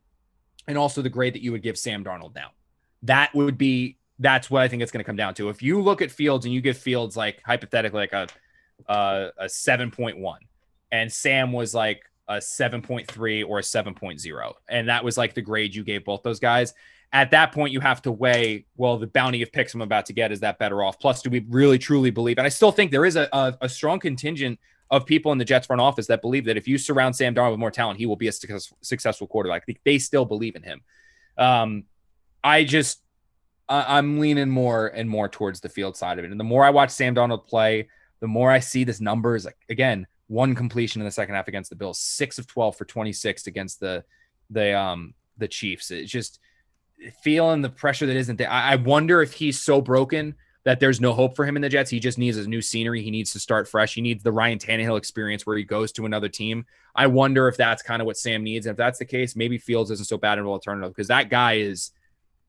and 0.66 0.78
also 0.78 1.02
the 1.02 1.10
grade 1.10 1.34
that 1.34 1.42
you 1.42 1.52
would 1.52 1.62
give 1.62 1.76
Sam 1.76 2.04
Darnold 2.04 2.34
now? 2.34 2.52
That 3.02 3.34
would 3.34 3.58
be 3.58 3.98
that's 4.22 4.50
what 4.50 4.62
I 4.62 4.68
think 4.68 4.82
it's 4.82 4.92
going 4.92 5.00
to 5.00 5.06
come 5.06 5.16
down 5.16 5.34
to. 5.34 5.48
If 5.48 5.62
you 5.62 5.80
look 5.80 6.00
at 6.00 6.10
Fields 6.10 6.46
and 6.46 6.54
you 6.54 6.60
give 6.60 6.78
Fields 6.78 7.16
like 7.16 7.42
hypothetically 7.44 8.00
like 8.00 8.12
a 8.12 8.28
a 8.88 9.32
7.1 9.44 10.36
and 10.90 11.12
Sam 11.12 11.52
was 11.52 11.74
like 11.74 12.02
a 12.28 12.36
7.3 12.36 13.48
or 13.48 13.58
a 13.58 13.62
7.0 13.62 14.52
and 14.68 14.88
that 14.88 15.04
was 15.04 15.18
like 15.18 15.34
the 15.34 15.42
grade 15.42 15.74
you 15.74 15.84
gave 15.84 16.04
both 16.04 16.22
those 16.22 16.40
guys 16.40 16.74
at 17.12 17.30
that 17.32 17.52
point 17.52 17.72
you 17.72 17.80
have 17.80 18.00
to 18.02 18.12
weigh 18.12 18.64
well 18.76 18.96
the 18.96 19.06
bounty 19.06 19.42
of 19.42 19.52
picks 19.52 19.74
i'm 19.74 19.82
about 19.82 20.06
to 20.06 20.12
get 20.12 20.32
is 20.32 20.40
that 20.40 20.58
better 20.58 20.82
off? 20.82 20.98
Plus 20.98 21.20
do 21.20 21.30
we 21.30 21.44
really 21.48 21.78
truly 21.78 22.10
believe 22.10 22.38
and 22.38 22.46
i 22.46 22.48
still 22.48 22.72
think 22.72 22.90
there 22.90 23.04
is 23.04 23.16
a, 23.16 23.28
a, 23.32 23.56
a 23.62 23.68
strong 23.68 23.98
contingent 23.98 24.58
of 24.90 25.04
people 25.04 25.32
in 25.32 25.38
the 25.38 25.44
jets 25.44 25.66
front 25.66 25.80
office 25.80 26.06
that 26.06 26.22
believe 26.22 26.44
that 26.44 26.56
if 26.56 26.68
you 26.68 26.78
surround 26.78 27.14
sam 27.14 27.34
darnold 27.34 27.52
with 27.52 27.60
more 27.60 27.70
talent 27.70 27.98
he 27.98 28.06
will 28.06 28.16
be 28.16 28.28
a 28.28 28.32
success, 28.32 28.72
successful 28.82 29.26
quarterback. 29.26 29.66
They 29.84 29.98
still 29.98 30.24
believe 30.24 30.56
in 30.56 30.62
him. 30.62 30.80
Um, 31.36 31.84
i 32.44 32.64
just 32.64 33.02
I, 33.72 33.98
I'm 33.98 34.20
leaning 34.20 34.50
more 34.50 34.88
and 34.88 35.08
more 35.08 35.28
towards 35.28 35.60
the 35.60 35.68
field 35.68 35.96
side 35.96 36.18
of 36.18 36.24
it. 36.24 36.30
And 36.30 36.38
the 36.38 36.44
more 36.44 36.64
I 36.64 36.70
watch 36.70 36.90
Sam 36.90 37.14
Darnold 37.14 37.46
play, 37.46 37.88
the 38.20 38.28
more 38.28 38.50
I 38.50 38.60
see 38.60 38.84
this 38.84 39.00
numbers. 39.00 39.44
Like 39.44 39.56
again, 39.68 40.06
one 40.28 40.54
completion 40.54 41.00
in 41.00 41.06
the 41.06 41.10
second 41.10 41.34
half 41.34 41.48
against 41.48 41.70
the 41.70 41.76
Bills, 41.76 41.98
six 41.98 42.38
of 42.38 42.46
twelve 42.46 42.76
for 42.76 42.84
twenty 42.84 43.12
six 43.12 43.46
against 43.46 43.80
the 43.80 44.04
the 44.50 44.78
um 44.78 45.14
the 45.38 45.48
Chiefs. 45.48 45.90
It's 45.90 46.10
just 46.10 46.38
feeling 47.22 47.62
the 47.62 47.70
pressure 47.70 48.06
that 48.06 48.16
isn't 48.16 48.36
there. 48.36 48.50
I, 48.50 48.72
I 48.72 48.76
wonder 48.76 49.22
if 49.22 49.32
he's 49.32 49.60
so 49.60 49.80
broken 49.80 50.34
that 50.64 50.78
there's 50.78 51.00
no 51.00 51.12
hope 51.12 51.34
for 51.34 51.44
him 51.44 51.56
in 51.56 51.62
the 51.62 51.68
Jets. 51.68 51.90
He 51.90 51.98
just 51.98 52.18
needs 52.18 52.36
a 52.36 52.46
new 52.46 52.62
scenery. 52.62 53.02
He 53.02 53.10
needs 53.10 53.32
to 53.32 53.40
start 53.40 53.66
fresh. 53.66 53.94
He 53.94 54.00
needs 54.00 54.22
the 54.22 54.30
Ryan 54.30 54.58
Tannehill 54.58 54.96
experience 54.96 55.44
where 55.44 55.56
he 55.56 55.64
goes 55.64 55.90
to 55.92 56.06
another 56.06 56.28
team. 56.28 56.64
I 56.94 57.08
wonder 57.08 57.48
if 57.48 57.56
that's 57.56 57.82
kind 57.82 58.00
of 58.00 58.06
what 58.06 58.16
Sam 58.16 58.44
needs. 58.44 58.66
And 58.66 58.72
if 58.72 58.76
that's 58.76 59.00
the 59.00 59.04
case, 59.04 59.34
maybe 59.34 59.58
Fields 59.58 59.90
isn't 59.90 60.06
so 60.06 60.18
bad 60.18 60.38
of 60.38 60.44
an 60.44 60.50
alternative 60.50 60.92
because 60.94 61.08
that 61.08 61.30
guy 61.30 61.54
is 61.54 61.90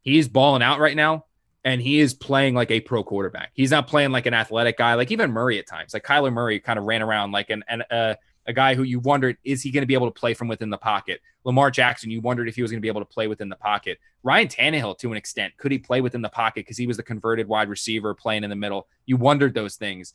he's 0.03 0.27
balling 0.27 0.61
out 0.61 0.79
right 0.79 0.95
now 0.95 1.25
and 1.63 1.81
he 1.81 1.99
is 1.99 2.13
playing 2.13 2.53
like 2.53 2.71
a 2.71 2.81
pro 2.81 3.03
quarterback. 3.03 3.51
He's 3.53 3.71
not 3.71 3.87
playing 3.87 4.11
like 4.11 4.25
an 4.25 4.33
athletic 4.33 4.77
guy, 4.77 4.93
like 4.95 5.11
even 5.11 5.31
Murray 5.31 5.59
at 5.59 5.67
times. 5.67 5.93
Like 5.93 6.03
Kyler 6.03 6.31
Murray 6.31 6.59
kind 6.59 6.77
of 6.77 6.85
ran 6.85 7.01
around 7.01 7.31
like 7.31 7.49
an, 7.49 7.63
an 7.67 7.83
uh, 7.89 8.15
a 8.45 8.53
guy 8.53 8.75
who 8.75 8.83
you 8.83 8.99
wondered 8.99 9.37
is 9.43 9.61
he 9.61 9.71
going 9.71 9.81
to 9.83 9.87
be 9.87 9.93
able 9.93 10.11
to 10.11 10.19
play 10.19 10.33
from 10.33 10.47
within 10.47 10.69
the 10.69 10.77
pocket? 10.77 11.21
Lamar 11.45 11.71
Jackson, 11.71 12.11
you 12.11 12.21
wondered 12.21 12.47
if 12.49 12.55
he 12.55 12.61
was 12.61 12.71
going 12.71 12.79
to 12.79 12.81
be 12.81 12.89
able 12.89 13.01
to 13.01 13.05
play 13.05 13.27
within 13.27 13.49
the 13.49 13.55
pocket. 13.55 13.99
Ryan 14.23 14.47
Tannehill, 14.47 14.97
to 14.99 15.11
an 15.11 15.17
extent, 15.17 15.55
could 15.57 15.71
he 15.71 15.77
play 15.77 16.01
within 16.01 16.21
the 16.21 16.29
pocket 16.29 16.65
because 16.65 16.77
he 16.77 16.87
was 16.87 16.97
the 16.97 17.03
converted 17.03 17.47
wide 17.47 17.69
receiver 17.69 18.13
playing 18.13 18.43
in 18.43 18.49
the 18.49 18.55
middle? 18.55 18.87
You 19.05 19.17
wondered 19.17 19.53
those 19.53 19.75
things. 19.75 20.13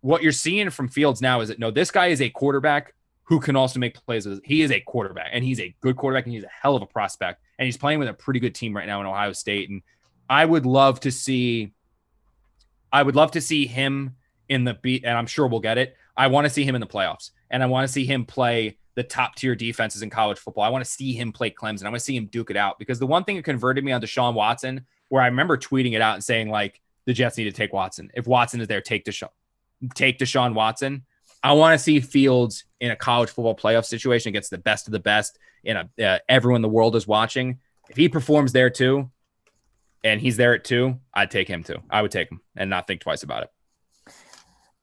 What 0.00 0.22
you're 0.22 0.32
seeing 0.32 0.70
from 0.70 0.88
Fields 0.88 1.22
now 1.22 1.40
is 1.40 1.48
that 1.48 1.58
no, 1.60 1.70
this 1.70 1.90
guy 1.90 2.08
is 2.08 2.20
a 2.20 2.30
quarterback 2.30 2.94
who 3.32 3.40
can 3.40 3.56
also 3.56 3.80
make 3.80 3.94
plays. 3.94 4.26
With, 4.26 4.42
He 4.44 4.60
is 4.60 4.70
a 4.70 4.80
quarterback, 4.80 5.30
and 5.32 5.42
he's 5.42 5.58
a 5.58 5.74
good 5.80 5.96
quarterback, 5.96 6.26
and 6.26 6.34
he's 6.34 6.44
a 6.44 6.50
hell 6.50 6.76
of 6.76 6.82
a 6.82 6.86
prospect, 6.86 7.40
and 7.58 7.64
he's 7.64 7.78
playing 7.78 7.98
with 7.98 8.08
a 8.08 8.12
pretty 8.12 8.40
good 8.40 8.54
team 8.54 8.76
right 8.76 8.86
now 8.86 9.00
in 9.00 9.06
Ohio 9.06 9.32
State. 9.32 9.70
And 9.70 9.80
I 10.28 10.44
would 10.44 10.66
love 10.66 11.00
to 11.00 11.10
see, 11.10 11.72
I 12.92 13.02
would 13.02 13.16
love 13.16 13.30
to 13.30 13.40
see 13.40 13.66
him 13.66 14.16
in 14.50 14.64
the 14.64 14.74
beat, 14.74 15.04
and 15.06 15.16
I'm 15.16 15.26
sure 15.26 15.46
we'll 15.46 15.60
get 15.60 15.78
it. 15.78 15.96
I 16.14 16.26
want 16.26 16.44
to 16.44 16.50
see 16.50 16.64
him 16.64 16.74
in 16.74 16.82
the 16.82 16.86
playoffs 16.86 17.30
and 17.50 17.62
I 17.62 17.66
want 17.66 17.86
to 17.86 17.92
see 17.92 18.04
him 18.04 18.24
play 18.24 18.76
the 18.96 19.02
top 19.02 19.36
tier 19.36 19.54
defenses 19.54 20.02
in 20.02 20.10
college 20.10 20.38
football. 20.38 20.64
I 20.64 20.68
want 20.68 20.84
to 20.84 20.90
see 20.90 21.14
him 21.14 21.32
play 21.32 21.50
Clemson. 21.50 21.84
I 21.84 21.88
want 21.88 22.00
to 22.00 22.04
see 22.04 22.16
him 22.16 22.26
duke 22.26 22.50
it 22.50 22.56
out 22.56 22.78
because 22.78 22.98
the 22.98 23.06
one 23.06 23.24
thing 23.24 23.36
that 23.36 23.44
converted 23.44 23.84
me 23.84 23.92
on 23.92 24.02
Deshaun 24.02 24.34
Watson, 24.34 24.84
where 25.08 25.22
I 25.22 25.26
remember 25.26 25.56
tweeting 25.56 25.94
it 25.94 26.02
out 26.02 26.14
and 26.14 26.22
saying 26.22 26.50
like 26.50 26.80
the 27.06 27.12
Jets 27.12 27.38
need 27.38 27.44
to 27.44 27.52
take 27.52 27.72
Watson. 27.72 28.10
If 28.14 28.26
Watson 28.26 28.60
is 28.60 28.68
there, 28.68 28.80
take 28.80 29.04
Deshaun, 29.04 29.30
take 29.94 30.18
Deshaun 30.18 30.54
Watson. 30.54 31.04
I 31.42 31.52
want 31.52 31.78
to 31.78 31.82
see 31.82 32.00
Fields 32.00 32.64
in 32.80 32.90
a 32.90 32.96
college 32.96 33.30
football 33.30 33.56
playoff 33.56 33.84
situation 33.84 34.28
against 34.28 34.50
the 34.50 34.58
best 34.58 34.86
of 34.86 34.92
the 34.92 35.00
best. 35.00 35.38
In 35.64 35.76
a 35.76 36.04
uh, 36.04 36.18
everyone 36.28 36.56
in 36.58 36.62
the 36.62 36.68
world 36.68 36.96
is 36.96 37.06
watching. 37.06 37.60
If 37.88 37.96
he 37.96 38.08
performs 38.08 38.52
there 38.52 38.70
too, 38.70 39.10
and 40.04 40.20
he's 40.20 40.36
there 40.36 40.54
at 40.54 40.64
two, 40.64 40.98
I'd 41.14 41.30
take 41.30 41.48
him 41.48 41.62
too. 41.62 41.78
I 41.90 42.02
would 42.02 42.10
take 42.10 42.30
him 42.30 42.40
and 42.56 42.68
not 42.70 42.86
think 42.86 43.00
twice 43.00 43.22
about 43.22 43.44
it. 43.44 43.50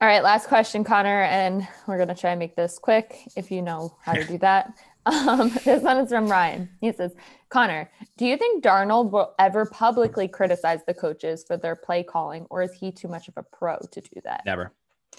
All 0.01 0.07
right, 0.07 0.24
last 0.24 0.47
question, 0.47 0.86
Connor, 0.86 1.24
and 1.24 1.68
we're 1.86 1.97
gonna 1.97 2.16
try 2.16 2.32
and 2.32 2.39
make 2.39 2.55
this 2.55 2.80
quick 2.80 3.18
if 3.36 3.51
you 3.51 3.62
know 3.62 3.97
how 4.01 4.14
to 4.14 4.24
do 4.24 4.38
that. 4.39 4.74
Um, 5.05 5.51
this 5.66 5.84
one 5.84 5.97
is 5.97 6.10
from 6.10 6.28
Ryan. 6.28 6.70
He 6.80 6.91
says, 6.93 7.14
Connor, 7.49 7.89
do 8.18 8.26
you 8.26 8.38
think 8.38 8.64
Darnold 8.64 9.12
will 9.12 9.34
ever 9.39 9.66
publicly 9.66 10.28
criticize 10.28 10.82
the 10.86 10.93
coaches 10.93 11.43
for 11.45 11.57
their 11.57 11.76
play 11.76 12.03
calling, 12.03 12.45
or 12.49 12.62
is 12.62 12.74
he 12.74 12.91
too 12.91 13.07
much 13.07 13.28
of 13.28 13.34
a 13.38 13.43
pro 13.43 13.78
to 13.91 14.01
do 14.01 14.22
that? 14.24 14.43
Never, 14.45 14.72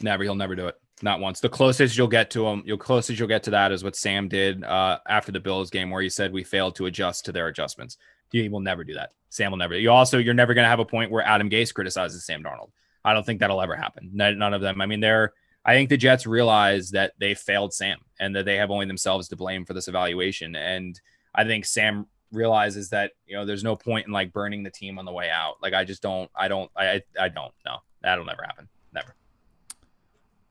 never. 0.03 0.23
He'll 0.25 0.35
never 0.35 0.55
do 0.55 0.67
it. 0.67 0.77
Not 1.03 1.21
once. 1.21 1.41
The 1.41 1.49
closest 1.49 1.97
you'll 1.97 2.09
get 2.09 2.31
to 2.33 2.47
him, 2.47 2.63
the 2.67 2.77
closest 2.77 3.19
you'll 3.19 3.29
get 3.29 3.43
to 3.45 3.51
that 3.51 3.73
is 3.73 3.83
what 3.83 3.97
Sam 3.97 4.29
did 4.29 4.63
uh, 4.65 4.99
after 5.09 5.33
the 5.33 5.41
Bills 5.41 5.71
game, 5.71 5.91
where 5.91 6.03
he 6.03 6.11
said 6.11 6.33
we 6.33 6.45
failed 6.45 6.77
to 6.77 6.87
adjust 6.87 7.25
to 7.25 7.33
their 7.33 7.49
adjustments. 7.49 7.97
He 8.31 8.49
will 8.49 8.61
never 8.61 8.85
do 8.85 8.95
that. 8.95 9.13
Sam 9.31 9.51
will 9.51 9.59
never. 9.59 9.77
You 9.77 9.91
also, 9.91 10.19
you're 10.19 10.35
never 10.35 10.55
going 10.55 10.65
to 10.65 10.69
have 10.69 10.79
a 10.79 10.85
point 10.85 11.11
where 11.11 11.27
Adam 11.27 11.49
Gase 11.49 11.73
criticizes 11.73 12.25
Sam 12.27 12.43
Darnold. 12.43 12.71
I 13.05 13.15
don't 13.15 13.25
think 13.25 13.41
that'll 13.41 13.63
ever 13.63 13.77
happen. 13.77 14.11
None 14.13 14.55
of 14.55 14.61
them. 14.61 14.81
I 14.81 14.87
mean, 14.87 15.01
they're. 15.01 15.33
I 15.65 15.75
think 15.75 15.91
the 15.91 15.97
Jets 15.97 16.27
realize 16.27 16.91
that 16.91 17.13
they 17.19 17.35
failed 17.35 17.75
Sam 17.75 17.99
and 18.19 18.35
that 18.35 18.47
they 18.47 18.57
have 18.57 18.71
only 18.71 18.87
themselves 18.87 19.29
to 19.29 19.37
blame 19.37 19.67
for 19.67 19.75
this 19.75 19.89
evaluation. 19.89 20.57
And 20.57 20.99
I 21.35 21.45
think 21.45 21.67
Sam 21.67 22.07
realizes 22.33 22.91
that 22.91 23.13
you 23.27 23.37
know 23.37 23.45
there's 23.45 23.65
no 23.65 23.77
point 23.77 24.07
in 24.07 24.13
like 24.13 24.33
burning 24.33 24.63
the 24.63 24.71
team 24.71 24.99
on 24.99 25.05
the 25.05 25.13
way 25.13 25.31
out. 25.31 25.57
Like 25.63 25.75
I 25.75 25.85
just 25.85 26.03
don't. 26.03 26.31
I 26.35 26.49
don't. 26.49 26.71
I 26.77 27.03
I 27.19 27.29
don't. 27.29 27.53
No, 27.65 27.79
that'll 28.03 28.25
never 28.25 28.43
happen. 28.43 28.69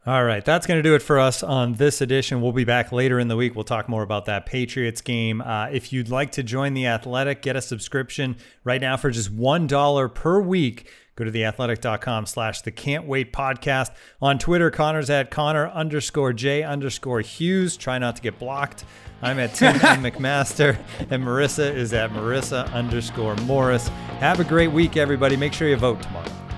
All 0.09 0.23
right, 0.23 0.43
that's 0.43 0.65
going 0.65 0.79
to 0.79 0.81
do 0.81 0.95
it 0.95 1.03
for 1.03 1.19
us 1.19 1.43
on 1.43 1.73
this 1.73 2.01
edition. 2.01 2.41
We'll 2.41 2.51
be 2.51 2.63
back 2.63 2.91
later 2.91 3.19
in 3.19 3.27
the 3.27 3.35
week. 3.35 3.53
We'll 3.53 3.63
talk 3.63 3.87
more 3.87 4.01
about 4.01 4.25
that 4.25 4.47
Patriots 4.47 5.01
game. 5.01 5.39
Uh, 5.39 5.67
if 5.67 5.93
you'd 5.93 6.09
like 6.09 6.31
to 6.31 6.41
join 6.41 6.73
the 6.73 6.87
Athletic, 6.87 7.43
get 7.43 7.55
a 7.55 7.61
subscription 7.61 8.35
right 8.63 8.81
now 8.81 8.97
for 8.97 9.11
just 9.11 9.37
$1 9.37 10.15
per 10.15 10.41
week. 10.41 10.89
Go 11.15 11.25
to 11.25 11.31
theathletic.com 11.31 12.25
slash 12.25 12.61
the 12.61 12.71
can't 12.71 13.05
wait 13.05 13.31
podcast. 13.31 13.91
On 14.19 14.39
Twitter, 14.39 14.71
Connor's 14.71 15.11
at 15.11 15.29
Connor 15.29 15.69
underscore 15.69 16.33
J 16.33 16.63
underscore 16.63 17.21
Hughes. 17.21 17.77
Try 17.77 17.99
not 17.99 18.15
to 18.15 18.23
get 18.23 18.39
blocked. 18.39 18.85
I'm 19.21 19.37
at 19.37 19.53
Tim. 19.53 19.75
McMaster, 19.79 20.75
and 21.11 21.23
Marissa 21.23 21.71
is 21.71 21.93
at 21.93 22.09
Marissa 22.09 22.73
underscore 22.73 23.35
Morris. 23.43 23.89
Have 24.21 24.39
a 24.39 24.43
great 24.43 24.71
week, 24.71 24.97
everybody. 24.97 25.37
Make 25.37 25.53
sure 25.53 25.67
you 25.67 25.75
vote 25.75 26.01
tomorrow. 26.01 26.48